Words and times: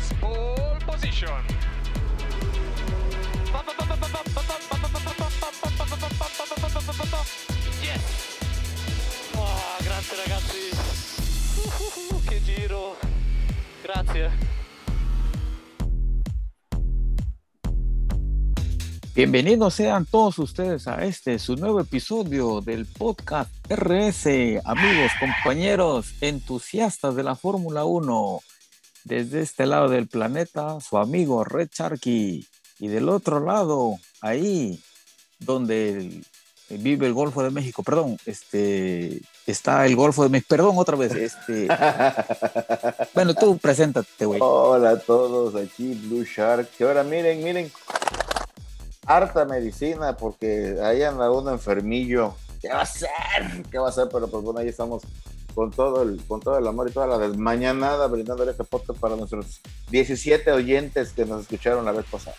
is 0.00 0.12
pole 0.20 0.78
position. 0.86 1.42
Yes! 7.82 8.04
Oh, 9.36 9.78
ragazzi. 9.84 10.70
Uh, 11.56 12.40
giro. 12.46 12.96
Grazie. 13.82 14.30
Bienvenidos 19.14 19.74
sean 19.74 20.06
todos 20.06 20.38
ustedes 20.38 20.86
a 20.86 21.04
este, 21.04 21.40
su 21.40 21.56
nuevo 21.56 21.80
episodio 21.80 22.60
del 22.60 22.86
podcast 22.86 23.50
RS, 23.68 24.60
amigos, 24.64 25.10
compañeros, 25.18 26.14
entusiastas 26.20 27.16
de 27.16 27.24
la 27.24 27.34
Fórmula 27.34 27.84
1. 27.84 28.40
Desde 29.08 29.40
este 29.40 29.64
lado 29.64 29.88
del 29.88 30.06
planeta, 30.06 30.78
su 30.80 30.98
amigo 30.98 31.42
Red 31.42 31.70
Sharky. 31.72 32.46
Y 32.78 32.88
del 32.88 33.08
otro 33.08 33.40
lado, 33.40 33.96
ahí, 34.20 34.78
donde 35.38 36.20
vive 36.68 37.06
el 37.06 37.14
Golfo 37.14 37.42
de 37.42 37.50
México, 37.50 37.82
perdón, 37.82 38.18
este, 38.26 39.22
está 39.46 39.86
el 39.86 39.96
Golfo 39.96 40.24
de 40.24 40.28
México, 40.28 40.48
perdón 40.50 40.74
otra 40.76 40.94
vez, 40.94 41.14
este. 41.14 41.68
bueno, 43.14 43.32
tú 43.32 43.56
preséntate, 43.56 44.26
güey. 44.26 44.40
Hola 44.42 44.90
a 44.90 44.98
todos, 44.98 45.54
aquí 45.54 45.94
Blue 45.94 46.24
Shark. 46.24 46.68
Que 46.76 46.84
ahora 46.84 47.02
miren, 47.02 47.42
miren, 47.42 47.72
harta 49.06 49.46
medicina 49.46 50.18
porque 50.18 50.76
ahí 50.82 51.02
anda 51.02 51.30
uno 51.30 51.50
enfermillo. 51.50 52.34
¿Qué 52.60 52.68
va 52.68 52.80
a 52.80 52.82
hacer? 52.82 53.08
¿Qué 53.70 53.78
va 53.78 53.86
a 53.86 53.88
hacer? 53.88 54.06
Pero 54.12 54.28
pues 54.28 54.44
bueno, 54.44 54.60
ahí 54.60 54.68
estamos 54.68 55.02
con 55.58 55.72
todo 55.72 56.04
el, 56.04 56.22
con 56.28 56.38
todo 56.38 56.56
el 56.56 56.64
amor 56.68 56.88
y 56.88 56.92
toda 56.92 57.08
la 57.08 57.18
desmañanada 57.18 58.06
brindándole 58.06 58.52
este 58.52 58.62
podcast 58.62 59.00
para 59.00 59.16
nuestros 59.16 59.60
17 59.90 60.52
oyentes 60.52 61.10
que 61.10 61.24
nos 61.24 61.42
escucharon 61.42 61.84
la 61.84 61.90
vez 61.90 62.06
pasada. 62.08 62.36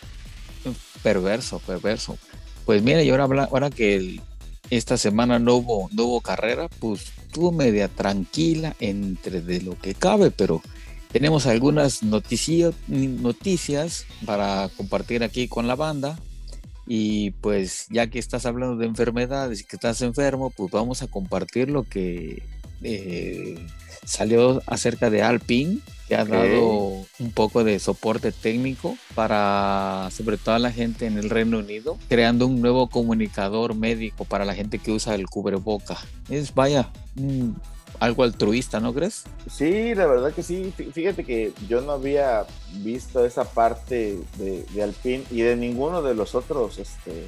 Perverso, 1.03 1.59
perverso. 1.67 2.17
Pues 2.65 2.81
mira, 2.81 3.03
y 3.03 3.09
ahora, 3.09 3.25
ahora 3.51 3.69
que 3.71 4.21
esta 4.69 4.95
semana 4.95 5.37
no 5.37 5.55
hubo, 5.55 5.89
no 5.91 6.05
hubo 6.05 6.21
carrera, 6.21 6.69
pues 6.79 7.11
estuvo 7.27 7.51
media 7.51 7.89
tranquila 7.89 8.73
entre 8.79 9.41
de 9.41 9.63
lo 9.63 9.77
que 9.77 9.95
cabe, 9.95 10.31
pero 10.31 10.61
tenemos 11.11 11.45
algunas 11.45 12.03
noticias, 12.03 12.73
noticias 12.87 14.05
para 14.25 14.69
compartir 14.77 15.25
aquí 15.25 15.49
con 15.49 15.67
la 15.67 15.75
banda. 15.75 16.17
Y 16.87 17.31
pues 17.31 17.87
ya 17.89 18.09
que 18.09 18.17
estás 18.17 18.45
hablando 18.45 18.77
de 18.77 18.85
enfermedades 18.85 19.59
y 19.59 19.65
que 19.65 19.75
estás 19.75 20.01
enfermo, 20.03 20.51
pues 20.51 20.71
vamos 20.71 21.01
a 21.01 21.07
compartir 21.07 21.69
lo 21.69 21.83
que 21.83 22.41
eh, 22.83 23.57
salió 24.05 24.61
acerca 24.65 25.09
de 25.09 25.21
Alpine, 25.21 25.79
que 26.07 26.15
ha 26.15 26.25
dado 26.25 27.05
un 27.19 27.31
poco 27.33 27.63
de 27.63 27.77
soporte 27.79 28.31
técnico 28.31 28.97
para 29.13 30.09
sobre 30.11 30.37
todo 30.37 30.55
a 30.55 30.59
la 30.59 30.71
gente 30.71 31.05
en 31.05 31.17
el 31.17 31.29
Reino 31.29 31.59
Unido, 31.59 31.97
creando 32.09 32.47
un 32.47 32.61
nuevo 32.61 32.89
comunicador 32.89 33.75
médico 33.75 34.25
para 34.25 34.45
la 34.45 34.55
gente 34.55 34.79
que 34.79 34.91
usa 34.91 35.13
el 35.13 35.27
cubreboca. 35.27 35.97
Es 36.29 36.55
vaya, 36.55 36.89
algo 37.99 38.23
altruista, 38.23 38.79
¿no 38.79 38.93
crees? 38.93 39.25
Sí, 39.49 39.93
la 39.93 40.07
verdad 40.07 40.33
que 40.33 40.41
sí. 40.41 40.73
Fíjate 40.93 41.23
que 41.23 41.53
yo 41.67 41.81
no 41.81 41.91
había 41.91 42.45
visto 42.81 43.25
esa 43.25 43.43
parte 43.43 44.17
de, 44.37 44.63
de 44.73 44.83
Alpine 44.83 45.23
y 45.29 45.41
de 45.41 45.55
ninguno 45.55 46.01
de 46.01 46.15
los 46.15 46.33
otros 46.33 46.79
este, 46.79 47.27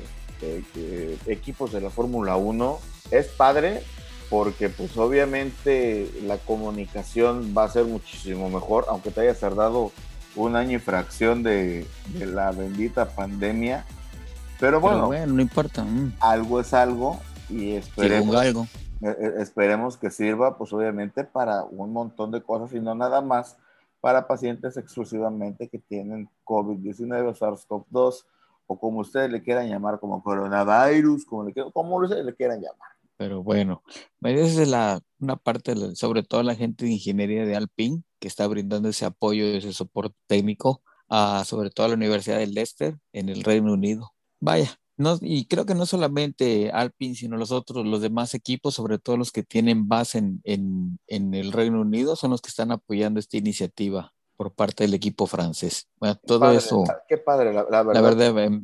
equipos 1.27 1.71
de 1.71 1.81
la 1.81 1.89
Fórmula 1.89 2.35
1. 2.35 2.79
Es 3.11 3.27
padre 3.27 3.83
porque 4.31 4.69
pues 4.69 4.97
obviamente 4.97 6.09
la 6.23 6.37
comunicación 6.37 7.53
va 7.55 7.65
a 7.65 7.69
ser 7.69 7.83
muchísimo 7.83 8.49
mejor, 8.49 8.85
aunque 8.87 9.11
te 9.11 9.19
hayas 9.19 9.41
tardado 9.41 9.91
un 10.37 10.55
año 10.55 10.77
y 10.77 10.79
fracción 10.79 11.43
de, 11.43 11.85
de 12.13 12.25
la 12.27 12.51
bendita 12.51 13.09
pandemia. 13.09 13.85
Pero 14.57 14.79
bueno, 14.79 14.95
Pero 14.95 15.07
bueno 15.07 15.33
no 15.33 15.41
importa. 15.41 15.83
Mm. 15.83 16.13
Algo 16.21 16.61
es 16.61 16.73
algo 16.73 17.19
y 17.49 17.71
esperemos, 17.73 18.33
algo. 18.37 18.67
esperemos 19.37 19.97
que 19.97 20.09
sirva 20.09 20.57
pues 20.57 20.71
obviamente 20.71 21.25
para 21.25 21.65
un 21.65 21.91
montón 21.91 22.31
de 22.31 22.41
cosas 22.41 22.73
y 22.73 22.79
no 22.79 22.95
nada 22.95 23.19
más 23.19 23.57
para 23.99 24.27
pacientes 24.27 24.77
exclusivamente 24.77 25.67
que 25.67 25.77
tienen 25.77 26.29
COVID-19 26.45 27.27
o 27.27 27.33
SARS-CoV-2 27.33 28.23
o 28.67 28.79
como 28.79 28.99
ustedes 28.99 29.29
le 29.29 29.43
quieran 29.43 29.67
llamar, 29.67 29.99
como 29.99 30.23
coronavirus, 30.23 31.25
como, 31.25 31.43
le, 31.43 31.53
como 31.73 31.97
ustedes 31.97 32.23
le 32.23 32.33
quieran 32.33 32.61
llamar. 32.61 32.91
Pero 33.21 33.43
bueno, 33.43 33.83
es 34.23 34.67
la, 34.67 34.99
una 35.19 35.35
parte, 35.35 35.75
sobre 35.95 36.23
todo 36.23 36.41
la 36.41 36.55
gente 36.55 36.85
de 36.85 36.93
ingeniería 36.93 37.45
de 37.45 37.55
Alpine, 37.55 38.01
que 38.17 38.27
está 38.27 38.47
brindando 38.47 38.89
ese 38.89 39.05
apoyo, 39.05 39.45
ese 39.45 39.73
soporte 39.73 40.15
técnico, 40.25 40.81
a, 41.07 41.43
sobre 41.45 41.69
todo 41.69 41.85
a 41.85 41.89
la 41.89 41.95
Universidad 41.97 42.39
de 42.39 42.47
Leicester 42.47 42.97
en 43.13 43.29
el 43.29 43.43
Reino 43.43 43.73
Unido. 43.73 44.11
Vaya, 44.39 44.75
no, 44.97 45.19
y 45.21 45.45
creo 45.45 45.67
que 45.67 45.75
no 45.75 45.85
solamente 45.85 46.71
Alpine, 46.71 47.13
sino 47.13 47.37
los 47.37 47.51
otros, 47.51 47.85
los 47.85 48.01
demás 48.01 48.33
equipos, 48.33 48.73
sobre 48.73 48.97
todo 48.97 49.17
los 49.17 49.31
que 49.31 49.43
tienen 49.43 49.87
base 49.87 50.17
en, 50.17 50.41
en, 50.43 50.97
en 51.05 51.35
el 51.35 51.51
Reino 51.51 51.81
Unido, 51.81 52.15
son 52.15 52.31
los 52.31 52.41
que 52.41 52.49
están 52.49 52.71
apoyando 52.71 53.19
esta 53.19 53.37
iniciativa 53.37 54.15
por 54.35 54.51
parte 54.51 54.83
del 54.83 54.95
equipo 54.95 55.27
francés. 55.27 55.87
Bueno, 55.99 56.19
todo 56.25 56.39
padre, 56.39 56.57
eso. 56.57 56.83
Qué 57.07 57.19
padre, 57.19 57.53
la, 57.53 57.67
la 57.69 57.83
verdad. 57.83 57.93
La 57.93 58.01
verdad, 58.01 58.61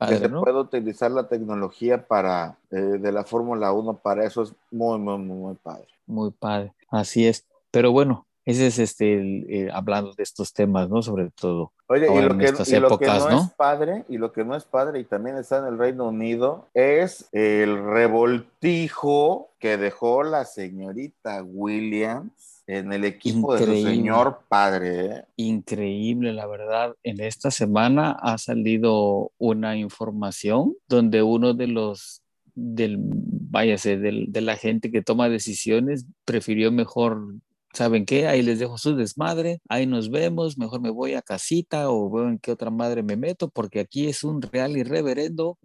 Padre, 0.00 0.16
que 0.16 0.22
se 0.22 0.28
¿no? 0.30 0.42
puede 0.42 0.58
utilizar 0.58 1.10
la 1.10 1.28
tecnología 1.28 2.06
para 2.06 2.56
eh, 2.70 2.76
de 2.76 3.12
la 3.12 3.22
Fórmula 3.22 3.70
1 3.70 3.98
para 3.98 4.24
eso 4.24 4.42
es 4.42 4.54
muy, 4.70 4.98
muy, 4.98 5.18
muy, 5.18 5.36
muy 5.36 5.54
padre. 5.56 5.88
Muy 6.06 6.30
padre, 6.30 6.72
así 6.88 7.26
es. 7.26 7.44
Pero 7.70 7.92
bueno, 7.92 8.26
ese 8.46 8.68
es 8.68 8.78
este, 8.78 9.12
el, 9.12 9.46
eh, 9.50 9.68
hablando 9.70 10.14
de 10.14 10.22
estos 10.22 10.54
temas, 10.54 10.88
¿no? 10.88 11.02
Sobre 11.02 11.30
todo. 11.30 11.72
Oye, 11.86 12.06
y 12.06 12.22
lo, 12.22 12.38
que, 12.38 12.46
y 12.46 12.80
lo, 12.80 12.86
épocas, 12.86 13.24
que, 13.24 13.30
no, 13.30 13.36
¿no, 13.36 13.42
es 13.42 13.50
padre, 13.50 14.04
y 14.08 14.16
lo 14.16 14.32
que 14.32 14.42
no 14.42 14.56
es 14.56 14.64
padre, 14.64 15.00
y 15.00 15.04
también 15.04 15.36
está 15.36 15.58
en 15.58 15.66
el 15.66 15.78
Reino 15.78 16.08
Unido, 16.08 16.68
es 16.72 17.28
el 17.32 17.84
revoltijo 17.84 19.50
que 19.58 19.76
dejó 19.76 20.22
la 20.22 20.46
señorita 20.46 21.42
Williams 21.42 22.49
en 22.78 22.92
el 22.92 23.04
equipo 23.04 23.54
Increíble. 23.54 23.74
de 23.74 23.82
su 23.82 23.88
señor 23.88 24.40
padre. 24.48 25.06
¿eh? 25.06 25.24
Increíble, 25.36 26.32
la 26.32 26.46
verdad. 26.46 26.94
En 27.02 27.20
esta 27.20 27.50
semana 27.50 28.12
ha 28.12 28.38
salido 28.38 29.32
una 29.38 29.76
información 29.76 30.74
donde 30.88 31.22
uno 31.22 31.54
de 31.54 31.66
los 31.66 32.22
del 32.54 32.98
váyase 33.00 33.96
del, 33.96 34.32
de 34.32 34.40
la 34.40 34.56
gente 34.56 34.90
que 34.90 35.02
toma 35.02 35.28
decisiones 35.28 36.06
prefirió 36.24 36.70
mejor 36.70 37.34
¿saben 37.72 38.04
qué? 38.04 38.26
Ahí 38.26 38.42
les 38.42 38.58
dejo 38.58 38.78
su 38.78 38.96
desmadre, 38.96 39.60
ahí 39.68 39.86
nos 39.86 40.10
vemos, 40.10 40.58
mejor 40.58 40.80
me 40.80 40.90
voy 40.90 41.14
a 41.14 41.22
casita 41.22 41.90
o 41.90 42.10
veo 42.10 42.28
en 42.28 42.38
qué 42.38 42.52
otra 42.52 42.70
madre 42.70 43.02
me 43.02 43.16
meto, 43.16 43.48
porque 43.48 43.80
aquí 43.80 44.08
es 44.08 44.24
un 44.24 44.42
real 44.42 44.76
y 44.76 44.82
reverendo 44.82 45.58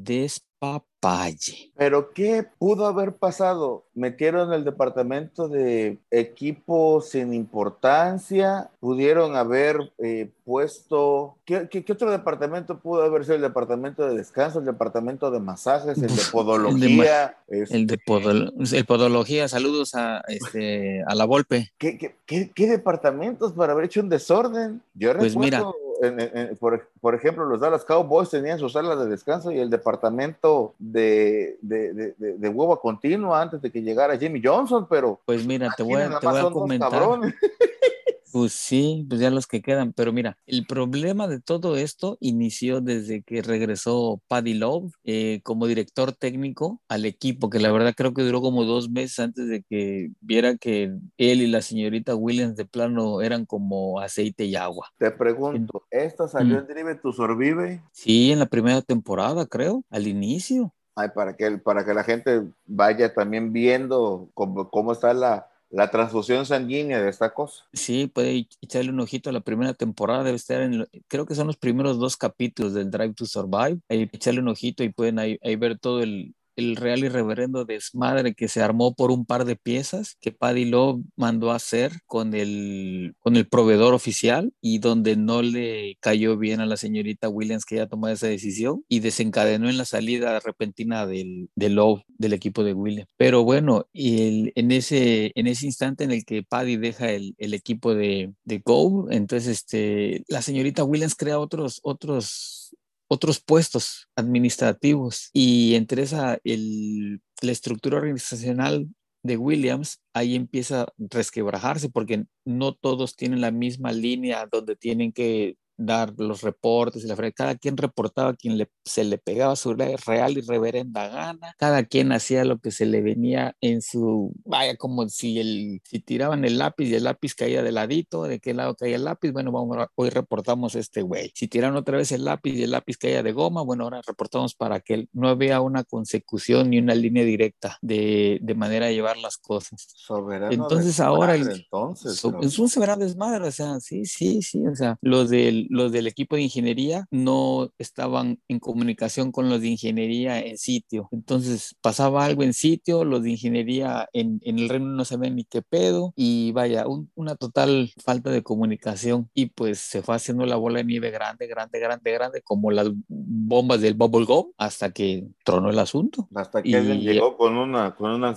despapalle. 0.59 1.71
Pero 1.75 2.11
¿qué 2.11 2.45
pudo 2.57 2.87
haber 2.87 3.13
pasado? 3.13 3.85
Metieron 3.93 4.53
el 4.53 4.63
departamento 4.63 5.47
de 5.47 5.99
equipo 6.09 7.01
sin 7.01 7.33
importancia, 7.33 8.69
pudieron 8.79 9.35
haber 9.35 9.91
eh, 9.97 10.29
puesto... 10.43 11.35
¿Qué, 11.45 11.67
¿Qué, 11.69 11.83
qué, 11.83 11.93
otro 11.93 12.11
departamento 12.11 12.79
pudo 12.79 13.03
haber 13.03 13.23
sido 13.23 13.35
el 13.35 13.41
departamento 13.41 14.07
de 14.07 14.15
descanso, 14.15 14.59
el 14.59 14.65
departamento 14.65 15.29
de 15.31 15.39
masajes, 15.39 15.97
el 15.97 16.15
de 16.15 16.21
podología? 16.31 17.37
El 17.47 17.57
de, 17.57 17.63
este... 17.63 17.75
el 17.75 17.87
de 17.87 17.97
podolo, 17.97 18.51
el 18.71 18.85
podología, 18.85 19.47
saludos 19.47 19.95
a, 19.95 20.21
este, 20.27 21.03
a 21.05 21.15
la 21.15 21.25
Volpe. 21.25 21.71
¿Qué, 21.77 21.97
qué, 21.97 22.15
qué, 22.25 22.51
qué 22.53 22.67
departamentos 22.67 23.53
para 23.53 23.73
haber 23.73 23.85
hecho 23.85 24.01
un 24.01 24.09
desorden? 24.09 24.81
Yo 24.93 25.15
pues 25.15 25.33
recuerdo... 25.33 25.39
mira, 25.39 25.63
en, 26.01 26.19
en, 26.19 26.57
por, 26.57 26.87
por, 27.01 27.15
ejemplo, 27.15 27.45
los 27.45 27.59
Dallas 27.59 27.85
Cowboys 27.85 28.29
tenían 28.29 28.59
sus 28.59 28.73
salas 28.73 28.99
de 28.99 29.07
descanso 29.07 29.51
y 29.51 29.59
el 29.59 29.69
departamento 29.69 30.73
de, 30.79 31.57
de, 31.61 31.93
de, 31.93 32.13
de 32.17 32.49
hueva 32.49 32.79
continua 32.79 33.41
antes 33.41 33.61
de 33.61 33.71
que 33.71 33.81
llegara 33.81 34.17
Jimmy 34.17 34.41
Johnson, 34.43 34.87
pero... 34.89 35.19
Pues 35.25 35.45
mira, 35.45 35.69
te 35.75 35.83
voy, 35.83 36.01
te 36.19 36.27
voy 36.27 36.39
a 36.39 36.49
comentar. 36.49 36.91
Pues 38.35 38.51
sí, 38.51 39.05
pues 39.07 39.21
ya 39.21 39.29
los 39.29 39.47
que 39.47 39.61
quedan. 39.61 39.93
Pero 39.93 40.11
mira, 40.11 40.37
el 40.45 40.67
problema 40.67 41.25
de 41.29 41.39
todo 41.39 41.77
esto 41.77 42.17
inició 42.19 42.81
desde 42.81 43.23
que 43.23 43.41
regresó 43.41 44.21
Paddy 44.27 44.55
Love 44.55 44.91
eh, 45.05 45.39
como 45.41 45.67
director 45.67 46.11
técnico 46.11 46.81
al 46.89 47.05
equipo, 47.05 47.49
que 47.49 47.59
la 47.59 47.71
verdad 47.71 47.93
creo 47.95 48.13
que 48.13 48.23
duró 48.23 48.41
como 48.41 48.65
dos 48.65 48.89
meses 48.89 49.19
antes 49.19 49.47
de 49.47 49.63
que 49.63 50.11
viera 50.19 50.57
que 50.57 50.97
él 51.17 51.41
y 51.43 51.47
la 51.47 51.61
señorita 51.61 52.13
Williams 52.13 52.57
de 52.57 52.65
plano 52.65 53.21
eran 53.21 53.45
como 53.45 54.01
aceite 54.01 54.43
y 54.43 54.57
agua. 54.57 54.89
Te 54.97 55.11
pregunto, 55.11 55.85
¿esta 55.89 56.27
salió 56.27 56.57
mm. 56.57 56.59
en 56.59 56.67
Drive 56.67 56.95
to 56.95 57.13
Survive? 57.13 57.81
Sí, 57.93 58.33
en 58.33 58.39
la 58.39 58.47
primera 58.47 58.81
temporada, 58.81 59.45
creo, 59.45 59.85
al 59.89 60.07
inicio. 60.07 60.73
Ay, 60.93 61.07
para 61.15 61.37
que, 61.37 61.57
para 61.57 61.85
que 61.85 61.93
la 61.93 62.03
gente 62.03 62.43
vaya 62.65 63.13
también 63.13 63.53
viendo 63.53 64.27
cómo, 64.33 64.69
cómo 64.69 64.91
está 64.91 65.13
la, 65.13 65.47
la 65.75 65.91
transfusión 65.91 66.45
sanguínea 66.45 67.01
de 67.01 67.09
esta 67.09 67.33
cosa. 67.33 67.65
Sí, 67.73 68.07
puede 68.07 68.47
echarle 68.61 68.91
un 68.91 68.99
ojito 69.01 69.29
a 69.29 69.33
la 69.33 69.41
primera 69.41 69.73
temporada, 69.73 70.23
debe 70.23 70.37
estar 70.37 70.61
en, 70.61 70.87
creo 71.07 71.25
que 71.25 71.35
son 71.35 71.47
los 71.47 71.57
primeros 71.57 71.99
dos 71.99 72.15
capítulos 72.15 72.73
del 72.73 72.89
Drive 72.89 73.13
to 73.13 73.25
Survive, 73.25 73.79
echarle 73.89 74.39
un 74.39 74.47
ojito 74.47 74.83
y 74.85 74.89
pueden 74.89 75.19
ahí, 75.19 75.37
ahí 75.43 75.57
ver 75.57 75.77
todo 75.77 76.01
el, 76.01 76.33
el 76.55 76.75
real 76.75 77.03
y 77.03 77.09
reverendo 77.09 77.65
desmadre 77.65 78.33
que 78.33 78.47
se 78.47 78.61
armó 78.61 78.95
por 78.95 79.11
un 79.11 79.25
par 79.25 79.45
de 79.45 79.55
piezas 79.55 80.17
que 80.21 80.31
Paddy 80.31 80.65
Lowe 80.65 81.03
mandó 81.15 81.51
a 81.51 81.55
hacer 81.55 81.91
con 82.05 82.33
el, 82.33 83.15
con 83.19 83.35
el 83.35 83.47
proveedor 83.47 83.93
oficial 83.93 84.53
y 84.61 84.79
donde 84.79 85.15
no 85.15 85.41
le 85.41 85.97
cayó 85.99 86.37
bien 86.37 86.61
a 86.61 86.65
la 86.65 86.77
señorita 86.77 87.29
Williams 87.29 87.65
que 87.65 87.75
haya 87.75 87.87
tomado 87.87 88.13
esa 88.13 88.27
decisión 88.27 88.83
y 88.87 88.99
desencadenó 88.99 89.69
en 89.69 89.77
la 89.77 89.85
salida 89.85 90.39
repentina 90.39 91.05
del, 91.05 91.49
del 91.55 91.75
Lowe 91.75 92.03
del 92.17 92.33
equipo 92.33 92.63
de 92.63 92.73
Williams. 92.73 93.09
Pero 93.17 93.43
bueno, 93.43 93.87
y 93.91 94.51
en, 94.55 94.71
ese, 94.71 95.31
en 95.35 95.47
ese 95.47 95.65
instante 95.65 96.03
en 96.03 96.11
el 96.11 96.25
que 96.25 96.43
Paddy 96.43 96.77
deja 96.77 97.11
el, 97.11 97.35
el 97.37 97.53
equipo 97.53 97.93
de, 97.93 98.33
de 98.43 98.61
Go, 98.63 99.07
entonces 99.11 99.47
este, 99.47 100.23
la 100.27 100.41
señorita 100.41 100.83
Williams 100.83 101.15
crea 101.15 101.39
otros, 101.39 101.79
otros 101.83 102.75
otros 103.07 103.39
puestos 103.39 104.09
administrativos. 104.15 105.29
Y 105.33 105.75
entre 105.75 106.03
esa, 106.03 106.39
el, 106.43 107.21
la 107.41 107.51
estructura 107.51 107.97
organizacional 107.97 108.87
de 109.23 109.37
Williams, 109.37 110.01
ahí 110.13 110.35
empieza 110.35 110.83
a 110.83 110.93
resquebrajarse 110.97 111.89
porque 111.89 112.25
no 112.45 112.73
todos 112.73 113.15
tienen 113.15 113.41
la 113.41 113.51
misma 113.51 113.91
línea 113.91 114.47
donde 114.51 114.75
tienen 114.75 115.11
que 115.11 115.57
dar 115.77 116.13
los 116.17 116.41
reportes 116.41 117.03
y 117.03 117.07
la 117.07 117.15
cada 117.31 117.55
quien 117.55 117.77
reportaba 117.77 118.29
a 118.29 118.35
quien 118.35 118.57
le, 118.57 118.69
se 118.83 119.03
le 119.03 119.17
pegaba 119.17 119.55
su 119.55 119.73
real 119.73 120.37
y 120.37 120.41
reverenda 120.41 121.07
gana, 121.07 121.55
cada 121.57 121.83
quien 121.83 122.11
hacía 122.11 122.45
lo 122.45 122.59
que 122.59 122.71
se 122.71 122.85
le 122.85 123.01
venía 123.01 123.55
en 123.61 123.81
su, 123.81 124.33
vaya, 124.43 124.75
como 124.75 125.07
si, 125.09 125.39
el, 125.39 125.81
si 125.83 125.99
tiraban 125.99 126.45
el 126.45 126.57
lápiz 126.57 126.89
y 126.89 126.95
el 126.95 127.05
lápiz 127.05 127.33
caía 127.33 127.63
de 127.63 127.71
ladito, 127.71 128.23
de 128.23 128.39
qué 128.39 128.53
lado 128.53 128.75
caía 128.75 128.95
el 128.95 129.05
lápiz, 129.05 129.31
bueno, 129.31 129.51
vamos, 129.51 129.77
hoy 129.95 130.09
reportamos 130.09 130.75
este 130.75 131.01
güey. 131.01 131.31
Si 131.33 131.47
tiraron 131.47 131.77
otra 131.77 131.97
vez 131.97 132.11
el 132.11 132.25
lápiz 132.25 132.53
y 132.53 132.63
el 132.63 132.71
lápiz 132.71 132.97
caía 132.97 133.23
de 133.23 133.31
goma, 133.31 133.63
bueno, 133.63 133.85
ahora 133.85 134.01
reportamos 134.05 134.55
para 134.55 134.79
que 134.79 135.07
no 135.13 135.29
había 135.29 135.61
una 135.61 135.83
consecución 135.83 136.69
ni 136.69 136.79
una 136.79 136.95
línea 136.95 137.23
directa 137.23 137.77
de, 137.81 138.39
de 138.41 138.55
manera 138.55 138.87
de 138.87 138.93
llevar 138.93 139.17
las 139.17 139.37
cosas. 139.37 139.87
Soberano 139.95 140.51
entonces 140.51 140.99
ahora 140.99 141.35
entonces, 141.35 142.23
es 142.41 142.59
un 142.59 142.69
soberano 142.69 143.03
desmadre, 143.03 143.47
o 143.47 143.51
sea, 143.51 143.79
sí, 143.79 144.05
sí, 144.05 144.41
sí, 144.41 144.65
o 144.65 144.75
sea, 144.75 144.97
los 145.01 145.29
del 145.29 145.64
los 145.69 145.91
del 145.91 146.07
equipo 146.07 146.35
de 146.35 146.43
ingeniería 146.43 147.05
no 147.11 147.71
estaban 147.77 148.39
en 148.47 148.59
comunicación 148.59 149.31
con 149.31 149.49
los 149.49 149.61
de 149.61 149.69
ingeniería 149.69 150.39
en 150.39 150.57
sitio. 150.57 151.09
Entonces 151.11 151.75
pasaba 151.81 152.25
algo 152.25 152.43
en 152.43 152.53
sitio, 152.53 153.03
los 153.03 153.23
de 153.23 153.31
ingeniería 153.31 154.07
en, 154.13 154.39
el 154.43 154.69
reino 154.69 154.87
no 154.87 155.05
sabían 155.05 155.35
ni 155.35 155.43
qué 155.43 155.61
pedo 155.61 156.13
y 156.15 156.51
vaya, 156.51 156.85
una 157.15 157.35
total 157.35 157.91
falta 158.03 158.29
de 158.29 158.43
comunicación 158.43 159.29
y 159.33 159.47
pues 159.47 159.79
se 159.79 160.01
fue 160.01 160.15
haciendo 160.15 160.45
la 160.45 160.55
bola 160.55 160.79
de 160.79 160.85
nieve 160.85 161.11
grande, 161.11 161.47
grande, 161.47 161.79
grande, 161.79 162.11
grande, 162.11 162.41
como 162.41 162.71
las 162.71 162.89
bombas 163.07 163.81
del 163.81 163.93
bubble 163.93 164.25
gum 164.25 164.51
hasta 164.57 164.91
que 164.91 165.27
tronó 165.43 165.69
el 165.69 165.79
asunto. 165.79 166.27
Hasta 166.35 166.61
que 166.61 166.75
alguien 166.75 167.01
llegó 167.01 167.37
con 167.37 167.57
una, 167.57 167.95
con 167.95 168.11
una 168.11 168.35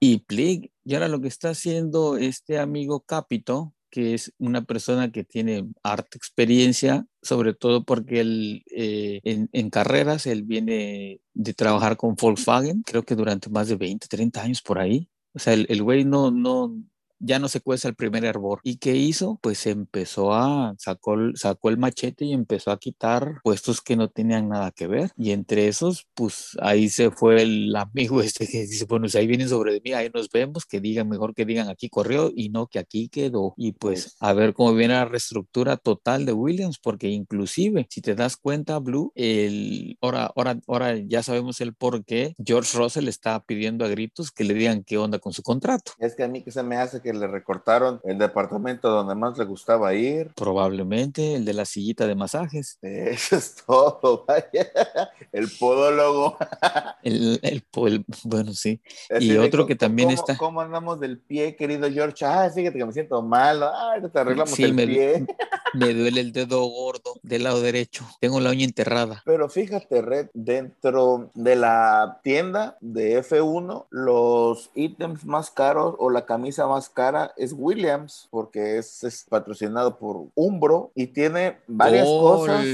Y 0.00 0.18
plig. 0.18 0.70
Y 0.84 0.94
ahora 0.94 1.08
lo 1.08 1.20
que 1.20 1.28
está 1.28 1.50
haciendo 1.50 2.16
este 2.16 2.58
amigo 2.58 3.00
Capito 3.00 3.74
que 3.90 4.14
es 4.14 4.32
una 4.38 4.62
persona 4.64 5.10
que 5.12 5.24
tiene 5.24 5.68
harta 5.82 6.16
experiencia, 6.16 7.06
sobre 7.22 7.54
todo 7.54 7.84
porque 7.84 8.20
él 8.20 8.64
eh, 8.70 9.20
en, 9.24 9.70
carreras, 9.70 10.26
él 10.26 10.42
viene 10.44 11.20
de 11.34 11.54
trabajar 11.54 11.96
con 11.96 12.14
Volkswagen, 12.14 12.82
creo 12.82 13.02
que 13.02 13.16
durante 13.16 13.50
más 13.50 13.68
de 13.68 13.76
20, 13.76 14.08
30 14.08 14.42
años 14.42 14.62
por 14.62 14.78
ahí. 14.78 15.08
O 15.32 15.38
sea, 15.38 15.54
el, 15.54 15.66
el 15.68 15.82
güey 15.82 16.04
no, 16.04 16.30
no, 16.30 16.76
ya 17.20 17.38
no 17.38 17.48
se 17.48 17.60
cuesta 17.60 17.88
el 17.88 17.94
primer 17.94 18.24
hervor. 18.24 18.60
¿Y 18.64 18.76
qué 18.76 18.96
hizo? 18.96 19.38
Pues 19.42 19.66
empezó 19.66 20.32
a, 20.34 20.74
sacó, 20.78 21.16
sacó 21.34 21.68
el 21.68 21.78
machete 21.78 22.24
y 22.24 22.32
empezó 22.32 22.70
a 22.70 22.78
quitar 22.78 23.40
puestos 23.44 23.80
que 23.80 23.96
no 23.96 24.08
tenían 24.08 24.48
nada 24.48 24.70
que 24.72 24.86
ver. 24.86 25.12
Y 25.16 25.32
entre 25.32 25.68
esos, 25.68 26.08
pues 26.14 26.56
ahí 26.60 26.88
se 26.88 27.10
fue 27.10 27.42
el 27.42 27.74
amigo 27.76 28.20
este 28.22 28.46
que 28.46 28.66
dice, 28.66 28.86
bueno, 28.86 29.08
si 29.08 29.18
ahí 29.18 29.26
vienen 29.26 29.48
sobre 29.48 29.72
de 29.74 29.80
mí, 29.84 29.92
ahí 29.92 30.10
nos 30.12 30.30
vemos, 30.30 30.64
que 30.64 30.80
digan, 30.80 31.08
mejor 31.08 31.34
que 31.34 31.44
digan 31.44 31.68
aquí 31.68 31.88
corrió 31.88 32.32
y 32.34 32.48
no 32.48 32.66
que 32.66 32.78
aquí 32.78 33.08
quedó. 33.08 33.54
Y 33.56 33.72
pues 33.72 34.16
a 34.20 34.32
ver 34.32 34.54
cómo 34.54 34.74
viene 34.74 34.94
la 34.94 35.04
reestructura 35.04 35.76
total 35.76 36.24
de 36.26 36.32
Williams, 36.32 36.78
porque 36.78 37.08
inclusive, 37.08 37.86
si 37.90 38.00
te 38.00 38.14
das 38.14 38.36
cuenta, 38.36 38.78
Blue, 38.78 39.12
el, 39.14 39.98
ahora, 40.00 40.32
ahora, 40.34 40.58
ahora 40.66 40.96
ya 40.96 41.22
sabemos 41.22 41.60
el 41.60 41.74
por 41.74 42.04
qué 42.04 42.34
George 42.44 42.76
Russell 42.76 43.08
está 43.08 43.44
pidiendo 43.44 43.84
a 43.84 43.88
gritos 43.88 44.30
que 44.30 44.44
le 44.44 44.54
digan 44.54 44.84
qué 44.84 44.98
onda 44.98 45.18
con 45.18 45.32
su 45.32 45.42
contrato. 45.42 45.92
Es 45.98 46.14
que 46.14 46.24
a 46.24 46.28
mí 46.28 46.42
que 46.42 46.50
se 46.50 46.62
me 46.62 46.76
hace 46.76 47.00
que 47.00 47.09
le 47.12 47.26
recortaron 47.26 48.00
el 48.04 48.18
departamento 48.18 48.90
donde 48.90 49.14
más 49.14 49.38
le 49.38 49.44
gustaba 49.44 49.94
ir. 49.94 50.32
Probablemente 50.34 51.34
el 51.34 51.44
de 51.44 51.54
la 51.54 51.64
sillita 51.64 52.06
de 52.06 52.14
masajes. 52.14 52.78
Eso 52.82 53.36
es 53.36 53.56
todo, 53.66 54.24
vaya. 54.26 54.70
El 55.32 55.48
podólogo. 55.58 56.36
el, 57.02 57.40
el, 57.42 57.64
bueno, 58.24 58.52
sí. 58.54 58.80
y 59.18 59.36
otro 59.36 59.66
que 59.66 59.76
también 59.76 60.10
está. 60.10 60.36
¿Cómo 60.36 60.60
andamos 60.60 61.00
del 61.00 61.18
pie, 61.18 61.56
querido 61.56 61.90
George? 61.90 62.24
Ah, 62.24 62.50
fíjate 62.54 62.78
que 62.78 62.84
me 62.84 62.92
siento 62.92 63.22
mal. 63.22 63.62
Ah, 63.62 63.96
te 64.12 64.18
arreglamos 64.18 64.58
el 64.58 64.74
pie. 64.74 65.26
Me 65.72 65.94
duele 65.94 66.20
el 66.20 66.32
dedo 66.32 66.64
gordo 66.64 67.14
del 67.22 67.44
lado 67.44 67.60
derecho. 67.60 68.04
Tengo 68.20 68.40
la 68.40 68.50
uña 68.50 68.64
enterrada. 68.64 69.22
Pero 69.24 69.48
fíjate, 69.48 70.02
Red, 70.02 70.28
dentro 70.34 71.30
de 71.34 71.54
la 71.54 72.18
tienda 72.24 72.76
de 72.80 73.22
F1, 73.22 73.86
los 73.90 74.70
ítems 74.74 75.24
más 75.24 75.52
caros 75.52 75.94
o 75.98 76.10
la 76.10 76.26
camisa 76.26 76.66
más 76.66 76.88
cara 76.88 76.99
es 77.36 77.54
Williams, 77.56 78.28
porque 78.30 78.78
es, 78.78 79.26
patrocinado 79.28 79.98
por 79.98 80.26
Umbro 80.34 80.92
y 80.94 81.08
tiene 81.08 81.58
varias 81.66 82.06
cosas. 82.06 82.64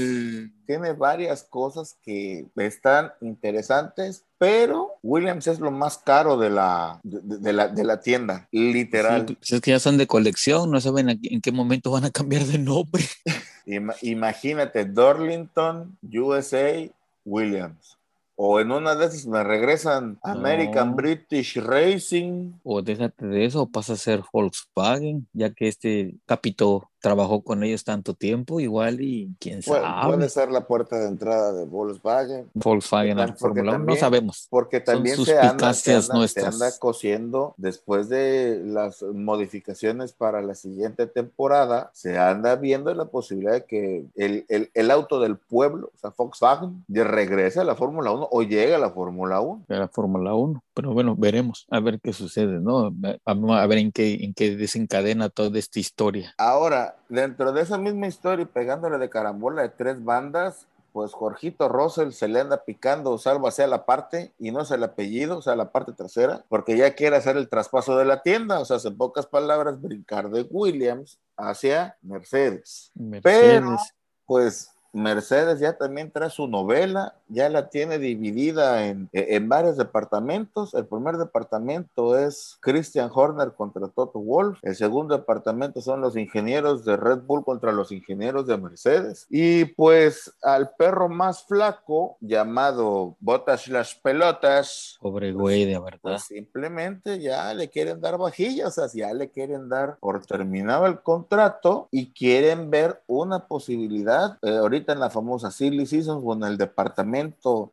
Tiene 0.65 0.91
varias 0.91 1.43
cosas 1.43 1.97
que 2.03 2.45
están 2.57 3.13
interesantes, 3.21 4.25
pero 4.37 4.95
Williams 5.01 5.47
es 5.47 5.61
lo 5.61 5.71
más 5.71 5.97
caro 5.97 6.37
de 6.37 6.49
la, 6.49 6.99
de, 7.03 7.53
la, 7.53 7.69
de 7.69 7.85
la, 7.85 8.01
tienda, 8.01 8.49
literal. 8.51 9.25
Pues 9.25 9.53
es 9.53 9.61
que 9.61 9.71
ya 9.71 9.79
son 9.79 9.97
de 9.97 10.07
colección, 10.07 10.69
no 10.69 10.81
saben 10.81 11.09
en 11.23 11.41
qué 11.41 11.51
momento 11.53 11.91
van 11.91 12.03
a 12.03 12.11
cambiar 12.11 12.43
de 12.43 12.57
nombre. 12.57 13.05
Imagínate, 14.01 14.85
Dorlington, 14.85 15.97
USA, 16.03 16.89
Williams. 17.23 17.96
O 18.39 18.59
en 18.59 18.71
una 18.71 18.93
de 18.93 19.07
esas 19.07 19.25
me 19.25 19.43
regresan 19.43 20.19
American 20.21 20.95
British 20.95 21.57
Racing. 21.57 22.53
O 22.63 22.83
déjate 22.83 23.25
de 23.25 23.45
eso, 23.45 23.65
pasa 23.67 23.93
a 23.93 23.95
ser 23.95 24.21
Volkswagen, 24.31 25.27
ya 25.33 25.49
que 25.49 25.67
este 25.67 26.13
capito 26.27 26.91
trabajó 27.07 27.41
con 27.41 27.63
ellos 27.63 27.83
tanto 27.83 28.13
tiempo, 28.13 28.59
igual 28.59 29.01
y 29.01 29.35
quién 29.39 29.61
sabe. 29.61 30.07
Puede 30.07 30.29
ser 30.29 30.51
la 30.51 30.67
puerta 30.67 30.99
de 30.99 31.07
entrada 31.07 31.53
de 31.53 31.65
Volkswagen. 31.65 32.49
Volkswagen 32.53 33.17
la 33.17 33.33
Fórmula 33.33 33.75
1, 33.75 33.85
no 33.85 33.95
sabemos. 33.95 34.47
Porque 34.49 34.79
también 34.79 35.17
se 35.23 35.37
anda, 35.39 35.73
se, 35.73 35.95
anda, 35.95 36.27
se 36.27 36.45
anda, 36.45 36.71
cosiendo 36.79 37.53
después 37.57 38.09
de 38.09 38.61
las 38.63 39.01
modificaciones 39.01 40.13
para 40.13 40.41
la 40.41 40.55
siguiente 40.55 41.07
temporada, 41.07 41.91
se 41.93 42.17
anda 42.17 42.55
viendo 42.55 42.93
la 42.93 43.05
posibilidad 43.05 43.53
de 43.53 43.65
que 43.65 44.05
el, 44.15 44.45
el, 44.49 44.69
el 44.73 44.91
auto 44.91 45.19
del 45.19 45.37
pueblo, 45.37 45.91
o 45.95 45.97
sea, 45.97 46.13
Volkswagen, 46.15 46.83
regrese 46.87 47.59
a 47.59 47.63
la 47.63 47.75
Fórmula 47.75 48.11
1 48.11 48.27
o 48.31 48.43
llegue 48.43 48.75
a 48.75 48.79
la 48.79 48.89
Fórmula 48.89 49.41
1. 49.41 49.65
A 49.69 49.73
la 49.73 49.87
Fórmula 49.87 50.33
1, 50.33 50.63
pero 50.73 50.93
bueno, 50.93 51.15
veremos, 51.15 51.65
a 51.69 51.79
ver 51.79 51.99
qué 52.01 52.13
sucede, 52.13 52.59
¿no? 52.59 52.93
A, 53.25 53.67
ver 53.67 53.77
en 53.79 53.91
qué, 53.91 54.23
en 54.23 54.33
qué 54.33 54.55
desencadena 54.55 55.29
toda 55.29 55.57
esta 55.57 55.79
historia. 55.79 56.33
Ahora, 56.37 56.96
dentro 57.09 57.51
de 57.51 57.61
esa 57.61 57.77
misma 57.77 58.07
historia 58.07 58.43
y 58.43 58.47
pegándole 58.47 58.97
de 58.97 59.09
carambola 59.09 59.61
de 59.61 59.69
tres 59.69 60.03
bandas, 60.03 60.67
pues 60.97 61.13
Jorgito 61.13 61.69
Russell 61.69 62.11
se 62.11 62.27
le 62.27 62.39
anda 62.39 62.63
picando, 62.63 63.17
salvo 63.19 63.47
hacia 63.47 63.67
la 63.67 63.85
parte 63.85 64.33
y 64.39 64.51
no 64.51 64.61
es 64.61 64.71
el 64.71 64.83
apellido, 64.83 65.37
o 65.37 65.41
sea, 65.41 65.55
la 65.55 65.71
parte 65.71 65.93
trasera, 65.93 66.43
porque 66.49 66.75
ya 66.75 66.95
quiere 66.95 67.15
hacer 67.15 67.37
el 67.37 67.49
traspaso 67.49 67.97
de 67.97 68.05
la 68.05 68.23
tienda, 68.23 68.59
o 68.59 68.65
sea, 68.65 68.77
en 68.83 68.97
pocas 68.97 69.27
palabras, 69.27 69.79
brincar 69.79 70.29
de 70.31 70.47
Williams 70.49 71.19
hacia 71.35 71.97
Mercedes. 72.01 72.91
Mercedes. 72.95 73.61
Pero, 73.61 73.77
pues 74.25 74.71
Mercedes 74.91 75.59
ya 75.59 75.77
también 75.77 76.11
trae 76.11 76.31
su 76.31 76.47
novela, 76.47 77.15
ya 77.29 77.49
la 77.49 77.69
tiene 77.69 77.99
dividida 77.99 78.85
en, 78.87 79.09
en, 79.11 79.49
varios 79.49 79.77
departamentos. 79.77 80.73
El 80.73 80.85
primer 80.85 81.17
departamento 81.17 82.17
es 82.17 82.57
Christian 82.61 83.09
Horner 83.13 83.53
contra 83.53 83.87
Toto 83.87 84.19
Wolf. 84.19 84.59
El 84.61 84.75
segundo 84.75 85.17
departamento 85.17 85.81
son 85.81 86.01
los 86.01 86.15
ingenieros 86.15 86.85
de 86.85 86.95
Red 86.95 87.21
Bull 87.21 87.43
contra 87.43 87.71
los 87.71 87.91
ingenieros 87.91 88.47
de 88.47 88.57
Mercedes. 88.57 89.25
Y 89.29 89.65
pues 89.65 90.33
al 90.41 90.71
perro 90.77 91.09
más 91.09 91.43
flaco, 91.43 92.17
llamado 92.19 93.15
Botas 93.19 93.67
las 93.67 93.95
Pelotas. 93.95 94.97
Pobre 95.01 95.33
güey, 95.33 95.65
de 95.65 95.79
verdad. 95.79 95.99
Pues 96.01 96.23
simplemente 96.23 97.19
ya 97.19 97.53
le 97.53 97.69
quieren 97.69 97.99
dar 97.99 98.17
vajillas, 98.17 98.77
o 98.77 98.87
sea, 98.87 99.07
ya 99.07 99.13
le 99.13 99.29
quieren 99.29 99.69
dar 99.69 99.97
por 99.99 100.25
terminado 100.25 100.85
el 100.85 101.01
contrato 101.01 101.87
y 101.91 102.11
quieren 102.11 102.69
ver 102.69 103.01
una 103.07 103.47
posibilidad. 103.47 104.37
Eh, 104.41 104.57
ahorita 104.57 104.93
en 104.93 104.99
la 104.99 105.09
famosa 105.09 105.51
Silly 105.51 105.85
Seasons 105.85 106.21
o 106.23 106.33
en 106.33 106.43
el 106.43 106.57
departamento 106.57 107.16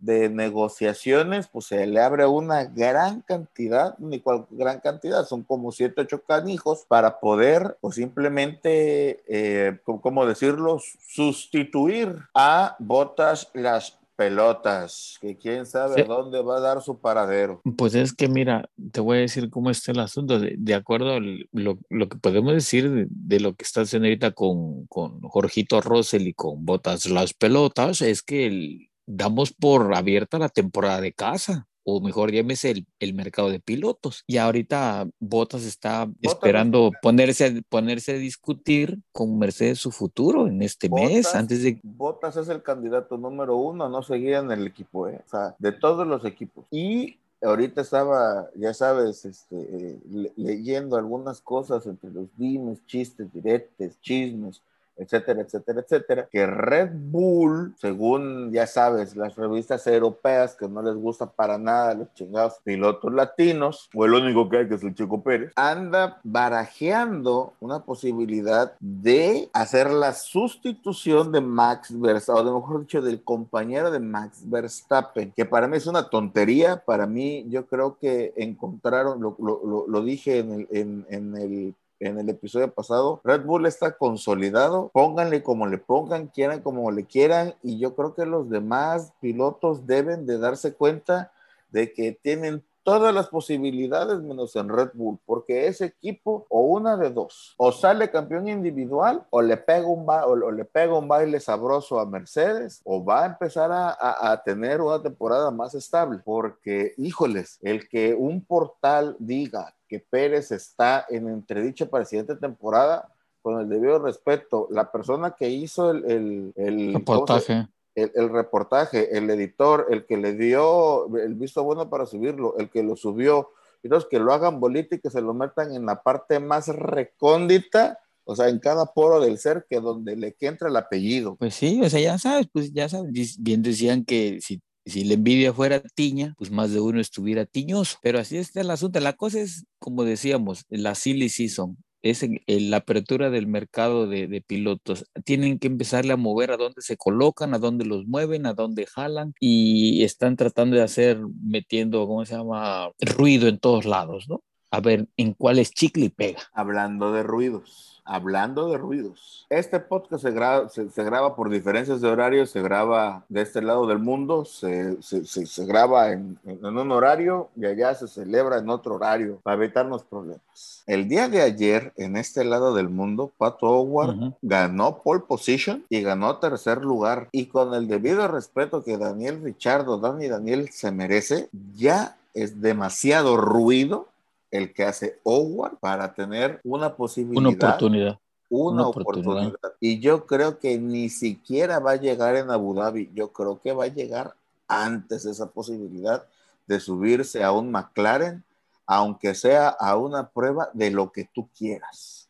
de 0.01 0.29
negociaciones, 0.29 1.49
pues 1.49 1.67
se 1.67 1.87
le 1.87 2.01
abre 2.01 2.27
una 2.27 2.65
gran 2.65 3.21
cantidad, 3.23 3.97
ni 3.99 4.21
cual 4.21 4.47
gran 4.51 4.81
cantidad, 4.81 5.25
son 5.27 5.43
como 5.43 5.73
7, 5.73 6.01
8 6.01 6.23
canijos 6.27 6.85
para 6.89 7.21
poder, 7.21 7.77
o 7.81 7.93
simplemente, 7.93 9.23
eh, 9.29 9.79
¿cómo 9.85 10.27
decirlo?, 10.27 10.79
sustituir 11.07 12.17
a 12.35 12.77
Botas 12.79 13.51
las 13.55 13.99
pelotas, 14.17 15.19
que 15.21 15.37
quién 15.37 15.67
sabe 15.67 16.03
a 16.03 16.05
dónde 16.05 16.41
va 16.43 16.59
a 16.59 16.61
dar 16.61 16.83
su 16.83 16.99
paradero. 16.99 17.61
Pues 17.77 17.95
es 17.95 18.13
que 18.13 18.29
mira, 18.29 18.69
te 18.93 19.01
voy 19.01 19.19
a 19.19 19.21
decir 19.21 19.51
cómo 19.51 19.71
está 19.71 19.93
el 19.93 20.01
asunto, 20.01 20.39
de, 20.39 20.75
acuerdo 20.75 21.15
a 21.15 21.21
lo, 21.21 21.79
que 22.09 22.17
podemos 22.19 22.53
decir 22.53 23.09
de, 23.09 23.41
lo 23.41 23.55
que 23.55 23.65
está 23.65 23.83
haciendo 23.83 24.07
ahorita 24.07 24.33
con, 24.33 24.87
con 24.87 25.21
Jorgito 25.23 25.81
Russell 25.81 26.27
y 26.29 26.35
con 26.35 26.65
Botas 26.65 27.07
las 27.07 27.35
pelotas, 27.35 28.03
es 28.03 28.23
que 28.23 28.89
damos 29.07 29.53
por 29.53 29.95
abierta 29.95 30.39
la 30.39 30.49
temporada 30.49 31.01
de 31.01 31.13
casa 31.13 31.67
o 31.85 32.01
mejor 32.01 32.33
llámese 32.33 32.71
el, 32.71 32.87
el, 32.99 33.15
mercado 33.15 33.51
de 33.51 33.61
pilotos. 33.61 34.25
Y 34.27 34.39
ahorita 34.39 35.07
Botas 35.21 35.65
está 35.65 36.09
esperando 36.23 36.91
ponerse, 37.03 37.63
ponerse 37.69 38.13
a 38.13 38.19
discutir 38.19 38.99
con 39.13 39.39
Mercedes 39.39 39.79
su 39.79 39.93
futuro 39.93 40.47
en 40.47 40.63
este 40.63 40.89
mes, 40.89 41.35
antes 41.35 41.63
de... 41.63 41.79
Botas 41.83 42.37
es 42.37 42.49
el 42.49 42.63
candidato 42.63 43.19
número 43.19 43.57
uno, 43.57 43.89
no 43.89 44.03
seguía 44.03 44.39
en 44.39 44.51
el 44.51 44.67
equipo, 44.67 45.09
¿eh? 45.09 45.21
o 45.27 45.29
sea, 45.29 45.55
de 45.59 45.73
todos 45.73 46.07
los 46.07 46.25
equipos. 46.25 46.65
Y 46.71 47.19
ahorita 47.43 47.83
estaba, 47.83 48.49
ya 48.57 48.73
sabes, 48.73 49.27
este, 49.27 49.57
eh, 49.57 49.99
leyendo 50.37 50.97
algunas 50.97 51.43
cosas 51.43 51.87
entre 51.87 52.11
los 52.11 52.35
dimes, 52.39 52.85
chistes, 52.87 53.31
diretes, 53.33 54.01
chismes 54.01 54.63
etcétera, 54.97 55.43
etcétera, 55.43 55.81
etcétera, 55.81 56.29
que 56.31 56.47
Red 56.47 56.91
Bull, 56.95 57.75
según 57.79 58.53
ya 58.53 58.67
sabes, 58.67 59.17
las 59.17 59.37
revistas 59.37 59.87
europeas 59.87 60.55
que 60.55 60.69
no 60.69 60.83
les 60.83 60.95
gusta 60.95 61.27
para 61.27 61.59
nada 61.59 61.95
los 61.95 62.13
chingados 62.15 62.55
pilotos 62.63 63.13
latinos, 63.13 63.91
o 63.95 64.05
el 64.05 64.15
único 64.15 64.49
que 64.49 64.59
hay 64.59 64.69
que 64.69 64.75
es 64.75 64.83
el 64.83 64.95
Chico 64.95 65.23
Pérez, 65.23 65.53
anda 65.57 66.21
barajeando 66.23 67.55
una 67.61 67.81
posibilidad 67.81 68.75
de 68.81 69.49
hacer 69.53 69.91
la 69.91 70.13
sustitución 70.13 71.33
de 71.33 71.41
Max 71.41 71.99
Verstappen, 71.99 72.47
o 72.49 72.61
mejor 72.61 72.81
dicho, 72.81 73.03
del 73.03 73.23
compañero 73.23 73.91
de 73.91 74.01
Max 74.01 74.43
Verstappen, 74.45 75.33
que 75.35 75.45
para 75.45 75.69
mí 75.69 75.77
es 75.77 75.87
una 75.87 76.09
tontería, 76.09 76.83
para 76.85 77.07
mí 77.07 77.45
yo 77.49 77.67
creo 77.67 77.99
que 77.99 78.33
encontraron, 78.37 79.21
lo, 79.21 79.37
lo, 79.39 79.87
lo, 79.89 80.03
dije 80.03 80.39
en 80.39 80.53
el, 80.53 80.69
en, 80.71 81.07
en 81.09 81.37
el 81.37 81.75
en 82.01 82.19
el 82.19 82.29
episodio 82.29 82.73
pasado, 82.73 83.21
Red 83.25 83.45
Bull 83.45 83.67
está 83.67 83.97
consolidado, 83.97 84.91
pónganle 84.93 85.43
como 85.43 85.67
le 85.67 85.79
pongan, 85.79 86.29
quieran 86.29 86.61
como 86.61 86.91
le 86.91 87.05
quieran, 87.05 87.55
y 87.63 87.79
yo 87.79 87.95
creo 87.95 88.15
que 88.15 88.27
los 88.27 88.51
demás 88.51 89.13
pilotos 89.21 89.87
deben 89.87 90.27
de 90.27 90.39
darse 90.39 90.75
cuenta 90.75 91.33
de 91.71 91.93
que 91.93 92.13
tienen 92.13 92.63
todas 92.85 93.13
las 93.15 93.29
posibilidades 93.29 94.21
menos 94.21 94.55
en 94.55 94.69
Red 94.69 94.91
Bull, 94.95 95.19
porque 95.27 95.67
ese 95.67 95.87
equipo 95.87 96.47
o 96.49 96.61
una 96.61 96.97
de 96.97 97.11
dos, 97.11 97.55
o 97.57 97.73
sale 97.73 98.11
campeón 98.11 98.49
individual 98.49 99.27
o 99.31 99.43
le 99.43 99.57
pega 99.57 99.87
un, 99.87 100.07
o 100.09 100.53
le 100.53 100.65
pega 100.65 100.97
un 100.97 101.09
baile 101.09 101.41
sabroso 101.41 101.99
a 101.99 102.07
Mercedes 102.07 102.81
o 102.85 103.05
va 103.05 103.25
a 103.25 103.27
empezar 103.27 103.73
a, 103.73 103.97
a 104.33 104.43
tener 104.45 104.81
una 104.81 105.03
temporada 105.03 105.51
más 105.51 105.75
estable, 105.75 106.21
porque 106.25 106.95
híjoles, 106.99 107.59
el 107.63 107.89
que 107.89 108.15
un 108.15 108.45
portal 108.45 109.17
diga 109.19 109.75
Pérez 109.99 110.53
está 110.53 111.07
en 111.09 111.29
entredicho 111.29 111.89
para 111.89 112.03
la 112.03 112.07
siguiente 112.07 112.37
temporada, 112.37 113.09
con 113.43 113.61
el 113.61 113.69
debido 113.69 113.99
respeto, 113.99 114.69
la 114.71 114.91
persona 114.91 115.33
que 115.33 115.49
hizo 115.51 115.91
el, 115.91 116.53
el, 116.57 116.95
reportaje. 116.95 117.69
El, 117.95 118.29
reportaje, 118.29 119.17
el 119.17 119.31
editor, 119.31 119.87
el 119.91 120.05
que 120.05 120.17
le 120.17 120.35
dio 120.35 121.07
el 121.17 121.35
visto 121.35 121.63
bueno 121.63 121.89
para 121.89 122.07
subirlo, 122.07 122.57
el 122.59 122.69
que 122.69 122.83
lo 122.83 122.97
subió, 122.97 123.51
y 123.83 123.89
los 123.89 124.07
que 124.07 124.19
lo 124.19 124.33
hagan 124.33 124.59
bolita 124.59 124.97
y 124.97 125.01
que 125.01 125.11
se 125.11 125.21
lo 125.21 125.33
metan 125.35 125.73
en 125.73 125.87
la 125.87 126.03
parte 126.03 126.41
más 126.41 126.69
recóndita, 126.69 128.01
o 128.25 128.35
sea, 128.35 128.49
en 128.49 128.59
cada 128.59 128.87
poro 128.87 129.21
del 129.21 129.39
ser 129.39 129.67
que 129.69 129.81
donde 129.81 130.17
le 130.17 130.35
que 130.35 130.47
entra 130.47 130.69
el 130.69 130.77
apellido. 130.77 131.37
Pues 131.37 131.55
sí, 131.55 131.81
o 131.83 131.89
sea, 131.89 132.01
ya 132.01 132.19
sabes, 132.19 132.49
pues 132.53 132.73
ya 132.73 132.89
sabes, 132.89 133.13
bien 133.39 133.63
decían 133.63 134.05
que 134.05 134.39
si 134.41 134.61
si 134.87 135.05
la 135.05 135.15
envidia 135.15 135.53
fuera 135.53 135.81
tiña, 135.81 136.35
pues 136.37 136.51
más 136.51 136.71
de 136.73 136.81
uno 136.81 137.01
estuviera 137.01 137.47
tiñoso. 137.47 137.99
Pero 138.03 138.19
así 138.19 138.37
está 138.37 138.61
el 138.61 138.71
asunto. 138.71 139.01
La 139.01 139.15
cosa 139.15 139.41
es, 139.41 139.65
como 139.79 140.05
decíamos, 140.05 140.65
la 140.69 140.95
silly 140.95 141.29
season. 141.29 141.77
Es 142.05 142.23
en, 142.23 142.41
la 142.47 142.79
apertura 142.79 143.31
del 143.31 143.47
mercado 143.47 144.07
de, 144.07 144.45
pilotos. 144.47 145.07
Tienen 145.25 145.59
que 145.59 145.69
empezarle 145.69 146.13
a 146.13 146.17
mover 146.17 146.53
a 146.53 146.57
dónde 146.59 146.83
se 146.83 146.97
colocan, 146.97 147.55
a 147.55 147.59
dónde 147.59 147.85
los 147.87 148.07
mueven, 148.07 148.47
a 148.47 148.55
dónde 148.55 148.87
jalan 148.87 149.35
y 149.41 150.05
están 150.05 150.37
tratando 150.37 150.77
de 150.77 150.83
hacer, 150.83 151.19
metiendo, 151.43 152.07
¿cómo 152.07 152.25
se 152.27 152.37
llama? 152.37 152.91
Ruido 153.01 153.49
en 153.49 153.59
todos 153.59 153.87
lados, 153.87 154.29
¿no? 154.29 154.43
A 154.75 154.81
ver 154.81 155.07
en 155.17 155.35
cuál 155.35 155.61
es 155.61 155.73
chicle 155.73 156.07
y 156.07 156.09
pega. 156.09 156.41
Hablando 156.53 157.13
de 157.13 157.23
ruidos 157.23 157.95
hablando 158.05 158.69
de 158.69 158.79
ruidos. 158.79 159.47
Este 159.49 159.81
podcast 159.81 160.23
se 160.23 160.31
graba, 160.31 160.69
se, 160.69 161.05
graba 161.05 161.35
por 161.35 161.49
diferencias 161.49 162.01
de 162.01 162.09
horario, 162.09 162.47
se 162.47 162.61
graba 162.61 163.25
de 163.29 163.43
este 163.43 163.63
lado 163.63 163.87
del 163.87 163.99
mundo, 163.99 164.45
se, 164.45 165.01
se 165.03 165.65
graba 165.67 166.13
en, 166.13 166.39
en, 166.45 166.65
un 166.65 166.93
horario 166.93 167.49
y 167.57 167.65
allá 167.65 167.95
se 167.95 168.07
celebra 168.07 168.59
en 168.59 168.69
otro 168.69 168.97
horario 168.97 169.41
para 169.43 169.57
evitarnos 169.57 170.03
problemas. 170.05 170.83
El 170.87 171.09
día 171.09 171.29
de 171.29 171.41
ayer, 171.41 171.93
en 171.97 172.17
este 172.17 172.45
lado 172.45 172.75
del 172.75 172.91
mundo, 172.91 173.33
Pato 173.39 173.67
Howard 173.67 174.35
ganó 174.43 175.03
pole 175.03 175.23
position 175.27 175.85
y 175.89 176.03
ganó 176.03 176.37
tercer 176.39 176.83
lugar. 176.83 177.29
Y 177.33 177.47
con 177.47 177.73
el 177.75 177.89
debido 177.89 178.29
respeto 178.29 178.85
que 178.85 178.99
Daniel 178.99 179.43
Richardo, 179.43 179.99
Dani 179.99 180.29
Daniel 180.29 180.69
se 180.71 180.91
merece, 180.91 181.49
ya 181.75 182.19
es 182.35 182.61
demasiado 182.61 183.37
ruido 183.37 184.09
el 184.55 184.73
que 184.73 184.85
hace 184.85 185.19
Howard 185.25 185.79
para 185.79 186.15
tener 186.15 186.61
una 186.63 186.95
posibilidad. 186.95 187.41
Una 187.41 187.49
oportunidad. 187.51 188.19
Una, 188.49 188.87
oportunidad. 188.87 189.53
Y 189.81 189.99
yo 189.99 190.27
creo 190.27 190.61
que 190.61 190.79
ni 190.79 191.09
siquiera 191.09 191.81
va 191.81 191.93
a 191.93 191.97
llegar 191.97 192.37
en 192.37 192.53
Abu 192.53 192.73
Dhabi. 192.73 193.11
Yo 193.15 193.33
creo 193.33 193.61
que 193.61 193.73
va 193.73 193.85
a 193.85 193.89
llegar 193.89 194.35
antes 194.69 195.25
esa 195.25 195.51
posibilidad 195.51 196.25
de 196.69 196.79
subirse 196.79 197.43
a 197.43 197.51
un 197.51 197.73
McLaren, 197.73 198.45
aunque 198.87 199.35
sea 199.35 199.71
a 199.71 199.97
una 199.97 200.29
prueba 200.29 200.71
de 200.73 200.93
lo 200.93 201.11
que 201.11 201.25
tú 201.25 201.49
quieras. 201.59 202.24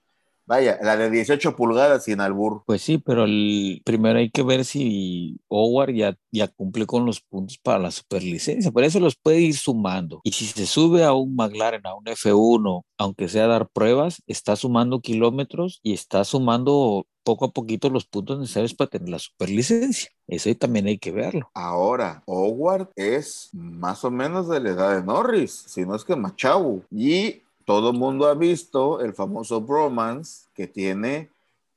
Vaya, 0.47 0.79
la 0.83 0.97
de 0.97 1.11
18 1.11 1.57
pulgadas 1.57 2.05
sin 2.05 2.21
albur. 2.21 2.63
Pues 2.67 2.83
sí, 2.83 2.99
pero 2.99 3.25
el, 3.25 3.81
primero 3.85 4.19
hay 4.19 4.31
que 4.31 4.43
ver 4.43 4.65
si 4.65 5.41
Howard 5.49 5.95
ya, 5.95 6.17
ya 6.31 6.49
cumple 6.49 6.87
con 6.87 7.07
los 7.07 7.21
puntos 7.21 7.59
para 7.59 7.79
la 7.79 7.91
superlicencia. 7.91 8.71
Por 8.71 8.85
eso 8.85 9.01
los 9.01 9.17
puede 9.17 9.41
ir 9.41 9.57
sumando. 9.57 10.21
Y 10.25 10.33
si 10.33 10.47
se 10.47 10.67
sube 10.67 11.05
a 11.05 11.13
un 11.13 11.35
McLaren, 11.35 11.87
a 11.87 11.95
un 11.95 12.05
F1, 12.05 12.83
aunque 12.99 13.29
sea 13.29 13.47
dar 13.47 13.69
pruebas, 13.69 14.23
está 14.27 14.57
sumando 14.57 15.01
kilómetros 15.01 15.81
y 15.83 15.95
está 15.95 16.25
sumando 16.25 17.07
poco 17.25 17.47
a 17.47 17.51
poquito 17.51 17.91
los 17.91 18.05
puntos 18.05 18.39
necesarios 18.39 18.75
para 18.75 18.91
tener 18.91 19.09
la 19.09 19.19
superlicencia. 19.19 20.11
Eso 20.27 20.55
también 20.55 20.87
hay 20.87 20.99
que 20.99 21.11
verlo. 21.11 21.51
Ahora, 21.55 22.23
Howard 22.27 22.91
es 22.95 23.49
más 23.53 24.05
o 24.05 24.11
menos 24.11 24.49
de 24.49 24.61
la 24.61 24.71
edad 24.71 24.95
de 24.95 25.03
Norris, 25.03 25.65
si 25.67 25.85
no 25.85 25.97
es 25.97 26.05
que 26.05 26.15
Machau. 26.15 26.85
Y 26.91 27.43
todo 27.64 27.90
el 27.90 27.99
mundo 27.99 28.26
ha 28.26 28.35
visto 28.35 29.00
el 29.00 29.14
famoso 29.14 29.61
bromance 29.61 30.49
que 30.54 30.66
tiene 30.66 31.34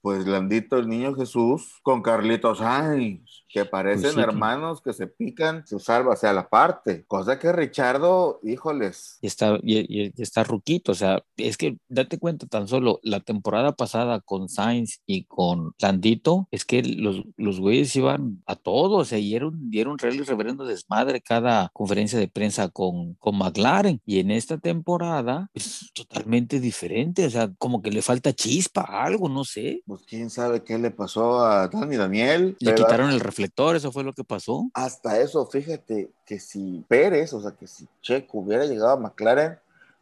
pues 0.08 0.26
Landito 0.26 0.78
el 0.78 0.88
Niño 0.88 1.14
Jesús 1.16 1.80
con 1.84 2.02
Carlitos 2.02 2.60
Sainz, 2.60 3.44
que 3.50 3.66
parecen 3.66 4.14
pues 4.14 4.26
hermanos 4.26 4.80
que 4.80 4.94
se 4.94 5.08
pican 5.08 5.68
su 5.68 5.80
salva 5.80 6.14
hacia 6.14 6.32
la 6.32 6.48
parte, 6.48 7.04
cosa 7.08 7.40
que 7.40 7.52
Richardo, 7.52 8.40
híjoles. 8.42 9.18
Y 9.20 9.28
está, 9.28 9.60
y, 9.62 10.14
está 10.22 10.46
ruquito, 10.46 10.94
o 10.94 10.96
sea, 10.96 11.22
es 11.36 11.58
que 11.58 11.78
date 11.90 12.20
cuenta 12.20 12.48
tan 12.48 12.70
solo 12.70 13.02
la 13.04 13.20
temporada 13.20 13.74
pasada 13.74 14.22
con 14.22 14.48
Sainz 14.48 15.02
y 15.06 15.26
con 15.26 15.74
Landito, 15.78 16.48
es 16.52 16.64
que 16.64 16.84
los, 16.84 17.24
los 17.36 17.60
güeyes 17.60 17.94
iban 17.98 18.42
a 18.46 18.56
todos, 18.56 19.02
o 19.02 19.04
sea, 19.04 19.20
y 19.20 19.36
era 19.36 19.46
un, 19.46 19.70
y 19.74 19.82
un 19.82 19.98
reverendo 19.98 20.64
desmadre 20.64 21.20
cada 21.20 21.70
conferencia 21.74 22.18
de 22.18 22.30
prensa 22.30 22.70
con, 22.70 23.16
con 23.16 23.38
McLaren, 23.38 24.00
y 24.06 24.20
en 24.20 24.32
esta 24.32 24.58
temporada 24.58 25.50
es 25.54 25.92
totalmente 25.94 26.62
diferente, 26.62 27.26
o 27.26 27.30
sea, 27.30 27.52
como 27.58 27.82
que 27.82 27.92
le 27.92 28.02
falta 28.02 28.32
chispa, 28.32 28.84
algo, 28.84 29.28
no 29.28 29.44
sé. 29.44 29.82
Pues 29.86 29.97
quién 30.08 30.30
sabe 30.30 30.64
qué 30.64 30.78
le 30.78 30.92
pasó 30.92 31.44
a 31.44 31.68
Dani 31.68 31.98
Daniel. 31.98 32.56
Le 32.60 32.76
quitaron 32.76 33.10
el 33.10 33.20
reflector, 33.20 33.76
eso 33.76 33.92
fue 33.92 34.04
lo 34.04 34.14
que 34.14 34.24
pasó. 34.24 34.70
Hasta 34.74 35.20
eso, 35.20 35.46
fíjate 35.46 36.10
que 36.26 36.40
si 36.40 36.84
Pérez, 36.88 37.34
o 37.34 37.42
sea, 37.42 37.52
que 37.52 37.68
si 37.68 37.88
Checo 38.02 38.40
hubiera 38.40 38.66
llegado 38.66 38.92
a 38.92 38.98
McLaren, 38.98 39.58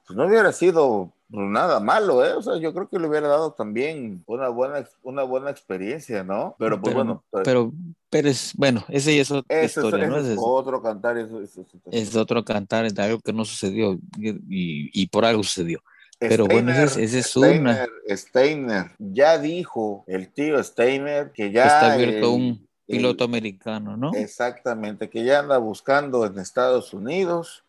pues 0.05 0.17
no 0.17 0.27
hubiera 0.27 0.51
sido 0.51 1.11
nada 1.29 1.79
malo, 1.79 2.25
¿eh? 2.25 2.33
O 2.33 2.41
sea, 2.41 2.57
yo 2.57 2.73
creo 2.73 2.87
que 2.87 2.99
le 2.99 3.07
hubiera 3.07 3.27
dado 3.27 3.51
también 3.53 4.23
una 4.27 4.49
buena, 4.49 4.87
una 5.03 5.23
buena 5.23 5.49
experiencia, 5.49 6.23
¿no? 6.23 6.55
Pero 6.59 6.79
pues 6.79 6.93
bueno. 6.93 7.23
Pero 7.43 7.71
Pérez, 8.09 8.53
bueno, 8.55 8.85
ese 8.89 9.15
ya 9.15 9.21
es 9.21 9.31
otra 9.31 9.63
historia, 9.63 10.07
¿no? 10.07 10.17
Es, 10.17 10.37
otro 10.37 10.81
cantar. 10.81 11.17
es 11.17 12.15
otro 12.15 12.45
cantar, 12.45 12.85
es 12.85 12.97
algo 12.99 13.19
que 13.19 13.33
no 13.33 13.45
sucedió 13.45 13.93
y, 14.17 15.01
y 15.01 15.07
por 15.07 15.25
algo 15.25 15.43
sucedió. 15.43 15.81
Pero 16.17 16.45
bueno, 16.45 16.71
ese, 16.71 17.03
es 17.03 17.25
Steiner, 17.25 17.89
Steiner, 18.09 18.91
ya 18.99 19.37
dijo 19.37 20.03
el 20.07 20.31
tío 20.31 20.63
Steiner 20.63 21.31
que 21.31 21.51
ya 21.51 21.65
está 21.65 21.93
abierto 21.93 22.31
un 22.31 22.67
piloto 22.87 23.23
americano, 23.23 23.97
¿no? 23.97 24.13
Exactamente, 24.13 25.09
que 25.09 25.23
ya 25.23 25.39
anda 25.39 25.57
buscando 25.57 26.25
en 26.25 26.39
Estados 26.39 26.93
Unidos 26.93 27.63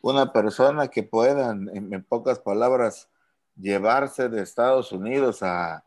una 0.00 0.32
persona 0.32 0.88
que 0.88 1.04
pueda, 1.04 1.50
en, 1.52 2.04
pocas 2.08 2.40
palabras, 2.40 3.08
llevarse 3.56 4.28
de 4.28 4.42
Estados 4.42 4.90
Unidos 4.90 5.42
a, 5.42 5.84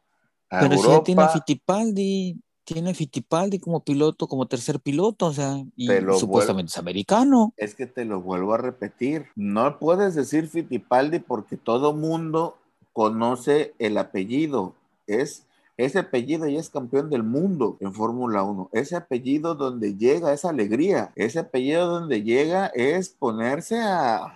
a 0.49 0.59
Pero 0.59 0.75
Europa. 0.75 0.97
si 0.97 1.03
tiene 1.03 1.29
Fittipaldi. 1.29 2.41
Tiene 2.65 2.93
Fittipaldi 2.93 3.59
como 3.59 3.83
piloto, 3.83 4.27
como 4.27 4.47
tercer 4.47 4.79
piloto, 4.79 5.27
o 5.27 5.33
sea, 5.33 5.63
y 5.75 5.87
supuestamente 6.17 6.71
es 6.71 6.77
americano. 6.77 7.53
Es 7.55 7.75
que 7.75 7.85
te 7.85 8.03
lo 8.03 8.21
vuelvo 8.21 8.55
a 8.55 8.57
repetir. 8.57 9.27
No 9.35 9.79
puedes 9.79 10.15
decir 10.15 10.47
Fittipaldi 10.47 11.19
porque 11.19 11.55
todo 11.55 11.93
mundo 11.93 12.57
conoce 12.91 13.73
el 13.79 13.97
apellido. 13.97 14.73
Es 15.07 15.45
ese 15.77 15.99
apellido 15.99 16.47
ya 16.47 16.59
es 16.59 16.69
campeón 16.69 17.09
del 17.09 17.23
mundo 17.23 17.77
en 17.81 17.93
Fórmula 17.93 18.43
1. 18.43 18.69
Ese 18.71 18.95
apellido 18.95 19.55
donde 19.55 19.95
llega 19.95 20.31
es 20.33 20.45
alegría. 20.45 21.11
Ese 21.15 21.39
apellido 21.39 21.87
donde 21.87 22.23
llega 22.23 22.67
es 22.67 23.09
ponerse 23.09 23.77
a, 23.79 24.15
a, 24.17 24.29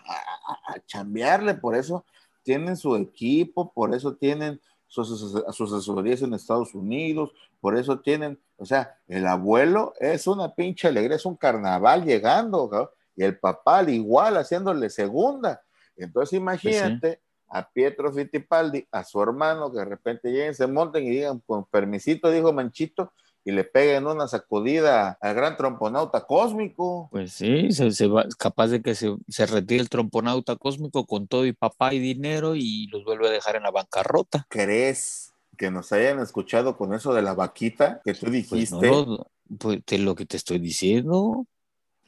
a 0.67 0.85
chambearle. 0.85 1.53
Por 1.53 1.75
eso 1.75 2.03
tienen 2.43 2.75
su 2.75 2.95
equipo, 2.97 3.71
por 3.71 3.93
eso 3.93 4.15
tienen 4.15 4.59
sus, 4.89 5.07
sus 5.55 5.73
asesorías 5.73 6.21
en 6.21 6.33
Estados 6.33 6.75
Unidos, 6.75 7.31
por 7.61 7.77
eso 7.77 8.01
tienen, 8.01 8.37
o 8.57 8.65
sea, 8.65 8.97
el 9.07 9.25
abuelo 9.25 9.93
es 10.01 10.27
una 10.27 10.53
pinche 10.53 10.89
alegría, 10.89 11.15
es 11.15 11.25
un 11.25 11.37
carnaval 11.37 12.03
llegando, 12.03 12.69
¿no? 12.69 12.89
y 13.15 13.23
el 13.23 13.39
papá 13.39 13.79
al 13.79 13.89
igual 13.89 14.35
haciéndole 14.35 14.89
segunda. 14.89 15.61
Entonces 15.95 16.37
imagínate. 16.37 17.11
Sí 17.13 17.29
a 17.49 17.67
Pietro 17.67 18.13
Fittipaldi, 18.13 18.87
a 18.91 19.03
su 19.03 19.21
hermano, 19.21 19.71
que 19.71 19.79
de 19.79 19.85
repente 19.85 20.29
lleguen, 20.29 20.53
se 20.53 20.67
monten 20.67 21.03
y 21.03 21.09
digan, 21.09 21.39
con 21.39 21.65
permisito, 21.65 22.29
dijo 22.29 22.53
Manchito, 22.53 23.11
y 23.49 23.51
le 23.51 23.63
peguen 23.63 24.05
una 24.05 24.27
sacudida 24.27 25.17
al 25.21 25.33
gran 25.33 25.57
tromponauta 25.57 26.25
cósmico. 26.25 27.09
Pues 27.11 27.33
sí, 27.33 27.71
se, 27.71 27.91
se 27.91 28.07
va, 28.07 28.25
capaz 28.37 28.67
de 28.67 28.81
que 28.81 28.93
se, 28.93 29.15
se, 29.27 29.47
retire 29.47 29.81
el 29.81 29.89
tromponauta 29.89 30.55
cósmico 30.55 31.05
con 31.07 31.27
todo 31.27 31.45
y 31.47 31.53
papá 31.53 31.93
y 31.93 31.99
dinero 31.99 32.55
y 32.55 32.87
los 32.87 33.03
vuelve 33.03 33.27
a 33.27 33.31
dejar 33.31 33.55
en 33.55 33.63
la 33.63 33.71
bancarrota. 33.71 34.45
¿Crees 34.49 35.33
que 35.57 35.71
nos 35.71 35.91
hayan 35.91 36.19
escuchado 36.19 36.77
con 36.77 36.93
eso 36.93 37.13
de 37.13 37.23
la 37.23 37.33
vaquita 37.33 38.01
que 38.05 38.13
tú 38.13 38.29
dijiste? 38.29 38.77
Pues, 38.77 39.07
no, 39.07 39.27
pues 39.57 39.99
lo 39.99 40.13
que 40.13 40.27
te 40.27 40.37
estoy 40.37 40.59
diciendo. 40.59 41.47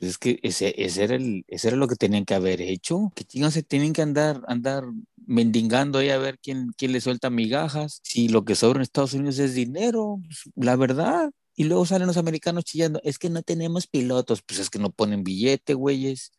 Es 0.01 0.17
que 0.17 0.39
ese, 0.41 0.73
ese, 0.77 1.03
era 1.03 1.15
el, 1.15 1.45
ese 1.47 1.69
era 1.69 1.77
lo 1.77 1.87
que 1.87 1.95
tenían 1.95 2.25
que 2.25 2.33
haber 2.33 2.61
hecho. 2.61 3.11
Que 3.15 3.23
chingados 3.23 3.53
se 3.53 3.63
tienen 3.63 3.93
que 3.93 4.01
andar, 4.01 4.41
andar 4.47 4.83
mendigando 5.27 5.99
ahí 5.99 6.09
a 6.09 6.17
ver 6.17 6.39
quién, 6.39 6.71
quién 6.75 6.91
le 6.91 7.01
suelta 7.01 7.29
migajas. 7.29 8.01
Si 8.03 8.27
lo 8.27 8.43
que 8.43 8.55
sobra 8.55 8.77
en 8.77 8.81
Estados 8.81 9.13
Unidos 9.13 9.37
es 9.39 9.53
dinero, 9.53 10.19
pues, 10.25 10.49
la 10.55 10.75
verdad. 10.75 11.31
Y 11.55 11.65
luego 11.65 11.85
salen 11.85 12.07
los 12.07 12.17
americanos 12.17 12.63
chillando, 12.63 12.99
es 13.03 13.19
que 13.19 13.29
no 13.29 13.43
tenemos 13.43 13.85
pilotos, 13.85 14.41
pues 14.41 14.59
es 14.59 14.69
que 14.69 14.79
no 14.79 14.89
ponen 14.89 15.23
billete, 15.23 15.75
güeyes. 15.75 16.31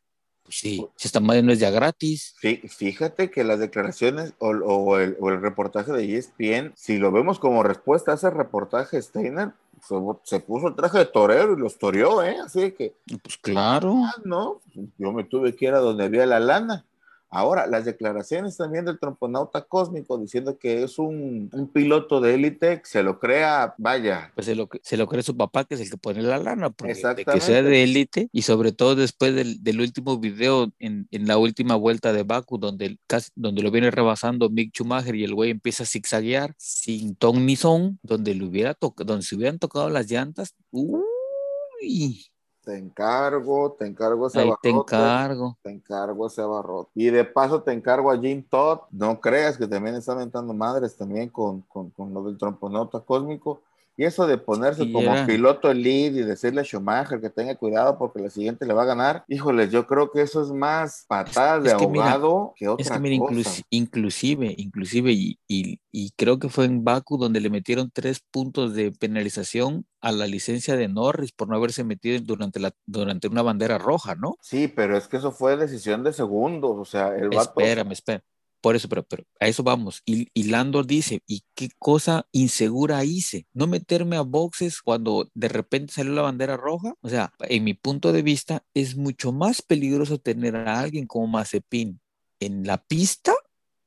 Pues 0.42 0.56
sí, 0.56 0.84
si 0.96 1.06
esta 1.06 1.20
madre 1.20 1.42
no 1.42 1.52
es 1.52 1.60
ya 1.60 1.70
gratis. 1.70 2.34
Fíjate 2.40 3.30
que 3.30 3.44
las 3.44 3.60
declaraciones 3.60 4.34
o, 4.38 4.48
o, 4.48 4.98
el, 4.98 5.16
o, 5.20 5.28
el, 5.30 5.40
reportaje 5.40 5.92
de 5.92 6.16
ESPN, 6.16 6.72
si 6.74 6.98
lo 6.98 7.12
vemos 7.12 7.38
como 7.38 7.62
respuesta 7.62 8.10
a 8.10 8.14
ese 8.16 8.30
reportaje, 8.30 9.00
Steiner 9.00 9.52
se, 9.82 9.94
se 10.22 10.40
puso 10.40 10.68
el 10.68 10.76
traje 10.76 10.98
de 10.98 11.06
torero 11.06 11.54
y 11.54 11.60
los 11.60 11.76
toreó, 11.78 12.22
¿eh? 12.22 12.36
Así 12.44 12.72
que. 12.72 12.96
Pues 13.22 13.36
claro. 13.38 13.96
Ah, 14.04 14.14
no, 14.24 14.60
yo 14.98 15.12
me 15.12 15.24
tuve 15.24 15.54
que 15.54 15.66
ir 15.66 15.74
a 15.74 15.80
donde 15.80 16.04
había 16.04 16.24
la 16.26 16.40
lana. 16.40 16.86
Ahora, 17.34 17.66
las 17.66 17.86
declaraciones 17.86 18.58
también 18.58 18.84
del 18.84 18.98
tromponauta 18.98 19.62
cósmico 19.62 20.18
diciendo 20.18 20.58
que 20.58 20.82
es 20.82 20.98
un, 20.98 21.48
un 21.50 21.68
piloto 21.68 22.20
de 22.20 22.34
élite, 22.34 22.82
se 22.84 23.02
lo 23.02 23.18
crea, 23.18 23.74
vaya. 23.78 24.30
Pues 24.34 24.44
se 24.44 24.54
lo, 24.54 24.68
se 24.82 24.98
lo 24.98 25.08
cree 25.08 25.22
su 25.22 25.34
papá, 25.34 25.64
que 25.64 25.76
es 25.76 25.80
el 25.80 25.88
que 25.88 25.96
pone 25.96 26.20
la 26.20 26.36
lana, 26.36 26.68
porque 26.68 26.92
de 26.92 27.24
que 27.24 27.40
sea 27.40 27.62
de 27.62 27.84
élite, 27.84 28.28
y 28.32 28.42
sobre 28.42 28.72
todo 28.72 28.96
después 28.96 29.34
del, 29.34 29.62
del 29.62 29.80
último 29.80 30.18
video 30.18 30.70
en, 30.78 31.08
en, 31.10 31.26
la 31.26 31.38
última 31.38 31.74
vuelta 31.74 32.12
de 32.12 32.22
Baku, 32.22 32.58
donde, 32.58 32.98
casi, 33.06 33.30
donde 33.34 33.62
lo 33.62 33.70
viene 33.70 33.90
rebasando 33.90 34.50
Mick 34.50 34.74
Schumacher 34.74 35.14
y 35.14 35.24
el 35.24 35.34
güey 35.34 35.52
empieza 35.52 35.84
a 35.84 35.86
zigzaguear 35.86 36.54
sin 36.58 37.16
ton 37.16 37.46
ni 37.46 37.56
son, 37.56 37.98
donde, 38.02 38.34
le 38.34 38.44
hubiera 38.44 38.76
donde 38.78 39.22
se 39.22 39.36
hubieran 39.36 39.58
tocado 39.58 39.88
las 39.88 40.10
llantas, 40.10 40.54
uy, 40.70 42.26
te 42.64 42.78
encargo, 42.78 43.72
te 43.72 43.86
encargo 43.86 44.26
ese 44.26 44.40
Ahí 44.40 44.52
te 44.62 44.70
encargo. 44.70 45.56
Te 45.62 45.70
encargo 45.70 46.26
ese 46.26 46.42
abarrote. 46.42 46.90
Y 46.94 47.10
de 47.10 47.24
paso 47.24 47.62
te 47.62 47.72
encargo 47.72 48.10
a 48.10 48.18
Jim 48.18 48.42
Todd. 48.48 48.80
No 48.90 49.20
creas 49.20 49.58
que 49.58 49.66
también 49.66 49.96
está 49.96 50.12
aventando 50.12 50.54
madres 50.54 50.96
también 50.96 51.28
con, 51.28 51.62
con, 51.62 51.90
con 51.90 52.14
lo 52.14 52.22
del 52.24 52.38
tromponauta 52.38 53.00
cósmico. 53.00 53.60
Y 54.02 54.06
eso 54.06 54.26
de 54.26 54.38
ponerse 54.38 54.90
como 54.90 55.24
piloto 55.24 55.70
elite 55.70 56.18
y 56.20 56.22
decirle 56.22 56.62
a 56.62 56.64
Schumacher 56.64 57.20
que 57.20 57.30
tenga 57.30 57.54
cuidado 57.56 57.98
porque 57.98 58.20
la 58.20 58.30
siguiente 58.30 58.66
le 58.66 58.74
va 58.74 58.82
a 58.82 58.86
ganar. 58.86 59.24
Híjoles, 59.28 59.70
yo 59.70 59.86
creo 59.86 60.10
que 60.10 60.22
eso 60.22 60.42
es 60.42 60.50
más 60.50 61.04
patadas 61.08 61.62
de 61.64 61.70
es 61.70 61.74
que 61.74 61.86
mira, 61.86 62.12
ahogado 62.12 62.52
que 62.56 62.68
otra 62.68 62.82
Es 62.82 62.90
que 62.90 62.98
mira, 62.98 63.16
cosa. 63.16 63.50
inclusi- 63.50 63.64
inclusive, 63.70 64.54
inclusive, 64.58 65.12
y, 65.12 65.38
y, 65.48 65.80
y 65.92 66.10
creo 66.16 66.38
que 66.38 66.48
fue 66.48 66.64
en 66.66 66.84
Baku 66.84 67.18
donde 67.18 67.40
le 67.40 67.50
metieron 67.50 67.90
tres 67.92 68.20
puntos 68.30 68.74
de 68.74 68.92
penalización 68.92 69.86
a 70.00 70.12
la 70.12 70.26
licencia 70.26 70.76
de 70.76 70.88
Norris 70.88 71.32
por 71.32 71.48
no 71.48 71.56
haberse 71.56 71.84
metido 71.84 72.20
durante, 72.22 72.60
la, 72.60 72.72
durante 72.86 73.28
una 73.28 73.42
bandera 73.42 73.78
roja, 73.78 74.14
¿no? 74.16 74.36
Sí, 74.40 74.68
pero 74.68 74.96
es 74.96 75.08
que 75.08 75.16
eso 75.18 75.32
fue 75.32 75.56
decisión 75.56 76.02
de 76.04 76.12
segundos. 76.12 76.76
O 76.78 76.84
sea, 76.84 77.16
el 77.16 77.30
vato. 77.30 77.60
Espérame, 77.60 77.92
espérame. 77.92 78.22
Por 78.62 78.76
eso, 78.76 78.88
pero, 78.88 79.02
pero 79.02 79.24
a 79.40 79.48
eso 79.48 79.64
vamos. 79.64 80.02
Y, 80.06 80.28
y 80.32 80.44
Lando 80.44 80.84
dice, 80.84 81.20
¿y 81.26 81.42
qué 81.54 81.68
cosa 81.78 82.26
insegura 82.30 83.04
hice? 83.04 83.46
No 83.52 83.66
meterme 83.66 84.16
a 84.16 84.22
boxes 84.22 84.80
cuando 84.80 85.28
de 85.34 85.48
repente 85.48 85.92
salió 85.92 86.12
la 86.12 86.22
bandera 86.22 86.56
roja. 86.56 86.94
O 87.02 87.08
sea, 87.08 87.32
en 87.40 87.64
mi 87.64 87.74
punto 87.74 88.12
de 88.12 88.22
vista, 88.22 88.64
es 88.72 88.96
mucho 88.96 89.32
más 89.32 89.62
peligroso 89.62 90.18
tener 90.18 90.54
a 90.54 90.78
alguien 90.78 91.06
como 91.06 91.26
Mazepin 91.26 92.00
en 92.38 92.64
la 92.64 92.78
pista 92.78 93.34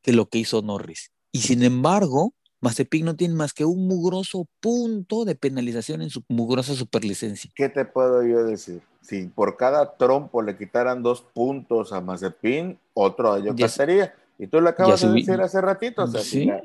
que 0.02 0.12
lo 0.12 0.28
que 0.28 0.40
hizo 0.40 0.62
Norris. 0.62 1.12
Y 1.32 1.40
sin 1.40 1.64
embargo, 1.64 2.34
Mazepin 2.60 3.06
no 3.06 3.16
tiene 3.16 3.36
más 3.36 3.54
que 3.54 3.64
un 3.64 3.88
mugroso 3.88 4.48
punto 4.60 5.24
de 5.24 5.36
penalización 5.36 6.02
en 6.02 6.10
su 6.10 6.24
mugrosa 6.28 6.74
superlicencia. 6.74 7.50
¿Qué 7.56 7.70
te 7.70 7.86
puedo 7.86 8.24
yo 8.24 8.44
decir? 8.44 8.82
Si 9.02 9.28
por 9.28 9.56
cada 9.56 9.96
trompo 9.98 10.42
le 10.42 10.58
quitaran 10.58 11.02
dos 11.02 11.22
puntos 11.22 11.94
a 11.94 12.02
Mazepin, 12.02 12.78
otro 12.94 13.32
a 13.32 13.40
Ya 13.40 13.54
Yocatería. 13.54 14.14
Y 14.38 14.48
tú 14.48 14.60
lo 14.62 14.70
acabas 14.70 15.02
de 15.02 15.08
decir 15.10 15.42
hace 15.42 15.62
ratito. 15.62 16.04
O 16.04 16.08
sea, 16.08 16.22
si, 16.22 16.46
la, 16.46 16.62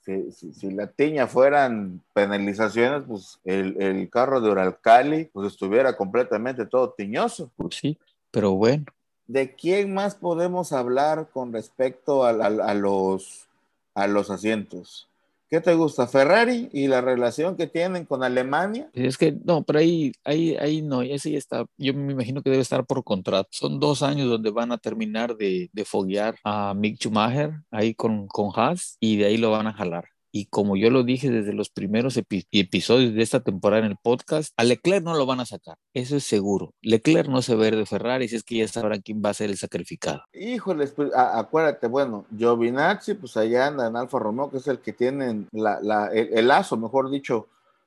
si, 0.00 0.32
si- 0.32 0.52
si 0.52 0.70
la 0.70 0.86
tiña 0.86 1.26
fueran 1.26 2.02
penalizaciones, 2.12 3.02
pues 3.06 3.40
el, 3.44 3.80
el 3.80 4.10
carro 4.10 4.40
de 4.40 4.50
Uralcali 4.50 5.24
pues 5.32 5.48
estuviera 5.52 5.96
completamente 5.96 6.66
todo 6.66 6.90
tiñoso. 6.92 7.50
Pues 7.56 7.76
sí, 7.76 7.98
pero 8.30 8.52
bueno. 8.52 8.84
¿De 9.26 9.54
quién 9.54 9.94
más 9.94 10.14
podemos 10.14 10.72
hablar 10.72 11.28
con 11.32 11.52
respecto 11.52 12.24
a, 12.24 12.30
a- 12.30 12.70
a 12.70 12.74
los, 12.74 13.48
a 13.94 14.06
los 14.06 14.30
asientos? 14.30 15.08
¿Qué 15.54 15.60
te 15.60 15.74
gusta? 15.74 16.08
Ferrari 16.08 16.68
y 16.72 16.88
la 16.88 17.00
relación 17.00 17.56
que 17.56 17.68
tienen 17.68 18.06
con 18.06 18.24
Alemania. 18.24 18.90
Es 18.92 19.16
que 19.16 19.38
no, 19.44 19.62
pero 19.62 19.78
ahí, 19.78 20.10
ahí, 20.24 20.56
ahí 20.56 20.82
no, 20.82 21.00
ese 21.02 21.30
ya 21.30 21.38
está, 21.38 21.64
yo 21.76 21.94
me 21.94 22.12
imagino 22.12 22.42
que 22.42 22.50
debe 22.50 22.60
estar 22.60 22.84
por 22.86 23.04
contrato. 23.04 23.50
Son 23.52 23.78
dos 23.78 24.02
años 24.02 24.28
donde 24.28 24.50
van 24.50 24.72
a 24.72 24.78
terminar 24.78 25.36
de, 25.36 25.70
de 25.72 25.84
foguear 25.84 26.34
a 26.42 26.74
Mick 26.74 26.98
Schumacher 26.98 27.52
ahí 27.70 27.94
con, 27.94 28.26
con 28.26 28.50
Haas 28.52 28.96
y 28.98 29.16
de 29.16 29.26
ahí 29.26 29.36
lo 29.36 29.52
van 29.52 29.68
a 29.68 29.72
jalar. 29.72 30.13
Y 30.36 30.46
como 30.46 30.76
yo 30.76 30.90
lo 30.90 31.04
dije 31.04 31.30
desde 31.30 31.52
los 31.52 31.70
primeros 31.70 32.16
epi- 32.16 32.44
episodios 32.50 33.14
de 33.14 33.22
esta 33.22 33.38
temporada 33.38 33.84
en 33.86 33.92
el 33.92 33.96
podcast, 33.96 34.52
a 34.56 34.64
Leclerc 34.64 35.04
no 35.04 35.14
lo 35.14 35.26
van 35.26 35.38
a 35.38 35.46
sacar, 35.46 35.76
eso 35.94 36.16
es 36.16 36.24
seguro. 36.24 36.74
Leclerc 36.82 37.28
no 37.28 37.40
se 37.40 37.54
va 37.54 37.66
de 37.70 37.86
Ferrari, 37.86 38.26
si 38.26 38.34
es 38.34 38.42
que 38.42 38.56
ya 38.56 38.66
sabrán 38.66 39.00
quién 39.00 39.22
va 39.24 39.30
a 39.30 39.34
ser 39.34 39.50
el 39.50 39.56
sacrificado. 39.56 40.22
Híjoles, 40.32 40.90
pues 40.90 41.12
acuérdate, 41.14 41.86
bueno, 41.86 42.26
Giovinazzi, 42.36 43.14
pues 43.14 43.36
allá 43.36 43.68
anda 43.68 43.86
en 43.86 43.94
Alfa 43.94 44.18
Romeo, 44.18 44.50
que 44.50 44.56
es 44.56 44.66
el 44.66 44.80
que 44.80 44.92
tienen 44.92 45.46
la, 45.52 45.78
la- 45.80 46.08
el, 46.08 46.30
el 46.36 46.48
lazo, 46.48 46.76
mejor 46.76 47.10
dicho, 47.12 47.46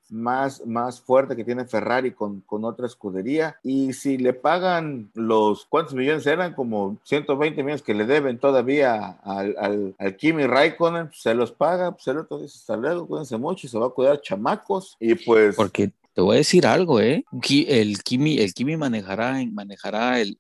más, 0.10 0.65
más 0.65 1.02
fuerte 1.02 1.36
que 1.36 1.43
tiene 1.43 1.65
Ferrari 1.65 2.12
con, 2.12 2.41
con 2.41 2.65
otra 2.65 2.86
escudería. 2.86 3.58
Y 3.63 3.93
si 3.93 4.17
le 4.17 4.34
pagan 4.34 5.10
los, 5.13 5.65
¿cuántos 5.65 5.93
millones 5.93 6.26
eran? 6.28 6.54
Como 6.54 6.98
120 7.04 7.63
millones 7.63 7.82
que 7.82 7.93
le 7.93 8.06
deben 8.06 8.39
todavía 8.39 9.20
al, 9.24 9.56
al, 9.60 9.96
al 9.98 10.15
Kimi 10.15 10.46
Raikkonen, 10.46 11.10
se 11.13 11.34
los 11.34 11.52
paga, 11.52 11.91
pues 11.91 12.08
el 12.08 12.20
otro 12.20 12.39
dice, 12.39 12.58
hasta 12.58 12.78
luego, 12.78 13.08
cuídense 13.08 13.38
mucho 13.38 13.67
y 13.67 13.70
se 13.70 13.80
va 13.80 13.88
a 13.88 13.91
cuidar 13.91 14.22
chamacos. 14.22 14.98
Y 15.00 15.15
pues... 15.15 15.56
Porque 15.56 15.91
te 16.17 16.23
voy 16.23 16.34
a 16.34 16.38
decir 16.39 16.65
algo, 16.65 16.99
¿eh? 16.99 17.23
El 17.67 18.01
Kimi, 18.01 18.75
manejará, 18.75 19.36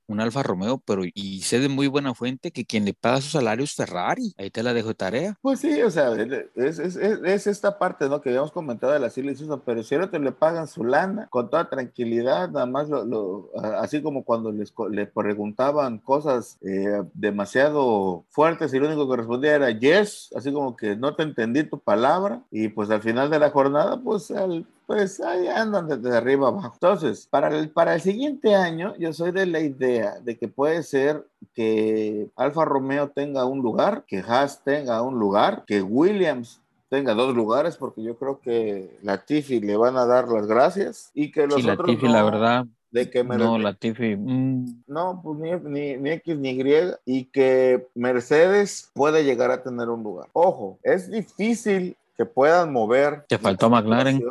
un 0.07 0.19
Alfa 0.19 0.41
Romeo, 0.41 0.81
pero 0.83 1.03
y 1.13 1.41
sé 1.41 1.59
de 1.59 1.69
muy 1.69 1.85
buena 1.85 2.15
fuente 2.15 2.49
que 2.49 2.65
quien 2.65 2.83
le 2.83 2.95
paga 2.95 3.21
su 3.21 3.29
salario 3.29 3.63
es 3.63 3.75
Ferrari. 3.75 4.33
Ahí 4.39 4.49
te 4.49 4.63
la 4.63 4.73
dejo 4.73 4.87
de 4.87 4.95
tarea. 4.95 5.37
Pues 5.39 5.59
sí, 5.59 5.79
o 5.83 5.91
sea, 5.91 6.13
es, 6.13 6.79
es, 6.79 6.79
es, 6.79 6.95
es 6.97 7.45
esta 7.45 7.77
parte, 7.77 8.09
¿no? 8.09 8.21
Que 8.21 8.29
habíamos 8.29 8.51
comentado 8.51 8.91
de 8.91 8.97
la 8.97 9.11
Silly 9.11 9.35
pero 9.63 9.83
si 9.83 9.93
ahora 9.93 10.09
te 10.09 10.17
le 10.17 10.31
pagan 10.31 10.67
su 10.67 10.83
lana 10.83 11.27
con 11.29 11.47
toda 11.51 11.69
tranquilidad, 11.69 12.49
nada 12.49 12.65
más 12.65 12.89
lo, 12.89 13.51
así 13.79 14.01
como 14.01 14.23
cuando 14.23 14.51
les, 14.51 14.73
le 14.89 15.05
preguntaban 15.05 15.99
cosas 15.99 16.57
eh, 16.61 17.03
demasiado 17.13 18.25
fuertes 18.31 18.73
y 18.73 18.79
lo 18.79 18.87
único 18.87 19.07
que 19.07 19.17
respondía 19.17 19.53
era 19.53 19.69
yes, 19.69 20.31
así 20.35 20.51
como 20.51 20.75
que 20.75 20.95
no 20.95 21.15
te 21.15 21.21
entendí 21.21 21.65
tu 21.65 21.77
palabra, 21.77 22.41
y 22.49 22.69
pues 22.69 22.89
al 22.89 23.03
final 23.03 23.29
de 23.29 23.37
la 23.37 23.51
jornada, 23.51 24.01
pues 24.01 24.31
al- 24.31 24.65
pues 24.87 25.19
ahí 25.19 25.47
andan 25.49 25.87
desde 25.89 26.15
arriba 26.15 26.47
abajo. 26.47 26.71
Entonces, 26.73 27.27
para 27.29 27.49
el, 27.49 27.69
para 27.69 27.93
el 27.93 28.01
siguiente 28.01 28.55
año, 28.55 28.95
yo 28.97 29.11
soy 29.11 29.31
de 29.31 29.45
la 29.45 29.59
idea 29.59 30.19
de 30.21 30.37
que 30.37 30.47
puede 30.47 30.81
ser 30.81 31.27
que 31.53 32.29
Alfa 32.37 32.63
Romeo 32.63 33.09
tenga 33.09 33.45
un 33.45 33.59
lugar, 33.59 34.05
que 34.07 34.19
Haas 34.19 34.63
tenga 34.63 35.01
un 35.01 35.19
lugar, 35.19 35.65
que 35.67 35.81
Williams 35.81 36.61
tenga 36.89 37.13
dos 37.13 37.35
lugares, 37.35 37.75
porque 37.75 38.01
yo 38.01 38.15
creo 38.17 38.39
que 38.39 38.97
la 39.03 39.25
Tifi 39.25 39.59
le 39.59 39.75
van 39.75 39.97
a 39.97 40.05
dar 40.05 40.29
las 40.29 40.47
gracias 40.47 41.11
y 41.13 41.31
que 41.31 41.47
los 41.47 41.61
Sí, 41.61 41.69
otros 41.69 41.89
Latifi, 41.89 42.05
no, 42.05 42.13
la 42.13 42.23
verdad, 42.23 42.65
de 42.89 43.09
que 43.09 43.25
no, 43.25 43.57
Latifi, 43.57 44.15
mm, 44.15 44.83
no, 44.87 45.19
pues 45.21 45.37
ni, 45.37 45.69
ni, 45.69 45.97
ni 45.97 46.09
X 46.11 46.37
ni 46.37 46.51
Y, 46.51 46.93
y 47.03 47.25
que 47.25 47.89
Mercedes 47.93 48.89
puede 48.93 49.25
llegar 49.25 49.51
a 49.51 49.61
tener 49.61 49.89
un 49.89 50.01
lugar. 50.01 50.29
Ojo, 50.31 50.79
es 50.81 51.11
difícil 51.11 51.97
que 52.17 52.25
puedan 52.25 52.73
mover. 52.73 53.25
Te 53.27 53.37
faltó 53.37 53.69
McLaren. 53.69 54.23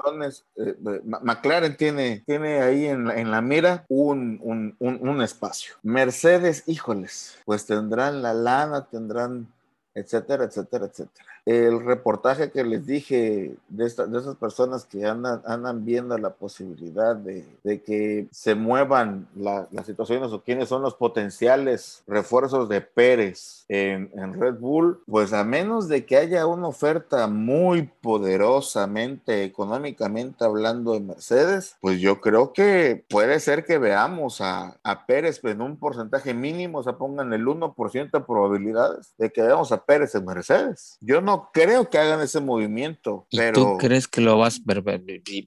Eh, 0.57 0.75
McLaren 1.23 1.77
tiene, 1.77 2.25
tiene 2.27 2.61
ahí 2.61 2.87
en 2.87 3.07
la, 3.07 3.15
en 3.15 3.31
la 3.31 3.41
mira 3.41 3.85
un, 3.89 4.41
un, 4.43 4.77
un, 4.81 5.09
un 5.09 5.23
espacio. 5.23 5.75
Mercedes, 5.83 6.65
híjoles, 6.67 7.39
pues 7.45 7.65
tendrán 7.67 8.23
la 8.23 8.35
lana, 8.35 8.87
tendrán 8.87 9.47
etcétera, 9.95 10.45
etcétera, 10.45 10.87
etcétera. 10.87 11.36
El 11.47 11.85
reportaje 11.85 12.51
que 12.51 12.65
les 12.65 12.85
dije 12.87 13.57
de, 13.69 13.87
esta- 13.87 14.07
de 14.07 14.19
esas 14.19 14.35
personas 14.35 14.85
que 14.85 15.07
andan, 15.07 15.43
andan 15.47 15.85
viendo 15.85 16.19
la 16.19 16.31
posibilidad 16.31 17.15
de, 17.15 17.47
de 17.63 17.83
que 17.83 18.27
se 18.33 18.57
muevan 18.57 19.29
la- 19.37 19.69
las 19.71 19.87
situaciones 19.87 20.33
o 20.33 20.43
quiénes 20.43 20.69
son 20.69 20.83
los 20.83 20.97
potenciales 20.97 22.03
refuerzos 22.09 22.69
de 22.69 22.81
Pérez 22.81 23.65
en, 23.69 24.11
en 24.15 24.41
Red 24.41 24.57
Bull, 24.59 25.01
pues 25.07 25.33
a 25.33 25.45
menos 25.45 25.87
de 25.89 26.05
que 26.05 26.17
haya 26.17 26.47
una 26.49 26.67
oferta 26.67 27.29
muy 27.29 27.91
poderosamente 28.03 29.45
económicamente 29.45 30.45
hablando 30.45 30.93
de 30.95 31.01
Mercedes, 31.01 31.77
pues 31.81 32.01
yo 32.01 32.21
creo 32.21 32.53
que 32.53 33.05
puede 33.09 33.39
ser 33.41 33.65
que 33.65 33.79
veamos 33.79 34.41
a, 34.41 34.77
a 34.83 35.07
Pérez 35.07 35.41
en 35.45 35.61
un 35.61 35.77
porcentaje 35.77 36.35
mínimo, 36.35 36.79
o 36.79 36.83
sea, 36.83 36.95
pongan 36.99 37.33
el 37.33 37.47
1% 37.47 38.11
de 38.19 38.21
probabilidades 38.25 39.15
de 39.19 39.31
que 39.31 39.43
veamos 39.43 39.71
a 39.73 39.85
Pérez 39.85 40.15
en 40.17 40.25
Mercedes. 40.25 40.99
Yo 41.01 41.21
no 41.21 41.36
creo 41.53 41.89
que 41.89 41.99
hagan 41.99 42.21
ese 42.21 42.41
movimiento, 42.41 43.27
¿Y 43.31 43.39
pero 43.39 43.55
tú 43.55 43.79
crees 43.79 44.09
que 44.09 44.21
lo 44.21 44.39
vas 44.39 44.61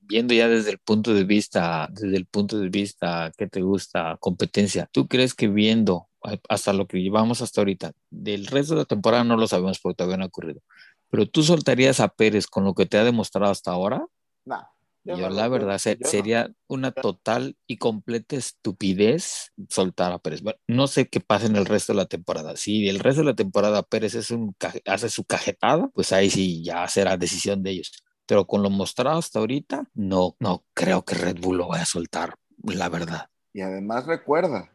viendo 0.07 0.33
ya 0.33 0.47
desde 0.47 0.71
el 0.71 0.79
punto 0.79 1.13
de 1.13 1.23
vista, 1.23 1.87
desde 1.91 2.17
el 2.17 2.25
punto 2.25 2.59
de 2.59 2.69
vista 2.69 3.31
que 3.37 3.47
te 3.47 3.61
gusta, 3.61 4.17
competencia? 4.19 4.89
¿Tú 4.91 5.07
crees 5.07 5.33
que 5.33 5.47
viendo 5.47 6.07
hasta 6.49 6.73
lo 6.73 6.87
que 6.87 7.01
llevamos 7.01 7.41
hasta 7.41 7.61
ahorita, 7.61 7.93
del 8.09 8.47
resto 8.47 8.73
de 8.73 8.81
la 8.81 8.85
temporada 8.85 9.23
no 9.23 9.37
lo 9.37 9.47
sabemos 9.47 9.79
porque 9.79 9.95
todavía 9.95 10.17
no 10.17 10.23
ha 10.23 10.27
ocurrido, 10.27 10.61
pero 11.09 11.25
tú 11.27 11.43
soltarías 11.43 11.99
a 11.99 12.09
Pérez 12.09 12.47
con 12.47 12.63
lo 12.63 12.73
que 12.73 12.85
te 12.85 12.97
ha 12.97 13.03
demostrado 13.03 13.51
hasta 13.51 13.71
ahora? 13.71 14.05
nah, 14.45 14.63
Yo, 15.03 15.29
la 15.29 15.47
verdad 15.47 15.77
se- 15.79 15.97
yo 15.97 16.05
no. 16.05 16.07
sería 16.09 16.51
una 16.67 16.91
total 16.91 17.57
y 17.67 17.77
completa 17.77 18.35
estupidez 18.35 19.51
soltar 19.69 20.11
a 20.11 20.19
Pérez. 20.19 20.41
Bueno, 20.41 20.59
no 20.67 20.87
sé 20.87 21.07
qué 21.09 21.19
pasa 21.19 21.47
en 21.47 21.55
el 21.55 21.65
resto 21.65 21.93
de 21.93 21.97
la 21.97 22.05
temporada. 22.05 22.55
Si 22.57 22.87
el 22.89 22.99
resto 22.99 23.21
de 23.21 23.27
la 23.27 23.35
temporada 23.35 23.81
Pérez 23.83 24.15
es 24.15 24.29
un, 24.31 24.55
hace 24.85 25.09
su 25.09 25.23
cajetada, 25.25 25.89
pues 25.93 26.11
ahí 26.13 26.29
sí 26.29 26.63
ya 26.63 26.87
será 26.87 27.17
decisión 27.17 27.63
de 27.63 27.71
ellos. 27.71 27.91
Pero 28.25 28.45
con 28.45 28.61
lo 28.61 28.69
mostrado 28.69 29.17
hasta 29.17 29.39
ahorita, 29.39 29.85
no, 29.95 30.35
no 30.39 30.63
creo 30.75 31.03
que 31.03 31.15
Red 31.15 31.37
Bull 31.39 31.57
lo 31.57 31.67
vaya 31.69 31.83
a 31.83 31.87
soltar, 31.87 32.35
la 32.63 32.87
verdad. 32.89 33.29
Y 33.53 33.61
además 33.61 34.05
recuerda, 34.05 34.69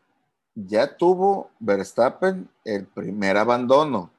ya 0.54 0.96
tuvo 0.96 1.50
Verstappen 1.60 2.48
el 2.64 2.86
primer 2.86 3.36
abandono. 3.36 4.10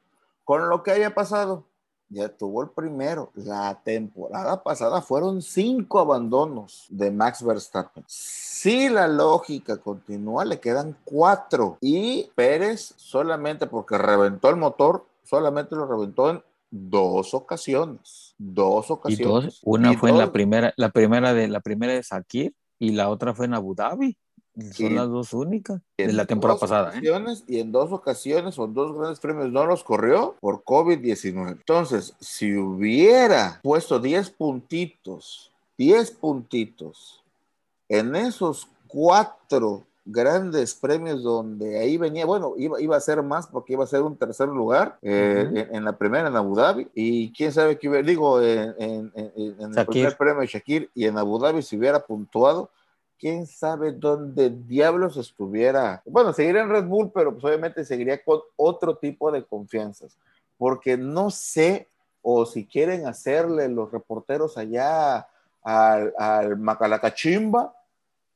Con 0.43 0.69
lo 0.69 0.83
que 0.83 0.91
haya 0.91 1.13
pasado, 1.13 1.65
ya 2.09 2.29
tuvo 2.29 2.63
el 2.63 2.69
primero. 2.69 3.31
La 3.35 3.81
temporada 3.83 4.63
pasada 4.63 5.01
fueron 5.01 5.41
cinco 5.41 5.99
abandonos 5.99 6.85
de 6.89 7.11
Max 7.11 7.43
Verstappen. 7.43 8.03
Si 8.07 8.89
la 8.89 9.07
lógica 9.07 9.77
continúa, 9.77 10.45
le 10.45 10.59
quedan 10.59 10.97
cuatro. 11.03 11.77
Y 11.81 12.29
Pérez 12.35 12.93
solamente 12.97 13.67
porque 13.67 13.97
reventó 13.97 14.49
el 14.49 14.55
motor, 14.57 15.05
solamente 15.23 15.75
lo 15.75 15.87
reventó 15.87 16.29
en 16.29 16.43
dos 16.71 17.33
ocasiones. 17.33 18.35
Dos 18.37 18.89
Y 18.89 18.93
ocasiones. 18.93 19.43
dos, 19.45 19.61
una 19.63 19.93
Y 19.93 19.95
fue 19.95 20.09
en 20.09 20.17
la 20.17 20.31
primera, 20.31 20.73
la 20.77 20.89
primera 20.89 21.33
de 21.33 21.47
la 21.47 21.61
primera 21.61 21.93
de 21.93 22.03
Sakir 22.03 22.53
y 22.79 22.91
la 22.91 23.09
otra 23.09 23.33
fue 23.33 23.45
en 23.45 23.53
Abu 23.53 23.75
Dhabi. 23.75 24.17
Son 24.73 24.85
Y- 24.91 24.95
las 24.95 25.09
dos 25.09 25.33
únicas 25.33 25.81
de 25.97 26.13
la 26.13 26.25
temporada 26.25 26.59
pasada. 26.59 26.93
¿eh? 26.97 27.01
Y 27.47 27.59
en 27.59 27.71
dos 27.71 27.91
ocasiones 27.91 28.57
o 28.57 28.67
dos 28.67 28.95
grandes 28.97 29.19
premios 29.19 29.51
no 29.51 29.65
los 29.65 29.83
corrió 29.83 30.35
por 30.39 30.63
COVID-19. 30.63 31.51
Entonces, 31.51 32.13
si 32.19 32.55
hubiera 32.55 33.59
puesto 33.63 33.99
10 33.99 34.29
puntitos, 34.29 35.51
10 35.77 36.11
puntitos 36.11 37.21
en 37.89 38.15
esos 38.15 38.67
cuatro 38.87 39.83
grandes 40.07 40.75
premios 40.75 41.23
donde 41.23 41.79
ahí 41.79 41.97
venía, 41.97 42.25
bueno, 42.25 42.53
iba, 42.57 42.79
iba 42.79 42.95
a 42.95 42.99
ser 43.01 43.21
más 43.23 43.47
porque 43.47 43.73
iba 43.73 43.83
a 43.83 43.87
ser 43.87 44.03
un 44.03 44.15
tercer 44.15 44.47
lugar 44.47 44.97
eh, 45.01 45.45
Ujú. 45.47 45.57
en, 45.57 45.75
en 45.75 45.83
la 45.83 45.97
primera 45.97 46.27
en 46.27 46.35
Abu 46.35 46.55
Dhabi 46.55 46.87
y 46.93 47.33
quién 47.33 47.51
sabe 47.51 47.77
qué 47.79 47.89
hubiera, 47.89 48.07
digo, 48.07 48.39
en, 48.41 48.73
en- 48.77 49.11
en- 49.15 49.77
el 49.77 49.85
primer 49.87 50.15
premio 50.15 50.41
de 50.41 50.47
Shakir 50.47 50.89
y 50.93 51.05
en 51.05 51.17
Abu 51.17 51.39
Dhabi 51.39 51.61
si 51.63 51.75
hubiera 51.77 51.99
puntuado, 52.05 52.69
quién 53.19 53.47
sabe 53.47 53.91
dónde 53.91 54.49
diablos 54.49 55.17
estuviera. 55.17 56.01
Bueno, 56.05 56.33
seguiría 56.33 56.61
en 56.61 56.69
Red 56.69 56.85
Bull, 56.85 57.11
pero 57.13 57.33
pues 57.33 57.43
obviamente 57.45 57.85
seguiría 57.85 58.23
con 58.23 58.41
otro 58.55 58.97
tipo 58.97 59.31
de 59.31 59.43
confianzas, 59.43 60.17
porque 60.57 60.97
no 60.97 61.29
sé 61.29 61.87
o 62.21 62.45
si 62.45 62.65
quieren 62.65 63.05
hacerle 63.05 63.69
los 63.69 63.91
reporteros 63.91 64.57
allá 64.57 65.27
al, 65.61 66.13
al 66.17 66.57
Macalacachimba, 66.57 67.75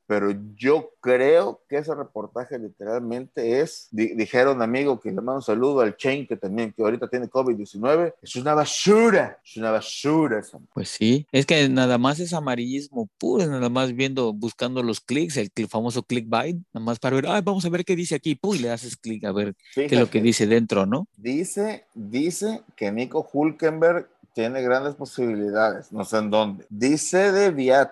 pero 0.10 0.34
yo 0.56 0.90
creo 1.02 1.62
que 1.70 1.78
ese 1.78 1.94
reportaje 1.94 2.58
literalmente 2.58 3.62
es, 3.62 3.90
di- 3.92 4.16
dijeron 4.16 4.60
amigo 4.60 5.00
que 5.00 5.10
le 5.10 5.18
mando 5.18 5.36
un 5.36 5.42
saludo 5.44 5.82
al 5.82 5.96
Chain, 5.98 6.26
que 6.26 6.36
también, 6.36 6.74
que 6.74 6.82
ahorita 6.82 7.08
tiene 7.08 7.30
COVID-19, 7.30 8.16
es 8.20 8.36
una 8.36 8.56
basura, 8.56 9.38
es 9.46 9.56
una 9.58 9.70
basura 9.70 10.40
esa 10.40 10.58
Pues 10.74 10.90
sí, 10.90 11.28
es 11.32 11.46
que 11.46 11.70
nada 11.70 12.00
más 12.00 12.20
es 12.20 12.34
amarillismo 12.34 13.08
puro, 13.20 13.46
nada 13.46 13.70
más 13.70 13.94
viendo, 13.94 14.34
buscando 14.34 14.82
los 14.82 15.00
clics, 15.00 15.38
el 15.38 15.52
famoso 15.68 16.02
clickbait, 16.02 16.56
nada 16.74 16.84
más 16.84 16.98
para 16.98 17.16
ver, 17.16 17.28
ay, 17.28 17.44
vamos 17.46 17.64
a 17.66 17.70
ver 17.70 17.86
qué 17.86 17.96
dice 17.96 18.16
aquí, 18.16 18.34
¡pum! 18.34 18.56
y 18.56 18.60
le 18.60 18.72
haces 18.72 18.98
clic 18.98 19.26
a 19.26 19.32
ver 19.32 19.54
qué 19.76 19.86
es 19.86 19.92
lo 19.92 20.10
que 20.10 20.24
dice 20.24 20.48
dentro, 20.48 20.88
¿no? 20.88 21.08
Dice, 21.18 21.86
dice 21.94 22.64
que 22.76 22.92
Nico 22.92 23.30
Hulkenberg 23.32 24.10
tiene 24.34 24.64
grandes 24.64 24.96
posibilidades, 24.96 25.92
no 25.92 26.04
sé 26.04 26.18
en 26.18 26.32
dónde. 26.32 26.66
Dice 26.70 27.32
de 27.32 27.52
Viat, 27.52 27.92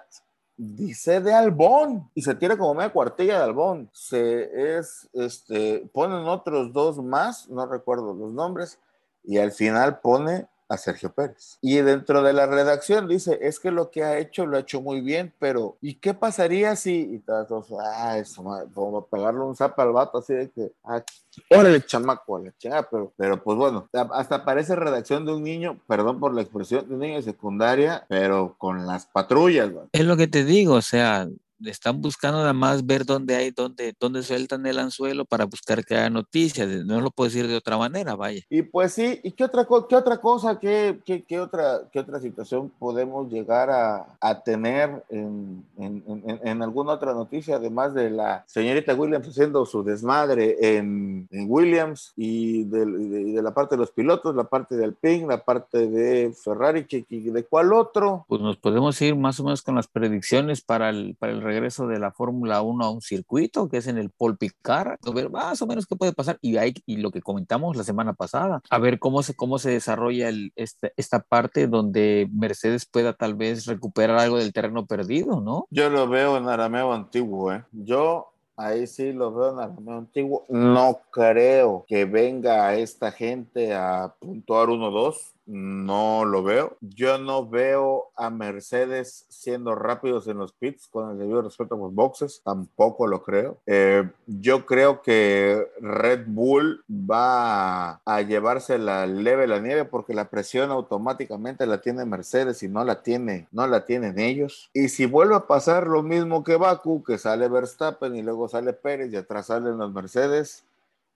dice 0.57 1.21
de 1.21 1.33
Albón, 1.33 2.09
y 2.15 2.23
se 2.23 2.35
tira 2.35 2.57
como 2.57 2.73
media 2.73 2.91
cuartilla 2.91 3.37
de 3.37 3.43
Albón. 3.43 3.89
Se 3.93 4.77
es, 4.77 5.07
este, 5.13 5.87
ponen 5.93 6.25
otros 6.25 6.73
dos 6.73 6.97
más, 6.97 7.47
no 7.47 7.65
recuerdo 7.67 8.13
los 8.13 8.33
nombres, 8.33 8.79
y 9.23 9.37
al 9.37 9.51
final 9.51 9.99
pone 9.99 10.47
a 10.69 10.77
Sergio 10.77 11.13
Pérez. 11.13 11.57
Y 11.61 11.77
dentro 11.77 12.21
de 12.21 12.33
la 12.33 12.45
redacción 12.45 13.07
dice, 13.07 13.39
es 13.41 13.59
que 13.59 13.71
lo 13.71 13.89
que 13.91 14.03
ha 14.03 14.17
hecho 14.17 14.45
lo 14.45 14.57
ha 14.57 14.61
hecho 14.61 14.81
muy 14.81 15.01
bien, 15.01 15.33
pero 15.39 15.77
¿y 15.81 15.95
qué 15.95 16.13
pasaría 16.13 16.75
si? 16.75 17.15
Y 17.15 17.19
todos, 17.19 17.67
ah, 17.79 18.17
eso, 18.17 18.43
madre, 18.43 18.67
como 18.73 19.05
pegarle 19.05 19.41
un 19.41 19.55
zap 19.55 19.79
al 19.79 19.91
vato 19.91 20.19
así 20.19 20.33
de 20.33 20.49
que, 20.49 20.71
ah, 20.83 21.03
órale, 21.51 21.81
chamaco, 21.85 22.37
a 22.37 22.41
la 22.41 22.57
chingada, 22.57 22.87
pero, 22.89 23.13
pero 23.15 23.43
pues 23.43 23.57
bueno, 23.57 23.89
hasta 24.11 24.43
parece 24.43 24.75
redacción 24.75 25.25
de 25.25 25.33
un 25.33 25.43
niño, 25.43 25.79
perdón 25.87 26.19
por 26.19 26.33
la 26.33 26.41
expresión, 26.41 26.87
de 26.87 26.93
un 26.93 26.99
niño 26.99 27.15
de 27.15 27.23
secundaria, 27.23 28.05
pero 28.07 28.55
con 28.57 28.85
las 28.85 29.05
patrullas, 29.05 29.71
güey. 29.71 29.85
Es 29.91 30.05
lo 30.05 30.17
que 30.17 30.27
te 30.27 30.43
digo, 30.43 30.75
o 30.75 30.81
sea, 30.81 31.27
están 31.65 32.01
buscando 32.01 32.39
nada 32.39 32.53
más 32.53 32.85
ver 32.85 33.05
dónde 33.05 33.35
hay, 33.35 33.51
dónde, 33.51 33.93
dónde 33.99 34.23
sueltan 34.23 34.65
el 34.65 34.79
anzuelo 34.79 35.25
para 35.25 35.45
buscar 35.45 35.83
que 35.85 35.95
haya 35.95 36.09
noticias, 36.09 36.67
no 36.85 37.01
lo 37.01 37.11
puedo 37.11 37.29
decir 37.29 37.47
de 37.47 37.55
otra 37.55 37.77
manera, 37.77 38.15
vaya. 38.15 38.41
Y 38.49 38.61
pues 38.61 38.93
sí, 38.93 39.19
¿y 39.23 39.31
qué 39.31 39.43
otra, 39.45 39.67
qué 39.89 39.95
otra 39.95 40.17
cosa, 40.17 40.59
qué, 40.59 40.99
qué, 41.05 41.23
qué 41.23 41.39
otra, 41.39 41.81
qué 41.91 41.99
otra 41.99 42.19
situación 42.19 42.71
podemos 42.79 43.31
llegar 43.31 43.69
a, 43.69 44.17
a 44.21 44.41
tener 44.41 45.03
en, 45.09 45.63
en, 45.77 46.03
en- 46.07 46.39
en 46.43 46.61
alguna 46.61 46.93
otra 46.93 47.13
noticia, 47.13 47.55
además 47.57 47.93
de 47.93 48.09
la 48.09 48.43
señorita 48.47 48.93
Williams 48.95 49.27
haciendo 49.27 49.65
su 49.65 49.83
desmadre 49.83 50.77
en, 50.77 51.27
en 51.31 51.45
Williams 51.49 52.13
y 52.15 52.63
de, 52.65 52.81
y 52.81 53.33
de 53.33 53.41
la 53.41 53.53
parte 53.53 53.75
de 53.75 53.79
los 53.79 53.91
pilotos, 53.91 54.35
la 54.35 54.43
parte 54.45 54.75
de 54.75 54.85
Alpine, 54.85 55.27
la 55.27 55.43
parte 55.43 55.87
de 55.87 56.33
Ferrari, 56.33 56.85
que, 56.85 57.03
que- 57.03 57.17
¿de 57.31 57.43
cuál 57.45 57.73
otro? 57.73 58.25
Pues 58.27 58.41
nos 58.41 58.57
podemos 58.57 59.01
ir 59.01 59.15
más 59.15 59.39
o 59.39 59.43
menos 59.43 59.61
con 59.61 59.75
las 59.75 59.87
predicciones 59.87 60.61
para 60.61 60.89
el, 60.89 61.15
para 61.19 61.31
el 61.33 61.41
regreso 61.47 61.87
de 61.87 61.99
la 61.99 62.11
Fórmula 62.11 62.61
1 62.61 62.85
a 62.85 62.91
un 62.91 63.01
circuito, 63.01 63.69
que 63.69 63.77
es 63.77 63.87
en 63.87 63.97
el 63.97 64.09
Paul 64.11 64.37
Picard, 64.37 64.97
a 65.03 65.11
ver 65.11 65.29
más 65.29 65.61
o 65.61 65.67
menos 65.67 65.87
qué 65.87 65.95
puede 65.95 66.13
pasar, 66.13 66.37
y, 66.41 66.57
hay, 66.57 66.73
y 66.85 66.97
lo 66.97 67.11
que 67.11 67.21
comentamos 67.21 67.75
la 67.75 67.83
semana 67.83 68.13
pasada, 68.13 68.61
a 68.69 68.79
ver 68.79 68.99
cómo 68.99 69.23
se, 69.23 69.35
cómo 69.35 69.57
se 69.57 69.71
desarrolla 69.71 70.29
el, 70.29 70.51
este, 70.55 70.93
esta 70.97 71.19
parte 71.19 71.67
donde 71.67 72.29
Mercedes 72.31 72.85
pueda 72.85 73.13
tal 73.13 73.35
vez 73.35 73.65
recuperar 73.65 74.19
algo 74.19 74.37
del 74.37 74.53
terreno 74.53 74.85
perdido, 74.85 75.41
¿no? 75.41 75.65
Yo 75.69 75.89
lo 75.89 76.07
veo 76.07 76.37
en 76.37 76.47
arameo 76.47 76.93
antiguo, 76.93 77.53
¿eh? 77.53 77.63
Yo 77.71 78.33
ahí 78.55 78.87
sí 78.87 79.13
lo 79.13 79.33
veo 79.33 79.53
en 79.53 79.59
arameo 79.59 79.97
antiguo. 79.97 80.45
No 80.49 80.99
creo 81.11 81.85
que 81.87 82.05
venga 82.05 82.75
esta 82.75 83.11
gente 83.11 83.73
a 83.73 84.13
puntuar 84.19 84.67
1-2. 84.67 85.15
No 85.47 86.25
lo 86.25 86.43
veo. 86.43 86.77
Yo 86.81 87.17
no 87.17 87.47
veo 87.47 88.11
a 88.15 88.29
Mercedes 88.29 89.25
siendo 89.29 89.75
rápidos 89.75 90.27
en 90.27 90.37
los 90.37 90.51
pits 90.51 90.87
con 90.87 91.09
el 91.09 91.17
debido 91.17 91.41
respeto 91.41 91.75
a 91.75 91.77
los 91.77 91.93
boxes, 91.95 92.41
tampoco 92.43 93.07
lo 93.07 93.23
creo. 93.23 93.57
Eh, 93.65 94.09
yo 94.27 94.65
creo 94.65 95.01
que 95.01 95.65
Red 95.79 96.25
Bull 96.27 96.83
va 96.89 98.01
a 98.05 98.21
llevarse 98.21 98.77
la 98.77 99.07
leve 99.07 99.47
la 99.47 99.59
nieve 99.59 99.85
porque 99.85 100.13
la 100.13 100.29
presión 100.29 100.69
automáticamente 100.69 101.65
la 101.65 101.79
tiene 101.81 102.05
Mercedes 102.05 102.61
y 102.63 102.67
no 102.67 102.83
la 102.83 103.01
tiene, 103.01 103.47
no 103.51 103.65
la 103.67 103.85
tienen 103.85 104.19
ellos. 104.19 104.69
Y 104.73 104.89
si 104.89 105.05
vuelve 105.05 105.35
a 105.35 105.47
pasar 105.47 105.87
lo 105.87 106.03
mismo 106.03 106.43
que 106.43 106.57
Baku, 106.57 107.03
que 107.03 107.17
sale 107.17 107.47
Verstappen 107.47 108.15
y 108.15 108.21
luego 108.21 108.49
sale 108.49 108.73
Pérez 108.73 109.13
y 109.13 109.15
atrás 109.15 109.47
salen 109.47 109.77
los 109.77 109.93
Mercedes, 109.93 110.65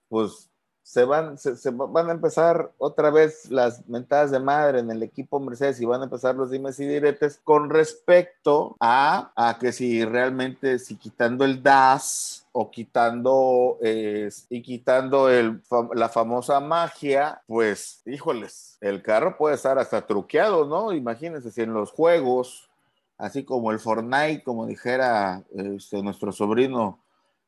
pues 0.07 0.50
se 0.83 1.05
van, 1.05 1.37
se, 1.37 1.69
van 1.69 2.09
a 2.09 2.13
empezar 2.13 2.71
otra 2.77 3.11
vez 3.11 3.49
las 3.51 3.87
mentadas 3.87 4.31
de 4.31 4.39
madre 4.39 4.79
en 4.79 4.89
el 4.89 5.03
equipo 5.03 5.39
Mercedes 5.39 5.79
y 5.79 5.85
van 5.85 6.01
a 6.01 6.05
empezar 6.05 6.35
los 6.35 6.49
dimes 6.51 6.79
y 6.79 6.87
diretes 6.87 7.39
con 7.43 7.69
respecto 7.69 8.75
a, 8.79 9.31
a 9.35 9.57
que 9.59 9.71
si 9.71 10.03
realmente, 10.03 10.79
si 10.79 10.95
quitando 10.95 11.45
el 11.45 11.61
DAS 11.61 12.47
o 12.51 12.71
quitando 12.71 13.77
y 13.81 14.61
quitando 14.61 15.29
el, 15.29 15.61
la 15.93 16.09
famosa 16.09 16.59
magia, 16.59 17.41
pues, 17.47 18.01
híjoles, 18.05 18.77
el 18.81 19.01
carro 19.01 19.37
puede 19.37 19.55
estar 19.55 19.77
hasta 19.77 20.05
truqueado, 20.05 20.65
¿no? 20.65 20.91
Imagínense 20.91 21.51
si 21.51 21.61
en 21.61 21.73
los 21.73 21.91
juegos, 21.91 22.69
así 23.17 23.43
como 23.43 23.71
el 23.71 23.79
Fortnite, 23.79 24.43
como 24.43 24.65
dijera 24.65 25.43
este, 25.53 26.01
nuestro 26.01 26.31
sobrino, 26.31 26.99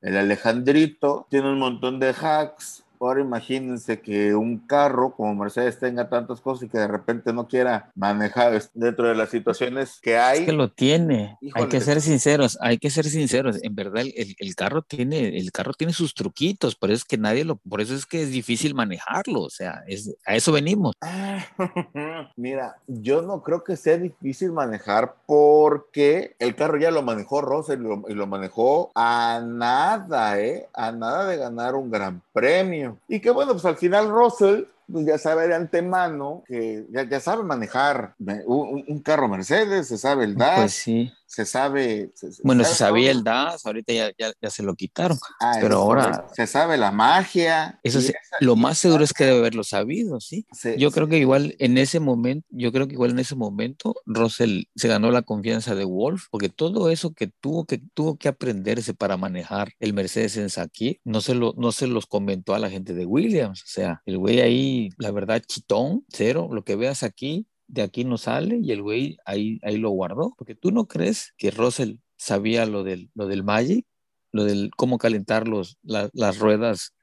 el 0.01 0.17
Alejandrito, 0.17 1.25
tiene 1.29 1.51
un 1.51 1.59
montón 1.59 1.99
de 1.99 2.13
hacks 2.13 2.82
Ahora 3.05 3.21
imagínense 3.21 3.99
que 3.99 4.33
un 4.33 4.59
carro 4.59 5.13
como 5.15 5.35
Mercedes 5.35 5.77
tenga 5.77 6.09
tantas 6.09 6.39
cosas 6.39 6.63
y 6.63 6.69
que 6.69 6.77
de 6.77 6.87
repente 6.87 7.33
no 7.33 7.47
quiera 7.47 7.91
manejar 7.95 8.61
dentro 8.73 9.07
de 9.07 9.15
las 9.15 9.29
situaciones 9.29 9.99
que 10.01 10.17
hay. 10.17 10.39
Es 10.39 10.45
que 10.45 10.53
lo 10.53 10.71
tiene. 10.71 11.37
Hay 11.53 11.67
que 11.67 11.81
ser 11.81 12.01
sinceros, 12.01 12.57
hay 12.61 12.77
que 12.77 12.89
ser 12.89 13.05
sinceros. 13.05 13.61
En 13.61 13.75
verdad, 13.75 14.03
el, 14.15 14.35
el, 14.37 14.55
carro 14.55 14.81
tiene, 14.81 15.37
el 15.37 15.51
carro 15.51 15.73
tiene 15.73 15.93
sus 15.93 16.13
truquitos, 16.13 16.75
por 16.75 16.91
eso 16.91 16.99
es 16.99 17.05
que 17.05 17.17
nadie 17.17 17.43
lo, 17.43 17.57
por 17.57 17.81
eso 17.81 17.93
es 17.93 18.05
que 18.05 18.23
es 18.23 18.31
difícil 18.31 18.73
manejarlo. 18.73 19.41
O 19.41 19.49
sea, 19.49 19.83
es, 19.87 20.15
a 20.25 20.35
eso 20.35 20.51
venimos. 20.51 20.93
Mira, 22.35 22.77
yo 22.87 23.21
no 23.21 23.43
creo 23.43 23.63
que 23.63 23.75
sea 23.75 23.97
difícil 23.97 24.51
manejar 24.51 25.15
porque 25.25 26.35
el 26.39 26.55
carro 26.55 26.77
ya 26.77 26.91
lo 26.91 27.01
manejó 27.01 27.41
Rosa 27.41 27.73
y 27.73 27.77
lo, 27.77 28.03
y 28.07 28.13
lo 28.13 28.27
manejó 28.27 28.91
a 28.95 29.41
nada, 29.45 30.39
¿eh? 30.39 30.67
A 30.73 30.91
nada 30.91 31.27
de 31.27 31.37
ganar 31.37 31.75
un 31.75 31.91
gran 31.91 32.21
premio. 32.31 32.92
Y 33.07 33.19
que 33.19 33.31
bueno, 33.31 33.53
pues 33.53 33.65
al 33.65 33.77
final 33.77 34.09
Russell 34.09 34.63
pues 34.91 35.05
ya 35.05 35.17
sabe 35.17 35.47
de 35.47 35.55
antemano 35.55 36.43
que 36.45 36.85
ya, 36.89 37.03
ya 37.07 37.19
sabe 37.19 37.43
manejar 37.43 38.15
un, 38.45 38.83
un, 38.87 39.01
carro 39.01 39.29
Mercedes, 39.29 39.87
se 39.87 39.97
sabe 39.97 40.25
el 40.25 40.35
DAS. 40.35 40.59
Pues 40.59 40.73
sí 40.73 41.11
se 41.33 41.45
sabe. 41.45 42.11
bueno, 42.43 42.63
se 42.63 42.75
sabía 42.75 43.09
el 43.09 43.23
DAS, 43.23 43.65
ahorita 43.65 43.91
ya, 43.91 44.11
ya, 44.39 44.49
se 44.51 44.61
lo 44.61 44.75
quitaron. 44.75 45.17
Ah, 45.41 45.57
pero 45.59 45.77
ahora. 45.77 46.27
Se 46.35 46.45
sabe 46.45 46.77
la 46.77 46.91
magia. 46.91 47.79
Eso 47.81 48.01
sí, 48.01 48.13
lo 48.39 48.55
más 48.55 48.77
seguro 48.77 49.03
es 49.03 49.13
que 49.13 49.25
debe 49.25 49.39
haberlo 49.39 49.63
sabido, 49.63 50.19
¿sí? 50.19 50.45
yo 50.77 50.91
creo 50.91 51.07
que 51.07 51.17
igual 51.17 51.55
en 51.57 51.79
ese 51.79 51.99
momento, 51.99 52.47
yo 52.51 52.71
creo 52.71 52.87
que 52.87 52.93
igual 52.93 53.11
en 53.11 53.19
ese 53.19 53.33
momento, 53.33 53.95
Russell 54.05 54.65
se 54.75 54.87
ganó 54.87 55.09
la 55.09 55.23
confianza 55.23 55.73
de 55.73 55.85
Wolf, 55.85 56.25
porque 56.29 56.49
todo 56.49 56.91
eso 56.91 57.13
que 57.13 57.25
tuvo 57.25 57.65
que, 57.65 57.79
tuvo 57.79 58.17
que 58.17 58.27
aprenderse 58.27 58.93
para 58.93 59.17
manejar 59.17 59.71
el 59.79 59.93
Mercedes 59.93 60.37
en 60.37 60.51
Saki, 60.51 60.99
no 61.03 61.19
se, 61.21 61.33
lo, 61.33 61.55
no 61.57 61.71
se 61.71 61.87
los 61.87 62.05
comentó 62.05 62.53
a 62.53 62.59
la 62.59 62.69
gente 62.69 62.93
de 62.93 63.07
Williams. 63.07 63.63
O 63.63 63.67
sea, 63.67 64.03
el 64.05 64.19
güey 64.19 64.41
ahí, 64.41 64.89
la 64.99 65.09
verdad, 65.09 65.41
chitón, 65.43 66.05
cero. 66.09 66.49
Lo 66.51 66.63
que 66.63 66.75
veas 66.75 67.01
aquí, 67.01 67.47
de 67.67 67.81
aquí 67.81 68.03
no 68.03 68.17
sale 68.17 68.59
y 68.61 68.71
el 68.71 68.81
güey 68.81 69.17
ahí, 69.25 69.59
ahí 69.63 69.77
lo 69.77 69.89
guardó. 69.89 70.33
Porque 70.37 70.55
tú 70.55 70.71
no 70.71 70.87
crees 70.87 71.33
que 71.37 71.51
Russell 71.51 71.95
sabía 72.17 72.65
lo 72.65 72.83
del, 72.83 73.09
lo 73.13 73.27
del 73.27 73.43
Magic, 73.43 73.85
lo 74.31 74.43
del 74.43 74.71
cómo 74.75 74.97
calentar 74.97 75.47
los, 75.47 75.77
las 75.83 76.39
ruedas 76.39 76.93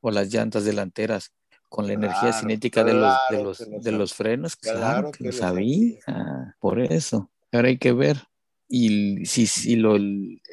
o 0.00 0.10
las 0.10 0.32
llantas 0.32 0.64
delanteras 0.64 1.32
con 1.68 1.86
la 1.86 1.92
energía 1.92 2.32
cinética 2.32 2.82
de, 2.84 2.94
los, 2.94 3.16
de, 3.30 3.42
los, 3.42 3.82
de 3.82 3.92
los 3.92 4.14
frenos. 4.14 4.56
Claro, 4.56 5.10
que, 5.10 5.24
lo 5.24 5.32
sabía. 5.32 5.98
Por 6.60 6.80
eso. 6.80 7.30
Ahora 7.52 7.68
hay 7.68 7.78
que 7.78 7.92
ver. 7.92 8.27
Y 8.68 9.24
si, 9.24 9.46
si 9.46 9.76
lo, 9.76 9.96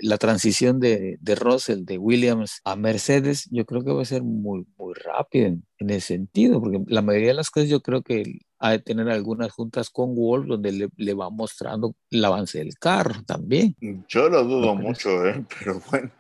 la 0.01 0.17
transición 0.17 0.80
de, 0.80 1.17
de 1.19 1.36
Russell, 1.36 1.84
de 1.84 1.97
Williams 1.97 2.62
a 2.63 2.75
Mercedes, 2.75 3.47
yo 3.51 3.65
creo 3.65 3.84
que 3.84 3.91
va 3.91 4.01
a 4.01 4.06
ser 4.06 4.23
muy, 4.23 4.65
muy 4.78 4.93
rápida 4.93 5.47
en, 5.47 5.65
en 5.80 5.89
ese 5.89 6.08
sentido, 6.15 6.62
porque 6.62 6.80
la 6.88 7.01
mayoría 7.01 7.30
de 7.30 7.34
las 7.34 7.49
cosas 7.49 7.69
yo 7.69 7.82
creo 7.82 8.04
que 8.04 8.39
ha 8.60 8.71
de 8.71 8.80
tener 8.80 9.10
algunas 9.10 9.51
juntas 9.51 9.89
con 9.89 10.15
Wolf 10.15 10.47
donde 10.47 10.71
le, 10.71 10.89
le, 10.95 11.13
va 11.13 11.30
mostrando 11.30 11.93
el 12.10 12.23
avance 12.23 12.60
del 12.60 12.75
carro 12.80 13.21
también. 13.25 13.75
Yo 14.08 14.30
lo 14.30 14.43
dudo 14.43 14.75
mucho, 14.75 15.25
¿eh? 15.28 15.43
pero 15.60 15.82
bueno 15.91 16.12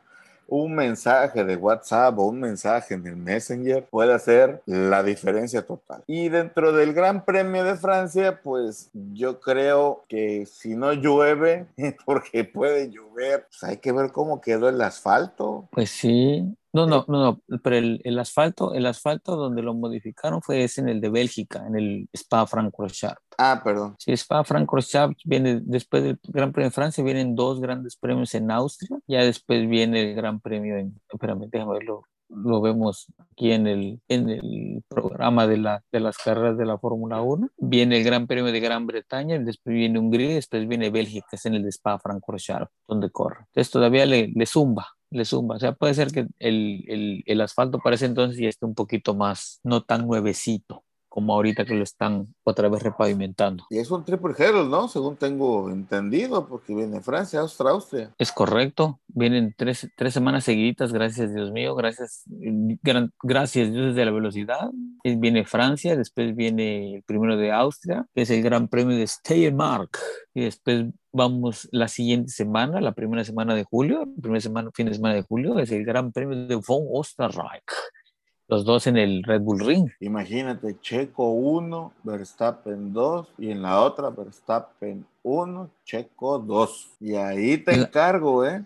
un 0.47 0.75
mensaje 0.75 1.43
de 1.43 1.55
WhatsApp 1.55 2.17
o 2.19 2.27
un 2.27 2.39
mensaje 2.39 2.93
en 2.93 3.05
el 3.07 3.15
Messenger 3.15 3.85
puede 3.85 4.13
hacer 4.13 4.61
la 4.65 5.03
diferencia 5.03 5.65
total. 5.65 6.03
Y 6.07 6.29
dentro 6.29 6.71
del 6.71 6.93
Gran 6.93 7.25
Premio 7.25 7.63
de 7.63 7.75
Francia, 7.75 8.39
pues 8.41 8.89
yo 8.93 9.39
creo 9.39 10.03
que 10.07 10.45
si 10.45 10.75
no 10.75 10.93
llueve, 10.93 11.65
porque 12.05 12.43
puede 12.43 12.89
llover, 12.89 13.47
pues 13.47 13.63
hay 13.63 13.77
que 13.77 13.91
ver 13.91 14.11
cómo 14.11 14.41
quedó 14.41 14.69
el 14.69 14.81
asfalto. 14.81 15.67
Pues 15.71 15.89
sí, 15.89 16.55
no, 16.75 16.85
no, 16.85 17.05
no, 17.07 17.41
no, 17.47 17.59
pero 17.63 17.77
el, 17.77 18.01
el, 18.03 18.19
asfalto, 18.19 18.73
el 18.73 18.85
asfalto 18.85 19.37
donde 19.37 19.61
lo 19.61 19.73
modificaron 19.73 20.41
fue 20.41 20.63
ese 20.63 20.81
en 20.81 20.89
el 20.89 20.99
de 20.99 21.09
Bélgica, 21.09 21.65
en 21.65 21.77
el 21.77 22.09
Spa 22.13 22.45
Francorchamps. 22.45 23.21
Ah, 23.37 23.61
perdón. 23.63 23.95
Sí, 23.97 24.11
Spa 24.11 24.43
Francorchamps 24.43 25.21
viene 25.23 25.61
después 25.63 26.03
del 26.03 26.19
Gran 26.23 26.51
Premio 26.51 26.69
de 26.69 26.75
Francia, 26.75 27.01
vienen 27.01 27.33
dos 27.33 27.61
grandes 27.61 27.95
premios 27.95 28.35
en 28.35 28.51
Austria, 28.51 28.99
ya 29.07 29.23
después 29.23 29.67
viene 29.69 30.11
el 30.11 30.15
Gran 30.15 30.41
Premio 30.41 30.77
en, 30.77 30.99
espérame, 31.09 31.47
déjame 31.49 31.75
verlo, 31.75 32.03
lo 32.27 32.59
vemos 32.59 33.07
aquí 33.31 33.51
en 33.51 33.67
el, 33.67 34.01
en 34.09 34.29
el 34.29 34.83
programa 34.89 35.47
de, 35.47 35.57
la, 35.57 35.81
de 35.93 35.99
las 36.01 36.17
carreras 36.17 36.57
de 36.57 36.65
la 36.65 36.77
Fórmula 36.77 37.21
1. 37.21 37.49
Viene 37.57 37.99
el 37.99 38.03
Gran 38.03 38.27
Premio 38.27 38.51
de 38.51 38.59
Gran 38.59 38.85
Bretaña, 38.85 39.39
después 39.39 39.73
viene 39.75 39.99
Hungría, 39.99 40.35
después 40.35 40.67
viene 40.67 40.89
Bélgica, 40.89 41.27
es 41.31 41.45
en 41.45 41.55
el 41.55 41.63
de 41.63 41.69
Spa 41.69 41.99
Francorchamps, 41.99 42.69
donde 42.85 43.09
corre. 43.11 43.45
Entonces 43.47 43.71
todavía 43.71 44.05
le, 44.05 44.27
le 44.35 44.45
zumba 44.45 44.94
le 45.11 45.25
zumba. 45.25 45.55
O 45.55 45.59
sea, 45.59 45.73
puede 45.73 45.93
ser 45.93 46.11
que 46.11 46.27
el, 46.39 46.83
el, 46.87 47.23
el 47.25 47.41
asfalto 47.41 47.79
parece 47.79 48.05
entonces 48.05 48.39
ya 48.39 48.49
esté 48.49 48.65
un 48.65 48.75
poquito 48.75 49.15
más, 49.15 49.59
no 49.63 49.83
tan 49.83 50.07
nuevecito 50.07 50.83
como 51.15 51.33
ahorita 51.33 51.63
que 51.63 51.75
lo 51.75 51.83
están 51.83 52.27
otra 52.43 52.67
vez 52.67 52.83
repavimentando. 52.83 53.63
Y 53.69 53.77
es 53.77 53.89
un 53.89 54.03
triple 54.03 54.33
header, 54.37 54.65
¿no? 54.65 54.89
Según 54.89 55.15
tengo 55.15 55.69
entendido, 55.69 56.45
porque 56.45 56.75
viene 56.75 56.99
Francia, 56.99 57.39
Austria, 57.39 57.71
Austria. 57.71 58.13
Es 58.17 58.33
correcto, 58.33 58.99
vienen 59.07 59.55
tres, 59.57 59.87
tres 59.95 60.13
semanas 60.13 60.43
seguiditas, 60.43 60.91
gracias 60.91 61.33
Dios 61.33 61.53
mío, 61.53 61.73
gracias, 61.73 62.23
gran, 62.27 63.13
gracias 63.23 63.71
Dios 63.71 63.95
de 63.95 64.03
la 64.03 64.11
velocidad. 64.11 64.69
Viene 65.05 65.45
Francia, 65.45 65.95
después 65.95 66.35
viene 66.35 66.95
el 66.95 67.03
primero 67.03 67.37
de 67.37 67.49
Austria, 67.53 68.05
que 68.13 68.23
es 68.23 68.29
el 68.29 68.43
Gran 68.43 68.67
Premio 68.67 68.97
de 68.97 69.07
Steiermark, 69.07 69.97
y 70.33 70.41
después 70.41 70.87
vamos 71.13 71.69
la 71.71 71.87
siguiente 71.87 72.29
semana, 72.33 72.81
la 72.81 72.91
primera 72.91 73.23
semana 73.23 73.55
de 73.55 73.63
julio, 73.63 74.05
primera 74.21 74.41
semana, 74.41 74.69
fin 74.73 74.87
de 74.87 74.95
semana 74.95 75.15
de 75.15 75.21
julio, 75.21 75.59
es 75.59 75.71
el 75.71 75.85
Gran 75.85 76.11
Premio 76.11 76.45
de 76.45 76.55
von 76.55 76.83
Osterreich 76.91 77.63
los 78.47 78.65
dos 78.65 78.87
en 78.87 78.97
el 78.97 79.23
Red 79.23 79.41
Bull 79.41 79.59
Ring. 79.59 79.89
Imagínate, 79.99 80.77
Checo 80.79 81.29
1, 81.31 81.93
Verstappen 82.03 82.93
2 82.93 83.27
y 83.39 83.51
en 83.51 83.61
la 83.61 83.81
otra 83.81 84.09
Verstappen 84.09 85.05
1, 85.23 85.69
Checo 85.83 86.39
2. 86.39 86.89
Y 86.99 87.15
ahí 87.15 87.57
te 87.57 87.73
encargo, 87.73 88.45
¿eh? 88.45 88.63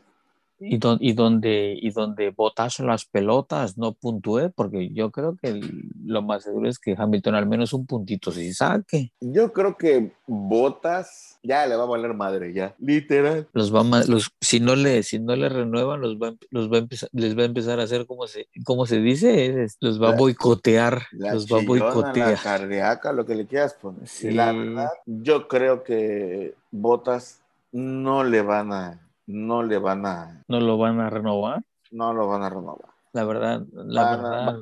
Y, 0.60 0.80
y, 1.00 1.14
donde, 1.14 1.78
y 1.80 1.92
donde 1.92 2.32
botas 2.32 2.80
las 2.80 3.06
pelotas 3.06 3.78
no 3.78 3.94
puntúe, 3.94 4.52
porque 4.56 4.90
yo 4.90 5.12
creo 5.12 5.38
que 5.42 5.62
lo 6.06 6.22
más 6.22 6.44
seguro 6.44 6.70
es 6.70 6.80
que 6.80 6.96
Hamilton 6.98 7.36
al 7.36 7.48
menos 7.48 7.74
un 7.74 7.86
puntito 7.86 8.32
sí 8.32 8.54
saque. 8.54 9.12
Yo 9.22 9.54
creo 9.54 9.78
que 9.78 10.12
botas 10.28 11.40
ya 11.44 11.66
le 11.66 11.76
va 11.76 11.84
a 11.84 11.88
valer 11.88 12.14
madre, 12.14 12.54
ya, 12.54 12.76
literal. 12.80 13.48
Los 13.54 13.74
va 13.74 13.84
los, 14.08 14.32
si, 14.42 14.60
no 14.60 14.76
le, 14.76 15.04
si 15.04 15.20
no 15.20 15.36
le 15.36 15.50
renuevan, 15.50 16.02
los 16.02 16.18
va, 16.18 16.34
los 16.50 16.72
va 16.72 16.78
a 16.78 16.80
empezar, 16.80 17.10
les 17.14 17.38
va 17.38 17.44
a 17.44 17.46
empezar 17.46 17.80
a 17.80 17.84
hacer 17.84 18.06
como 18.06 18.28
se, 18.28 18.48
como 18.66 18.86
se 18.86 19.00
dice, 19.00 19.68
los 19.80 20.02
va 20.02 20.10
a 20.10 20.16
boicotear. 20.16 21.04
los 21.12 21.48
va 21.48 21.60
a 21.60 21.66
boicotear. 21.66 22.32
La 22.32 22.38
cardíaca, 22.38 23.14
lo 23.14 23.26
que 23.26 23.36
le 23.36 23.46
quieras 23.46 23.74
poner. 23.74 24.04
La 24.34 24.52
verdad, 24.52 24.90
yo 25.06 25.48
creo 25.48 25.84
que 25.84 26.56
botas 26.72 27.40
no 27.72 28.24
le 28.24 28.42
van 28.42 28.74
a 28.74 29.00
no 29.30 29.62
le 29.62 29.78
van 29.78 30.06
a... 30.08 30.44
¿No 30.48 30.60
lo 30.60 30.78
van 30.78 31.00
a 31.00 31.10
renovar? 31.10 31.64
No 31.92 32.14
lo 32.14 32.28
van 32.28 32.42
a 32.42 32.50
renovar. 32.50 32.90
La 33.14 33.24
verdad, 33.24 33.62
la 33.72 34.18
verdad, 34.18 34.58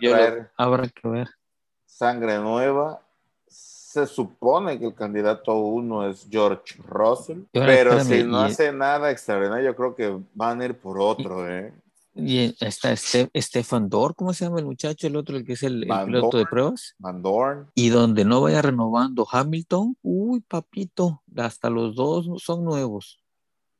yo, 0.00 0.14
habrá 0.56 0.88
que 0.88 1.08
ver. 1.08 1.28
Sangre 1.84 2.38
nueva. 2.38 3.00
Se 3.46 4.06
supone 4.06 4.78
que 4.78 4.86
el 4.86 4.94
candidato 4.94 5.54
uno 5.56 6.06
es 6.06 6.26
George 6.30 6.76
Russell, 6.86 7.40
pero 7.52 8.00
si 8.00 8.24
no 8.24 8.40
hace 8.40 8.72
nada 8.72 9.10
extraordinario, 9.10 9.70
yo 9.70 9.76
creo 9.76 9.94
que 9.94 10.18
van 10.34 10.60
a 10.60 10.64
ir 10.66 10.78
por 10.78 10.98
otro, 10.98 11.50
¿eh? 11.50 11.72
Y 12.14 12.54
está 12.60 12.92
este, 12.92 13.30
Stefan 13.34 13.90
Dor, 13.90 14.14
¿cómo 14.14 14.32
se 14.32 14.46
llama 14.46 14.58
el 14.58 14.64
muchacho? 14.64 15.06
El 15.06 15.16
otro, 15.16 15.36
el 15.36 15.44
que 15.44 15.52
es 15.52 15.62
el, 15.62 15.82
piloto 15.82 16.38
de 16.38 16.44
Dorn. 16.44 16.50
pruebas. 16.50 16.94
Van 16.98 17.22
Dorn. 17.22 17.70
Y 17.74 17.90
donde 17.90 18.24
no 18.24 18.40
vaya 18.40 18.62
renovando 18.62 19.26
Hamilton, 19.30 19.96
uy, 20.02 20.40
papito, 20.40 21.22
hasta 21.36 21.68
los 21.68 21.94
dos 21.94 22.42
son 22.42 22.64
nuevos. 22.64 23.18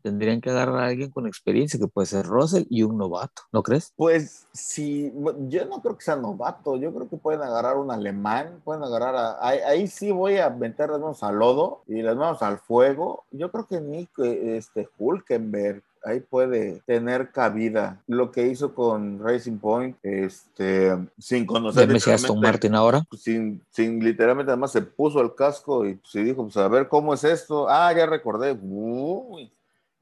Tendrían 0.07 0.41
que 0.41 0.51
agarrar 0.51 0.79
a 0.79 0.87
alguien 0.87 1.11
con 1.11 1.27
experiencia, 1.27 1.81
que 1.81 1.89
puede 1.89 2.07
ser 2.07 2.27
Russell 2.27 2.63
y 2.71 2.85
un 2.85 2.97
novato, 2.97 3.43
¿no 3.51 3.65
crees? 3.65 3.93
Pues 3.97 4.47
sí, 4.53 5.13
yo 5.49 5.67
no 5.67 5.83
creo 5.83 5.99
que 5.99 6.05
sea 6.05 6.15
novato, 6.15 6.77
yo 6.77 6.95
creo 6.95 7.09
que 7.09 7.17
pueden 7.17 7.43
agarrar 7.43 7.77
un 7.77 7.91
alemán, 7.91 8.61
pueden 8.63 8.85
agarrar 8.85 9.17
a... 9.17 9.45
Ahí, 9.45 9.59
ahí 9.67 9.89
sí 9.89 10.13
voy 10.13 10.39
a 10.39 10.49
meter 10.49 10.91
las 10.91 11.01
manos 11.01 11.25
al 11.25 11.41
lodo 11.41 11.83
y 11.89 12.03
las 12.03 12.15
manos 12.15 12.41
al 12.41 12.59
fuego. 12.59 13.25
Yo 13.33 13.51
creo 13.51 13.67
que 13.67 13.81
Nick, 13.81 14.17
eh, 14.21 14.57
este, 14.59 14.89
Hulkenberg, 14.97 15.83
ahí 16.05 16.21
puede 16.21 16.83
tener 16.87 17.33
cabida. 17.33 18.01
Lo 18.07 18.31
que 18.31 18.47
hizo 18.47 18.77
con 18.77 19.19
Racing 19.19 19.59
Point, 19.59 19.97
este, 20.05 20.97
sin 21.19 21.47
conocer... 21.47 21.89
Me 21.89 21.97
Aston 21.97 22.39
Martin 22.39 22.77
ahora. 22.77 23.03
sin, 23.19 23.61
sin 23.71 23.99
literalmente 23.99 24.53
además 24.53 24.71
se 24.71 24.83
puso 24.83 25.21
el 25.21 25.35
casco 25.35 25.85
y 25.85 25.99
se 26.05 26.23
dijo, 26.23 26.45
pues 26.45 26.57
a 26.59 26.69
ver 26.69 26.87
cómo 26.87 27.13
es 27.13 27.25
esto. 27.25 27.69
Ah, 27.69 27.93
ya 27.93 28.07
recordé. 28.07 28.57
Uy. 28.63 29.51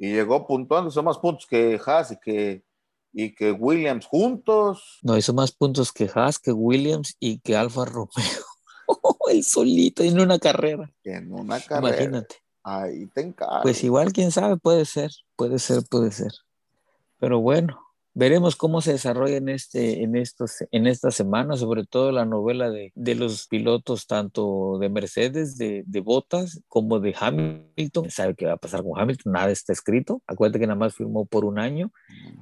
Y 0.05 0.13
llegó 0.13 0.47
puntuando, 0.47 0.91
son 0.91 1.07
más 1.07 1.17
puntos 1.17 1.47
que 1.47 1.81
Haas 1.87 2.13
y 2.13 2.17
que, 2.19 2.63
y 3.11 3.35
que 3.35 3.53
Williams 3.53 4.05
juntos. 4.05 4.99
No 5.03 5.17
hizo 5.17 5.33
más 5.33 5.51
puntos 5.51 5.93
que 5.93 6.11
Haas, 6.15 6.39
que 6.39 6.53
Williams 6.53 7.17
y 7.19 7.39
que 7.39 7.57
Alfa 7.57 7.87
Romeo. 7.87 8.11
El 9.31 9.43
solito 9.43 10.03
en 10.03 10.21
una 10.21 10.39
carrera. 10.39 10.93
En 11.05 11.33
una 11.33 11.59
carrera. 11.59 11.97
Imagínate. 11.97 12.37
Ahí 12.63 13.07
te 13.15 13.23
encargo. 13.23 13.63
Pues 13.63 13.83
igual, 13.83 14.13
quién 14.13 14.31
sabe, 14.31 14.59
puede 14.59 14.85
ser, 14.85 15.11
puede 15.37 15.59
ser, 15.59 15.83
puede 15.89 16.11
ser. 16.11 16.33
Pero 17.19 17.41
bueno, 17.41 17.81
veremos 18.15 18.57
cómo 18.57 18.81
se 18.81 18.93
desarrolla 18.93 19.37
en, 19.37 19.49
este, 19.49 20.03
en, 20.03 20.17
estos, 20.17 20.65
en 20.71 20.87
esta 20.87 21.11
semana, 21.11 21.57
sobre 21.57 21.85
todo 21.85 22.13
la 22.13 22.25
novela 22.25 22.71
de, 22.71 22.93
de 22.95 23.15
los 23.15 23.47
pilotos, 23.49 24.07
tanto 24.07 24.79
de 24.79 24.89
Mercedes, 24.89 25.59
de, 25.59 25.83
de 25.87 26.01
Bottas, 26.01 26.63
como 26.69 27.01
de 27.01 27.15
Hamilton. 27.19 28.11
Sabe 28.11 28.35
qué 28.35 28.47
va 28.47 28.53
a 28.53 28.57
pasar 28.57 28.83
con 28.83 28.99
Hamilton, 28.99 29.33
nada 29.33 29.51
está 29.51 29.73
escrito. 29.73 30.23
Acuérdate 30.27 30.61
que 30.61 30.67
nada 30.67 30.79
más 30.79 30.95
firmó 30.95 31.27
por 31.27 31.45
un 31.45 31.59
año. 31.59 31.93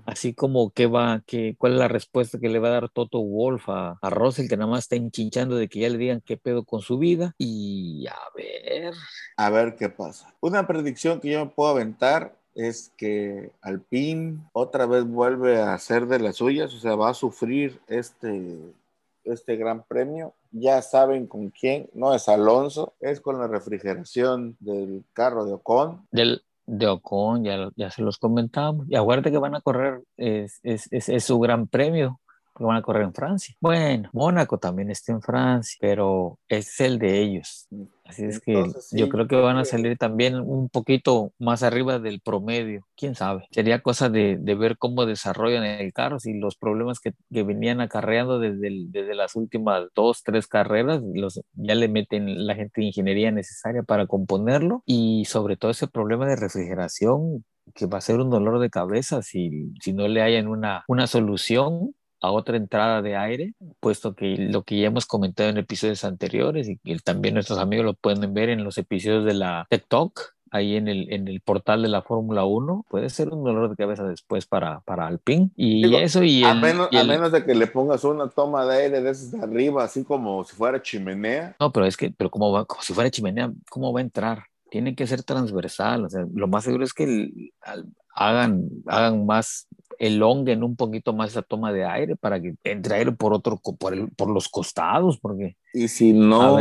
Así 0.06 0.34
como 0.34 0.70
qué 0.70 0.86
va, 0.86 1.22
qué, 1.26 1.56
cuál 1.58 1.72
es 1.72 1.78
la 1.78 1.88
respuesta 1.88 2.38
que 2.38 2.48
le 2.48 2.58
va 2.58 2.68
a 2.68 2.72
dar 2.72 2.88
Toto 2.90 3.20
Wolf 3.20 3.68
a, 3.68 3.98
a 4.00 4.10
Russell, 4.10 4.48
que 4.48 4.56
nada 4.56 4.70
más 4.70 4.84
está 4.84 4.96
enchinchando 4.96 5.56
de 5.56 5.68
que 5.68 5.80
ya 5.80 5.88
le 5.88 5.98
digan 5.98 6.20
qué 6.20 6.36
pedo 6.36 6.64
con 6.64 6.82
su 6.82 6.98
vida. 6.98 7.34
Y 7.38 8.06
a 8.06 8.18
ver, 8.36 8.94
A 9.36 9.50
ver 9.50 9.76
qué 9.76 9.88
pasa. 9.88 10.34
Una 10.40 10.66
predicción 10.66 11.20
que 11.20 11.30
yo 11.30 11.44
me 11.44 11.50
puedo 11.50 11.70
aventar 11.70 12.41
es 12.54 12.92
que 12.96 13.50
Alpine 13.60 14.38
otra 14.52 14.86
vez 14.86 15.04
vuelve 15.04 15.60
a 15.60 15.74
hacer 15.74 16.06
de 16.06 16.18
las 16.18 16.36
suyas, 16.36 16.74
o 16.74 16.78
sea, 16.78 16.94
va 16.94 17.10
a 17.10 17.14
sufrir 17.14 17.80
este, 17.86 18.58
este 19.24 19.56
gran 19.56 19.82
premio. 19.84 20.34
Ya 20.50 20.82
saben 20.82 21.26
con 21.26 21.50
quién, 21.50 21.88
no 21.94 22.14
es 22.14 22.28
Alonso, 22.28 22.94
es 23.00 23.20
con 23.20 23.38
la 23.38 23.46
refrigeración 23.46 24.56
del 24.60 25.04
carro 25.12 25.44
de 25.44 25.54
Ocon. 25.54 26.06
del, 26.10 26.42
de 26.66 26.86
Ocon, 26.86 27.44
ya, 27.44 27.70
ya 27.76 27.90
se 27.90 28.02
los 28.02 28.18
comentamos. 28.18 28.86
Y 28.88 28.96
acuérdate 28.96 29.30
que 29.30 29.38
van 29.38 29.54
a 29.54 29.60
correr, 29.60 30.02
es, 30.16 30.60
es, 30.62 30.88
es 30.90 31.24
su 31.24 31.38
gran 31.38 31.66
premio, 31.66 32.20
porque 32.52 32.66
van 32.66 32.76
a 32.76 32.82
correr 32.82 33.02
en 33.04 33.14
Francia. 33.14 33.54
Bueno, 33.60 34.10
Mónaco 34.12 34.58
también 34.58 34.90
está 34.90 35.12
en 35.12 35.22
Francia, 35.22 35.76
pero 35.80 36.38
es 36.48 36.80
el 36.80 36.98
de 36.98 37.20
ellos. 37.20 37.66
Así 38.04 38.24
es 38.24 38.40
que 38.40 38.52
Entonces, 38.52 38.88
sí, 38.88 38.98
yo 38.98 39.08
creo 39.08 39.26
que 39.26 39.36
van 39.36 39.56
a 39.56 39.64
salir 39.64 39.96
también 39.96 40.38
un 40.38 40.68
poquito 40.68 41.32
más 41.38 41.62
arriba 41.62 41.98
del 41.98 42.20
promedio. 42.20 42.86
Quién 42.96 43.14
sabe. 43.14 43.46
Sería 43.52 43.80
cosa 43.80 44.10
de, 44.10 44.36
de 44.38 44.54
ver 44.54 44.76
cómo 44.76 45.06
desarrollan 45.06 45.64
el 45.64 45.92
carro, 45.94 46.18
si 46.18 46.34
los 46.34 46.56
problemas 46.56 47.00
que, 47.00 47.12
que 47.32 47.42
venían 47.42 47.80
acarreando 47.80 48.38
desde, 48.38 48.68
el- 48.68 48.92
desde 48.92 49.14
las 49.14 49.34
últimas 49.34 49.84
dos, 49.94 50.22
tres 50.22 50.46
carreras, 50.46 51.00
los, 51.14 51.40
ya 51.54 51.74
le 51.74 51.88
meten 51.88 52.46
la 52.46 52.54
gente 52.54 52.80
de 52.82 52.88
ingeniería 52.88 53.30
necesaria 53.30 53.82
para 53.82 54.06
componerlo 54.06 54.82
y 54.84 55.24
sobre 55.24 55.56
todo 55.56 55.70
ese 55.70 55.86
problema 55.88 56.26
de 56.26 56.36
refrigeración 56.36 57.44
que 57.74 57.86
va 57.86 57.98
a 57.98 58.00
ser 58.02 58.18
un 58.20 58.28
dolor 58.28 58.58
de 58.58 58.70
cabeza 58.70 59.22
si, 59.22 59.72
si 59.80 59.92
no 59.92 60.08
le 60.08 60.20
hayan 60.20 60.48
una, 60.48 60.84
una 60.88 61.06
solución 61.06 61.94
a 62.22 62.30
otra 62.30 62.56
entrada 62.56 63.02
de 63.02 63.16
aire, 63.16 63.54
puesto 63.80 64.14
que 64.14 64.36
lo 64.38 64.62
que 64.62 64.78
ya 64.80 64.86
hemos 64.86 65.06
comentado 65.06 65.50
en 65.50 65.58
episodios 65.58 66.04
anteriores 66.04 66.68
y 66.68 66.78
que 66.78 66.96
también 67.00 67.34
nuestros 67.34 67.58
amigos 67.58 67.84
lo 67.84 67.94
pueden 67.94 68.32
ver 68.32 68.48
en 68.48 68.64
los 68.64 68.78
episodios 68.78 69.24
de 69.24 69.34
la 69.34 69.66
TikTok, 69.68 70.20
ahí 70.52 70.76
en 70.76 70.86
el, 70.86 71.12
en 71.12 71.28
el 71.28 71.40
portal 71.40 71.82
de 71.82 71.88
la 71.88 72.02
Fórmula 72.02 72.44
1, 72.44 72.84
puede 72.88 73.08
ser 73.10 73.30
un 73.30 73.42
dolor 73.42 73.70
de 73.70 73.76
cabeza 73.76 74.04
después 74.04 74.46
para, 74.46 74.80
para 74.80 75.06
Alpine. 75.06 75.50
Y 75.56 75.82
Digo, 75.82 75.98
eso 75.98 76.22
y 76.22 76.44
a, 76.44 76.52
el, 76.52 76.60
menos, 76.60 76.88
y 76.92 76.96
a 76.98 77.00
el- 77.00 77.08
menos 77.08 77.32
de 77.32 77.44
que 77.44 77.54
le 77.54 77.66
pongas 77.66 78.04
una 78.04 78.28
toma 78.28 78.66
de 78.66 78.82
aire 78.84 79.00
de 79.00 79.10
esas 79.10 79.32
de 79.32 79.40
arriba, 79.40 79.82
así 79.82 80.04
como 80.04 80.44
si 80.44 80.54
fuera 80.54 80.80
chimenea. 80.82 81.56
No, 81.58 81.72
pero 81.72 81.86
es 81.86 81.96
que, 81.96 82.10
pero 82.16 82.30
como 82.30 82.52
va, 82.52 82.64
como 82.66 82.82
si 82.82 82.92
fuera 82.92 83.10
chimenea, 83.10 83.50
¿cómo 83.70 83.92
va 83.92 84.00
a 84.00 84.02
entrar? 84.02 84.44
Tiene 84.70 84.94
que 84.94 85.06
ser 85.06 85.22
transversal, 85.22 86.04
o 86.04 86.08
sea, 86.08 86.24
lo 86.32 86.46
más 86.48 86.64
seguro 86.64 86.84
es 86.84 86.92
que 86.92 87.04
el- 87.04 87.50
al- 87.62 87.86
hagan, 88.14 88.68
hagan 88.86 89.26
más, 89.26 89.66
elonguen 89.98 90.62
un 90.62 90.76
poquito 90.76 91.12
más 91.12 91.30
esa 91.30 91.42
toma 91.42 91.72
de 91.72 91.84
aire 91.84 92.16
para 92.16 92.40
que 92.40 92.54
entre 92.64 92.96
aire 92.96 93.12
por 93.12 93.32
otro, 93.32 93.58
por, 93.58 93.94
el- 93.94 94.10
por 94.10 94.30
los 94.30 94.48
costados, 94.48 95.18
porque, 95.20 95.56
Y 95.74 95.88
si 95.88 96.12
no, 96.12 96.58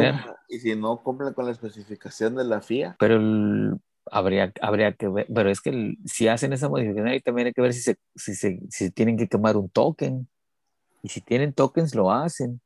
y 0.47 0.59
si 0.59 0.75
no 0.75 1.01
cumple 1.03 1.33
con 1.33 1.45
la 1.45 1.51
especificación 1.51 2.35
de 2.35 2.43
la 2.45 2.61
FIA, 2.61 2.95
pero 2.99 3.15
el- 3.15 3.75
habría, 4.09 4.51
habría 4.61 4.93
que 4.93 5.07
ver, 5.07 5.27
pero 5.33 5.49
es 5.49 5.61
que 5.61 5.69
el- 5.71 5.97
si 6.05 6.27
hacen 6.27 6.53
esa 6.53 6.69
modificación 6.69 7.07
ahí 7.07 7.21
también 7.21 7.47
hay 7.47 7.53
que 7.53 7.61
ver 7.61 7.73
si 7.73 7.81
se, 7.81 7.97
si 8.15 8.35
se, 8.35 8.59
si 8.69 8.91
tienen 8.91 9.17
que 9.17 9.27
quemar 9.27 9.57
un 9.57 9.69
token, 9.69 10.27
y 11.03 11.09
si 11.09 11.21
tienen 11.21 11.53
tokens 11.53 11.95
lo 11.95 12.11
hacen, 12.11 12.61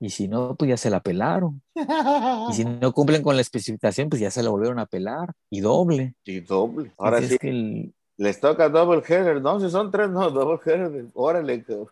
y 0.00 0.10
si 0.10 0.28
no, 0.28 0.56
pues 0.56 0.68
ya 0.68 0.76
se 0.76 0.90
la 0.90 1.00
pelaron. 1.00 1.62
Y 2.48 2.52
si 2.54 2.64
no 2.64 2.92
cumplen 2.92 3.22
con 3.22 3.34
la 3.36 3.42
especificación, 3.42 4.08
pues 4.08 4.20
ya 4.20 4.30
se 4.30 4.42
la 4.42 4.50
volvieron 4.50 4.78
a 4.78 4.86
pelar 4.86 5.32
y 5.50 5.60
doble. 5.60 6.14
y 6.24 6.40
doble. 6.40 6.92
Ahora 6.98 7.18
Así 7.18 7.28
sí, 7.28 7.34
es 7.34 7.40
que 7.40 7.48
el- 7.50 7.94
les 8.18 8.40
toca 8.40 8.68
double 8.68 9.02
header, 9.06 9.40
no, 9.40 9.60
si 9.60 9.70
son 9.70 9.90
tres, 9.90 10.10
no, 10.10 10.30
double 10.30 10.60
header, 10.64 11.06
órale, 11.14 11.62
cabrón. 11.62 11.88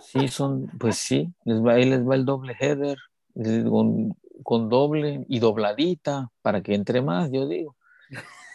sí, 0.00 0.28
son, 0.28 0.66
pues 0.78 0.96
sí, 0.96 1.32
les 1.44 1.64
va, 1.64 1.74
ahí 1.74 1.84
les 1.84 2.06
va 2.06 2.14
el 2.14 2.24
doble 2.24 2.56
header 2.58 2.98
eh, 3.34 3.64
con, 3.68 4.16
con 4.42 4.68
doble 4.68 5.24
y 5.28 5.38
dobladita 5.38 6.30
para 6.42 6.62
que 6.62 6.74
entre 6.74 7.02
más, 7.02 7.30
yo 7.30 7.46
digo. 7.46 7.76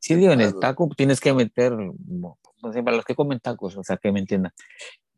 Sí, 0.00 0.14
digo, 0.14 0.32
en 0.32 0.40
el 0.40 0.58
taco 0.58 0.88
tienes 0.96 1.20
que 1.20 1.34
meter, 1.34 1.76
pues, 2.62 2.76
para 2.82 2.96
los 2.96 3.04
que 3.04 3.16
comen 3.16 3.40
tacos, 3.40 3.76
o 3.76 3.82
sea, 3.82 3.96
que 3.96 4.12
me 4.12 4.20
entiendan. 4.20 4.52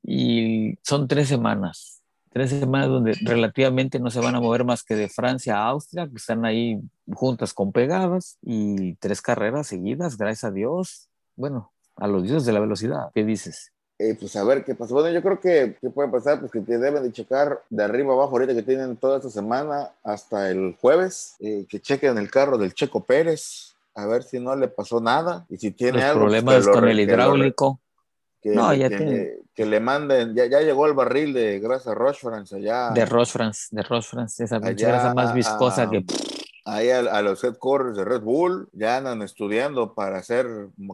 Y 0.02 0.78
son 0.82 1.06
tres 1.06 1.28
semanas, 1.28 2.02
tres 2.30 2.50
semanas 2.50 2.88
donde 2.88 3.12
relativamente 3.22 4.00
no 4.00 4.10
se 4.10 4.20
van 4.20 4.34
a 4.34 4.40
mover 4.40 4.64
más 4.64 4.82
que 4.82 4.96
de 4.96 5.08
Francia 5.08 5.58
a 5.58 5.68
Austria, 5.68 6.08
que 6.08 6.16
están 6.16 6.44
ahí 6.44 6.80
juntas 7.12 7.52
con 7.52 7.72
pegadas, 7.72 8.38
y 8.42 8.94
tres 8.96 9.20
carreras 9.20 9.66
seguidas, 9.66 10.16
gracias 10.16 10.44
a 10.44 10.50
Dios. 10.50 11.09
Bueno, 11.40 11.72
a 11.96 12.06
los 12.06 12.22
dioses 12.22 12.44
de 12.44 12.52
la 12.52 12.60
velocidad, 12.60 13.10
¿qué 13.14 13.24
dices? 13.24 13.72
Eh, 13.98 14.14
pues 14.18 14.36
a 14.36 14.44
ver 14.44 14.62
qué 14.62 14.74
pasa. 14.74 14.92
Bueno, 14.92 15.08
yo 15.08 15.22
creo 15.22 15.40
que, 15.40 15.78
que 15.80 15.88
puede 15.88 16.10
pasar, 16.10 16.38
pues 16.38 16.52
que 16.52 16.60
te 16.60 16.76
deben 16.76 17.02
de 17.02 17.12
checar 17.12 17.62
de 17.70 17.82
arriba 17.82 18.12
abajo 18.12 18.32
ahorita 18.32 18.54
que 18.54 18.62
tienen 18.62 18.98
toda 18.98 19.16
esta 19.16 19.30
semana 19.30 19.90
hasta 20.04 20.50
el 20.50 20.76
jueves, 20.78 21.36
eh, 21.40 21.64
que 21.66 21.80
chequen 21.80 22.18
el 22.18 22.30
carro 22.30 22.58
del 22.58 22.74
Checo 22.74 23.02
Pérez, 23.02 23.74
a 23.94 24.04
ver 24.04 24.22
si 24.22 24.38
no 24.38 24.54
le 24.54 24.68
pasó 24.68 25.00
nada 25.00 25.46
y 25.48 25.56
si 25.56 25.70
tiene 25.70 25.98
Los 25.98 26.04
algo. 26.10 26.20
pues, 26.26 26.42
problemas 26.42 26.66
lo 26.66 26.72
con 26.72 26.88
el 26.88 27.00
hidráulico. 27.00 27.80
que, 28.42 28.54
No, 28.54 28.70
le- 28.72 28.78
ya 28.78 28.88
que, 28.90 28.96
tiene- 28.98 29.36
que 29.54 29.64
le 29.66 29.80
manden, 29.80 30.34
ya, 30.34 30.44
ya 30.44 30.60
llegó 30.60 30.86
el 30.86 30.92
barril 30.92 31.32
de 31.32 31.58
grasa 31.58 31.94
Rochefort 31.94 32.52
allá. 32.52 32.90
De 32.90 33.06
Roche 33.06 33.32
France, 33.32 33.68
de 33.70 33.82
Roche 33.82 34.08
France, 34.10 34.44
esa 34.44 34.58
grasa 34.58 35.14
más 35.14 35.32
viscosa 35.32 35.88
que 35.90 36.04
ahí 36.64 36.90
a, 36.90 36.98
a 37.00 37.22
los 37.22 37.42
headquarters 37.42 37.96
de 37.96 38.04
Red 38.04 38.22
Bull, 38.22 38.68
ya 38.72 38.96
andan 38.98 39.22
estudiando 39.22 39.94
para 39.94 40.18
hacer 40.18 40.46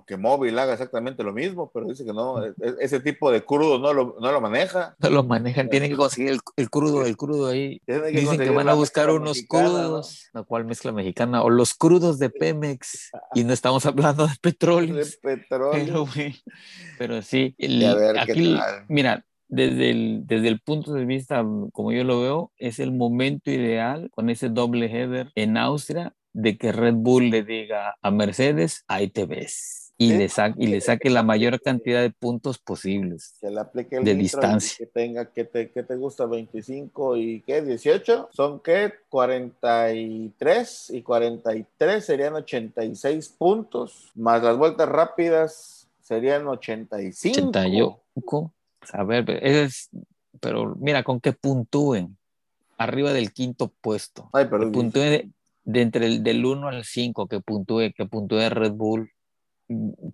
que 0.07 0.17
móvil 0.17 0.59
haga 0.59 0.75
exactamente 0.75 1.23
lo 1.23 1.33
mismo, 1.33 1.71
pero 1.73 1.87
dice 1.87 2.05
que 2.05 2.13
no, 2.13 2.45
e- 2.45 2.55
e- 2.61 2.75
ese 2.81 3.01
tipo 3.01 3.31
de 3.31 3.45
crudo 3.45 3.79
no 3.79 3.93
lo, 3.93 4.17
no 4.21 4.33
lo 4.33 4.41
maneja. 4.41 4.95
no 4.99 5.11
lo 5.11 5.25
manejan, 5.25 5.69
tienen 5.69 5.91
que 5.91 5.97
conseguir 5.97 6.31
el, 6.33 6.41
el 6.57 6.71
crudo, 6.71 7.05
el 7.05 7.17
crudo 7.17 7.49
ahí. 7.49 7.81
Que 7.87 8.01
Dicen 8.01 8.39
que 8.39 8.51
van 8.51 8.69
a 8.69 8.75
buscar 8.75 9.11
unos 9.11 9.37
mexicana, 9.37 9.65
¿no? 9.65 9.75
crudos, 9.75 10.31
la 10.33 10.43
cual 10.43 10.65
mezcla 10.65 10.93
mexicana, 10.93 11.43
o 11.43 11.51
los 11.51 11.75
crudos 11.75 12.19
de 12.19 12.31
Pemex, 12.31 13.11
y 13.35 13.45
no 13.45 13.53
estamos 13.53 13.85
hablando 13.87 14.27
de 14.27 14.35
petróleo. 14.41 14.95
de 14.97 15.07
petróleo. 15.23 16.07
Pero, 16.99 17.23
sí, 17.23 17.55
el- 17.59 17.83
Y 17.83 17.85
a 17.85 17.95
ver 17.95 18.15
qué 18.27 18.33
aquí, 18.33 18.59
mira, 18.89 19.25
desde 19.49 19.91
el, 19.91 20.23
desde 20.27 20.49
el 20.49 20.61
punto 20.61 20.93
de 20.93 21.05
vista, 21.05 21.45
como 21.73 21.93
yo 21.93 22.05
lo 22.05 22.21
veo, 22.21 22.53
es 22.59 22.79
el 22.79 22.93
momento 22.93 23.51
ideal 23.51 24.11
con 24.11 24.31
ese 24.31 24.49
doble 24.49 24.87
header 24.87 25.31
en 25.35 25.57
Austria 25.57 26.15
de 26.33 26.59
que 26.59 26.73
Red 26.73 26.95
Bull 26.95 27.31
le 27.31 27.43
diga 27.43 27.97
a 28.03 28.11
Mercedes, 28.11 28.85
ahí 28.89 29.09
te 29.09 29.25
ves. 29.25 29.83
Y, 29.99 30.13
le, 30.13 30.29
sa- 30.29 30.53
y 30.59 30.67
le 30.67 30.83
saque 30.83 31.09
la 31.09 31.23
mayor 31.23 31.59
cantidad 31.63 32.03
de 32.03 32.11
puntos 32.11 32.59
posibles. 32.59 33.33
que 33.41 33.49
le 33.51 33.61
aplique 33.61 33.97
el 33.97 34.05
de 34.05 34.15
distancia. 34.15 34.77
Que 34.79 34.87
tenga, 34.87 35.33
que 35.33 35.45
te, 35.45 35.71
que 35.71 35.83
te 35.83 35.97
gusta 35.97 36.27
25 36.27 37.17
y 37.17 37.41
qué, 37.41 37.63
18, 37.63 38.29
son 38.31 38.61
qué, 38.61 38.93
43 39.09 40.91
y 40.91 41.03
43 41.03 42.05
serían 42.05 42.35
86 42.35 43.29
puntos, 43.39 44.11
más 44.15 44.43
las 44.43 44.57
vueltas 44.59 44.89
rápidas 44.89 45.89
serían 46.03 46.47
85. 46.47 47.35
88. 47.39 48.01
A 48.93 49.05
ver, 49.05 49.31
es, 49.43 49.91
pero 50.41 50.75
mira, 50.79 51.03
con 51.03 51.21
que 51.21 51.33
puntúen 51.33 52.17
arriba 52.79 53.13
del 53.13 53.33
quinto 53.33 53.73
puesto. 53.81 54.29
Ay, 54.33 54.47
perdón. 54.47 54.73
puntúe 54.73 55.01
de, 55.01 55.31
de, 55.65 55.83
entre 55.83 56.07
el 56.07 56.23
del 56.23 56.45
1 56.45 56.69
al 56.69 56.85
5, 56.85 57.27
que 57.27 57.41
puntúe, 57.41 57.93
que 57.97 58.07
puntúe 58.07 58.49
Red 58.49 58.73
Bull 58.73 59.11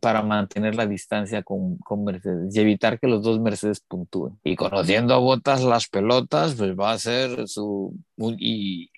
para 0.01 0.23
mantener 0.23 0.75
la 0.75 0.87
distancia 0.87 1.43
con, 1.43 1.77
con, 1.79 2.05
Mercedes 2.05 2.57
y 2.57 2.61
evitar 2.61 2.99
que 2.99 3.07
los 3.07 3.23
dos 3.23 3.39
Mercedes 3.41 3.81
puntúen. 3.81 4.39
Y 4.45 4.57
conociendo 4.57 5.15
a 5.15 5.19
Botas 5.19 5.63
las 5.63 5.89
pelotas, 5.89 6.55
pues 6.55 6.75
va 6.79 6.93
a 6.93 6.99
ser 6.99 7.49
su... 7.49 7.95
Y 8.17 8.91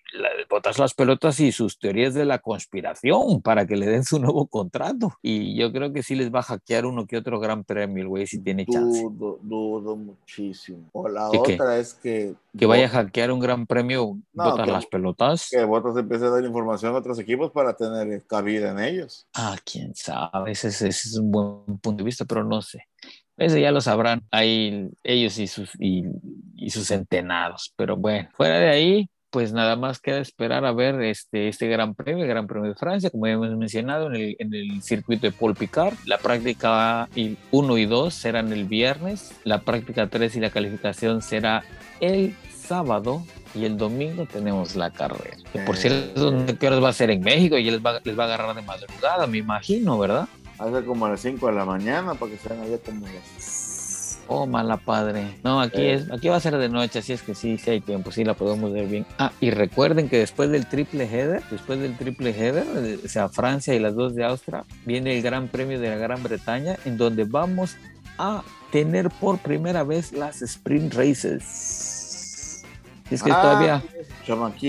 Botas 0.48 0.78
las 0.78 0.94
pelotas 0.94 1.40
y 1.40 1.52
sus 1.52 1.78
teorías 1.78 2.14
de 2.14 2.24
la 2.24 2.38
conspiración 2.38 3.42
para 3.42 3.66
que 3.66 3.76
le 3.76 3.86
den 3.86 4.04
su 4.04 4.18
nuevo 4.20 4.46
contrato. 4.46 5.12
Y 5.22 5.56
yo 5.56 5.72
creo 5.72 5.92
que 5.92 6.02
sí 6.02 6.14
les 6.14 6.32
va 6.32 6.40
a 6.40 6.42
hackear 6.42 6.86
uno 6.86 7.06
que 7.06 7.16
otro 7.16 7.40
gran 7.40 7.64
premio, 7.64 8.02
el 8.02 8.08
güey, 8.08 8.26
si 8.26 8.38
tiene 8.38 8.66
chance. 8.66 9.02
Dudo, 9.02 9.38
dudo 9.42 9.96
muchísimo. 9.96 10.88
O 10.92 11.08
la 11.08 11.28
otra 11.28 11.78
es 11.78 11.94
que... 11.94 12.34
Que 12.56 12.66
vaya 12.66 12.86
a 12.86 12.90
hackear 12.90 13.32
un 13.32 13.40
gran 13.40 13.66
premio, 13.66 14.18
no, 14.32 14.44
Botas 14.44 14.66
que, 14.66 14.72
las 14.72 14.86
pelotas. 14.86 15.48
Que 15.50 15.64
Botas 15.64 15.96
empiece 15.96 16.26
a 16.26 16.30
dar 16.30 16.44
información 16.44 16.94
a 16.94 16.98
otros 16.98 17.18
equipos 17.18 17.50
para 17.50 17.74
tener 17.74 18.22
cabida 18.26 18.70
en 18.70 18.78
ellos. 18.78 19.26
Ah, 19.34 19.56
quién 19.64 19.94
sabe, 19.94 20.52
ese, 20.52 20.68
ese 20.68 20.88
es 20.88 21.18
un 21.18 21.32
buen 21.32 21.78
punto 21.78 21.96
de 21.96 22.04
vista, 22.04 22.24
pero 22.24 22.44
no 22.44 22.62
sé. 22.62 22.86
Eso 23.36 23.58
ya 23.58 23.72
lo 23.72 23.80
sabrán 23.80 24.22
ahí 24.30 24.88
ellos 25.02 25.38
y 25.38 25.48
sus, 25.48 25.70
y, 25.80 26.04
y 26.54 26.70
sus 26.70 26.86
centenados. 26.86 27.72
Pero 27.76 27.96
bueno, 27.96 28.28
fuera 28.34 28.60
de 28.60 28.68
ahí, 28.68 29.10
pues 29.34 29.52
nada 29.52 29.74
más 29.74 29.98
queda 29.98 30.18
esperar 30.18 30.64
a 30.64 30.70
ver 30.70 31.02
este, 31.02 31.48
este 31.48 31.66
Gran 31.66 31.96
Premio, 31.96 32.22
el 32.22 32.30
Gran 32.30 32.46
Premio 32.46 32.68
de 32.68 32.76
Francia, 32.76 33.10
como 33.10 33.26
ya 33.26 33.32
hemos 33.32 33.50
mencionado, 33.56 34.06
en 34.06 34.14
el, 34.14 34.36
en 34.38 34.54
el 34.54 34.80
circuito 34.80 35.26
de 35.26 35.32
Paul 35.32 35.56
Picard. 35.56 35.94
La 36.06 36.18
práctica 36.18 37.08
1 37.50 37.78
y 37.78 37.86
2 37.86 38.14
serán 38.14 38.52
el 38.52 38.66
viernes, 38.66 39.34
la 39.42 39.62
práctica 39.62 40.06
3 40.06 40.36
y 40.36 40.38
la 40.38 40.50
calificación 40.50 41.20
será 41.20 41.64
el 41.98 42.36
sábado 42.54 43.24
y 43.56 43.64
el 43.64 43.76
domingo 43.76 44.24
tenemos 44.24 44.76
la 44.76 44.92
carrera. 44.92 45.36
Que 45.52 45.58
por 45.58 45.76
cierto, 45.76 46.32
¿qué 46.60 46.68
horas 46.68 46.80
va 46.80 46.90
a 46.90 46.92
ser 46.92 47.10
en 47.10 47.20
México? 47.20 47.58
Y 47.58 47.68
les 47.68 47.84
va, 47.84 47.98
les 48.04 48.16
va 48.16 48.22
a 48.22 48.26
agarrar 48.26 48.54
de 48.54 48.62
madrugada, 48.62 49.26
me 49.26 49.38
imagino, 49.38 49.98
¿verdad? 49.98 50.28
Hace 50.60 50.84
como 50.84 51.06
a 51.06 51.10
las 51.10 51.20
5 51.22 51.44
de 51.48 51.52
la 51.54 51.64
mañana 51.64 52.14
para 52.14 52.30
que 52.30 52.38
sean 52.38 52.60
allá 52.60 52.78
como 52.78 53.04
las 53.04 53.63
Oh, 54.26 54.46
mala 54.46 54.76
padre. 54.78 55.36
No, 55.44 55.60
aquí 55.60 55.82
Eh. 55.82 55.94
es, 55.94 56.10
aquí 56.10 56.28
va 56.28 56.36
a 56.36 56.40
ser 56.40 56.56
de 56.56 56.68
noche, 56.68 56.98
así 57.00 57.12
es 57.12 57.22
que 57.22 57.34
sí, 57.34 57.58
sí 57.58 57.70
hay 57.70 57.80
tiempo, 57.80 58.10
sí 58.10 58.24
la 58.24 58.34
podemos 58.34 58.72
ver 58.72 58.86
bien. 58.86 59.04
Ah, 59.18 59.30
y 59.40 59.50
recuerden 59.50 60.08
que 60.08 60.18
después 60.18 60.50
del 60.50 60.66
triple 60.66 61.04
header, 61.04 61.42
después 61.50 61.78
del 61.78 61.96
triple 61.96 62.30
header, 62.30 62.64
eh, 62.76 62.98
o 63.04 63.08
sea, 63.08 63.28
Francia 63.28 63.74
y 63.74 63.78
las 63.80 63.94
dos 63.94 64.14
de 64.14 64.24
Austria, 64.24 64.64
viene 64.86 65.14
el 65.16 65.22
Gran 65.22 65.48
Premio 65.48 65.78
de 65.78 65.90
la 65.90 65.96
Gran 65.96 66.22
Bretaña, 66.22 66.76
en 66.84 66.96
donde 66.96 67.24
vamos 67.24 67.76
a 68.18 68.42
tener 68.72 69.10
por 69.10 69.38
primera 69.38 69.84
vez 69.84 70.12
las 70.12 70.40
sprint 70.42 70.94
races. 70.94 72.62
Es 73.10 73.22
que 73.22 73.30
Ah, 73.32 73.42
todavía 73.42 73.82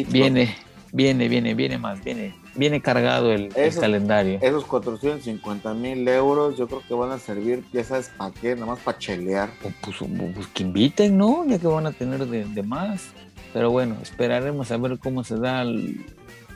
viene, 0.10 0.56
viene, 0.92 1.28
viene, 1.30 1.54
viene 1.54 1.78
más, 1.78 2.04
viene, 2.04 2.36
viene 2.56 2.82
cargado 2.82 3.32
el, 3.32 3.52
el 3.56 3.76
calendario. 3.76 4.40
Esos 4.42 4.66
450 4.66 5.74
mil 5.74 6.08
euros 6.08 6.58
yo 6.58 6.68
creo 6.68 6.82
que 6.88 6.94
van 6.94 7.12
a 7.12 7.20
servir, 7.20 7.64
ya 7.72 7.84
sabes, 7.84 8.10
para 8.18 8.32
qué, 8.32 8.56
nada 8.56 8.68
más 8.68 8.80
para 8.80 8.98
chelear. 8.98 9.50
Pues, 9.62 9.74
pues 9.82 10.48
que 10.48 10.64
inviten, 10.64 11.18
¿no? 11.18 11.46
Ya 11.46 11.60
que 11.60 11.68
van 11.68 11.88
a 11.88 11.92
tener 11.92 12.26
de, 12.26 12.46
de 12.46 12.64
más. 12.64 13.10
Pero 13.54 13.72
bueno, 13.72 13.96
esperaremos 14.02 14.72
a 14.72 14.78
ver 14.78 15.00
cómo 15.00 15.24
se 15.24 15.38
dan 15.38 16.06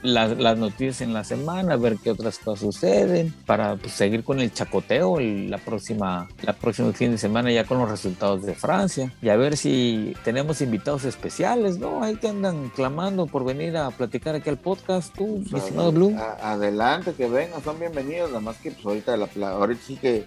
las, 0.02 0.38
las 0.38 0.56
noticias 0.58 1.00
en 1.02 1.12
la 1.12 1.24
semana, 1.24 1.76
ver 1.76 1.96
qué 2.02 2.10
otras 2.10 2.38
cosas 2.38 2.60
suceden, 2.60 3.34
para 3.46 3.76
pues, 3.76 3.92
seguir 3.92 4.24
con 4.24 4.40
el 4.40 4.52
chacoteo 4.52 5.18
el- 5.18 5.50
la 5.50 5.58
próxima, 5.58 6.28
la 6.42 6.52
próxima 6.54 6.92
fin 6.92 7.10
de 7.12 7.18
semana 7.18 7.50
ya 7.52 7.64
con 7.64 7.78
los 7.78 7.90
resultados 7.90 8.42
de 8.42 8.54
Francia. 8.54 9.12
Y 9.20 9.28
a 9.28 9.36
ver 9.36 9.56
si 9.56 10.14
tenemos 10.24 10.60
invitados 10.60 11.04
especiales, 11.04 11.78
¿no? 11.78 12.02
Ahí 12.02 12.16
que 12.16 12.28
andan 12.28 12.70
clamando 12.70 13.26
por 13.26 13.44
venir 13.44 13.76
a 13.76 13.90
platicar 13.90 14.34
aquí 14.34 14.48
al 14.48 14.58
podcast, 14.58 15.14
tú, 15.16 15.42
mi 15.50 15.58
estimado 15.58 15.92
Blue. 15.92 16.16
adelante, 16.42 17.12
que 17.16 17.28
vengan, 17.28 17.62
son 17.62 17.78
bienvenidos, 17.78 18.30
nada 18.30 18.40
más 18.40 18.56
que 18.58 18.70
pues 18.70 18.84
ahorita, 18.86 19.16
la, 19.16 19.50
ahorita 19.50 19.80
sí 19.86 19.96
que 19.96 20.24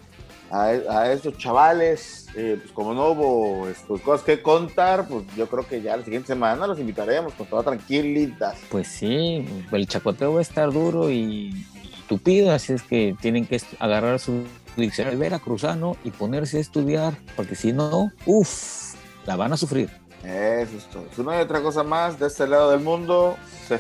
a, 0.54 0.66
a 0.68 1.12
estos 1.12 1.36
chavales, 1.38 2.28
eh, 2.36 2.58
pues 2.62 2.72
como 2.74 2.94
no 2.94 3.10
hubo 3.10 3.68
pues, 3.88 4.02
cosas 4.02 4.24
que 4.24 4.42
contar, 4.42 5.08
pues 5.08 5.24
yo 5.36 5.48
creo 5.48 5.68
que 5.68 5.82
ya 5.82 5.98
la 5.98 6.04
siguiente 6.04 6.28
semana 6.28 6.68
los 6.68 6.80
invitaremos 6.80 7.34
con 7.34 7.48
toda 7.48 7.64
tranquilidad. 7.64 8.54
Pues 8.70 8.88
sí, 8.88 9.44
el 9.72 9.88
chacoteo 9.88 10.34
va 10.34 10.40
a 10.40 10.42
estar 10.44 10.72
duro 10.72 11.10
y, 11.10 11.48
y 11.84 12.04
tupido, 12.08 12.52
así 12.52 12.74
es 12.74 12.84
que 12.84 13.16
tienen 13.20 13.48
que 13.48 13.60
agarrar 13.80 14.20
su 14.20 14.44
diccionario 14.78 15.18
veracruzano 15.18 15.98
y 16.04 16.12
ponerse 16.12 16.60
a 16.60 16.62
estudiar, 16.62 17.16
porque 17.36 17.56
si 17.56 17.74
no, 17.74 18.12
uff, 18.28 18.94
la 19.26 19.36
van 19.36 19.54
a 19.54 19.58
sufrir. 19.58 19.90
Eso 20.24 20.78
es 20.78 20.86
todo. 20.86 21.06
Si 21.16 21.22
no 21.24 21.32
hay 21.32 21.42
otra 21.42 21.62
cosa 21.62 21.84
más 21.84 22.20
de 22.20 22.28
este 22.28 22.48
lado 22.48 22.70
del 22.72 22.80
mundo, 22.80 23.38
se 23.68 23.78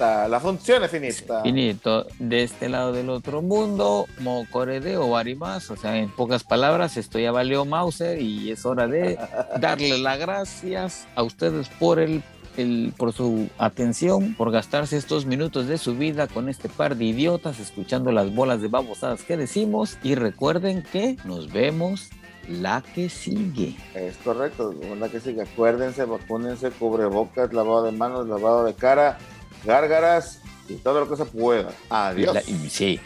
finita. 0.00 0.28
La 0.28 0.40
función 0.40 0.84
es 0.84 0.90
finita. 0.90 1.42
Finito, 1.42 2.06
de 2.18 2.42
este 2.42 2.68
lado 2.68 2.92
del 2.92 3.10
otro 3.10 3.42
mundo, 3.42 4.06
mocorede 4.20 4.96
o 4.96 5.10
más, 5.36 5.70
o 5.70 5.76
sea, 5.76 5.96
en 5.98 6.10
pocas 6.10 6.44
palabras, 6.44 6.96
esto 6.96 7.18
ya 7.18 7.30
valió 7.32 7.64
Mauser 7.64 8.20
y 8.20 8.50
es 8.50 8.64
hora 8.64 8.86
de 8.86 9.18
darle 9.60 9.98
las 9.98 10.18
gracias 10.18 11.06
a 11.14 11.22
ustedes 11.22 11.68
por 11.68 11.98
el, 11.98 12.22
el- 12.56 12.92
por 12.96 13.12
su 13.12 13.48
atención, 13.58 14.34
por 14.34 14.50
gastarse 14.50 14.96
estos 14.96 15.26
minutos 15.26 15.66
de 15.66 15.78
su 15.78 15.94
vida 15.94 16.26
con 16.26 16.48
este 16.48 16.68
par 16.68 16.96
de 16.96 17.04
idiotas 17.04 17.60
escuchando 17.60 18.12
las 18.12 18.34
bolas 18.34 18.60
de 18.62 18.68
babosadas 18.68 19.22
que 19.22 19.36
decimos 19.36 19.98
y 20.02 20.14
recuerden 20.14 20.82
que 20.82 21.16
nos 21.24 21.52
vemos 21.52 22.08
la 22.48 22.82
que 22.94 23.08
sigue. 23.08 23.76
Es 23.94 24.16
correcto, 24.24 24.74
¿verdad 24.80 25.10
que 25.10 25.20
sí? 25.20 25.34
Que 25.34 25.42
Acuérdense, 25.42 26.04
vacúnense, 26.04 26.70
cubrebocas, 26.70 27.52
lavado 27.52 27.84
de 27.84 27.92
manos, 27.92 28.26
lavado 28.26 28.64
de 28.64 28.74
cara, 28.74 29.18
gárgaras 29.64 30.40
y 30.68 30.74
todo 30.74 31.00
lo 31.00 31.08
que 31.08 31.16
se 31.16 31.24
pueda. 31.24 31.70
Adiós. 31.88 32.34
La, 32.34 32.42
y 32.42 32.70
sí, 32.70 33.00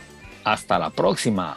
hasta 0.45 0.79
la 0.79 0.91
próxima. 0.91 1.57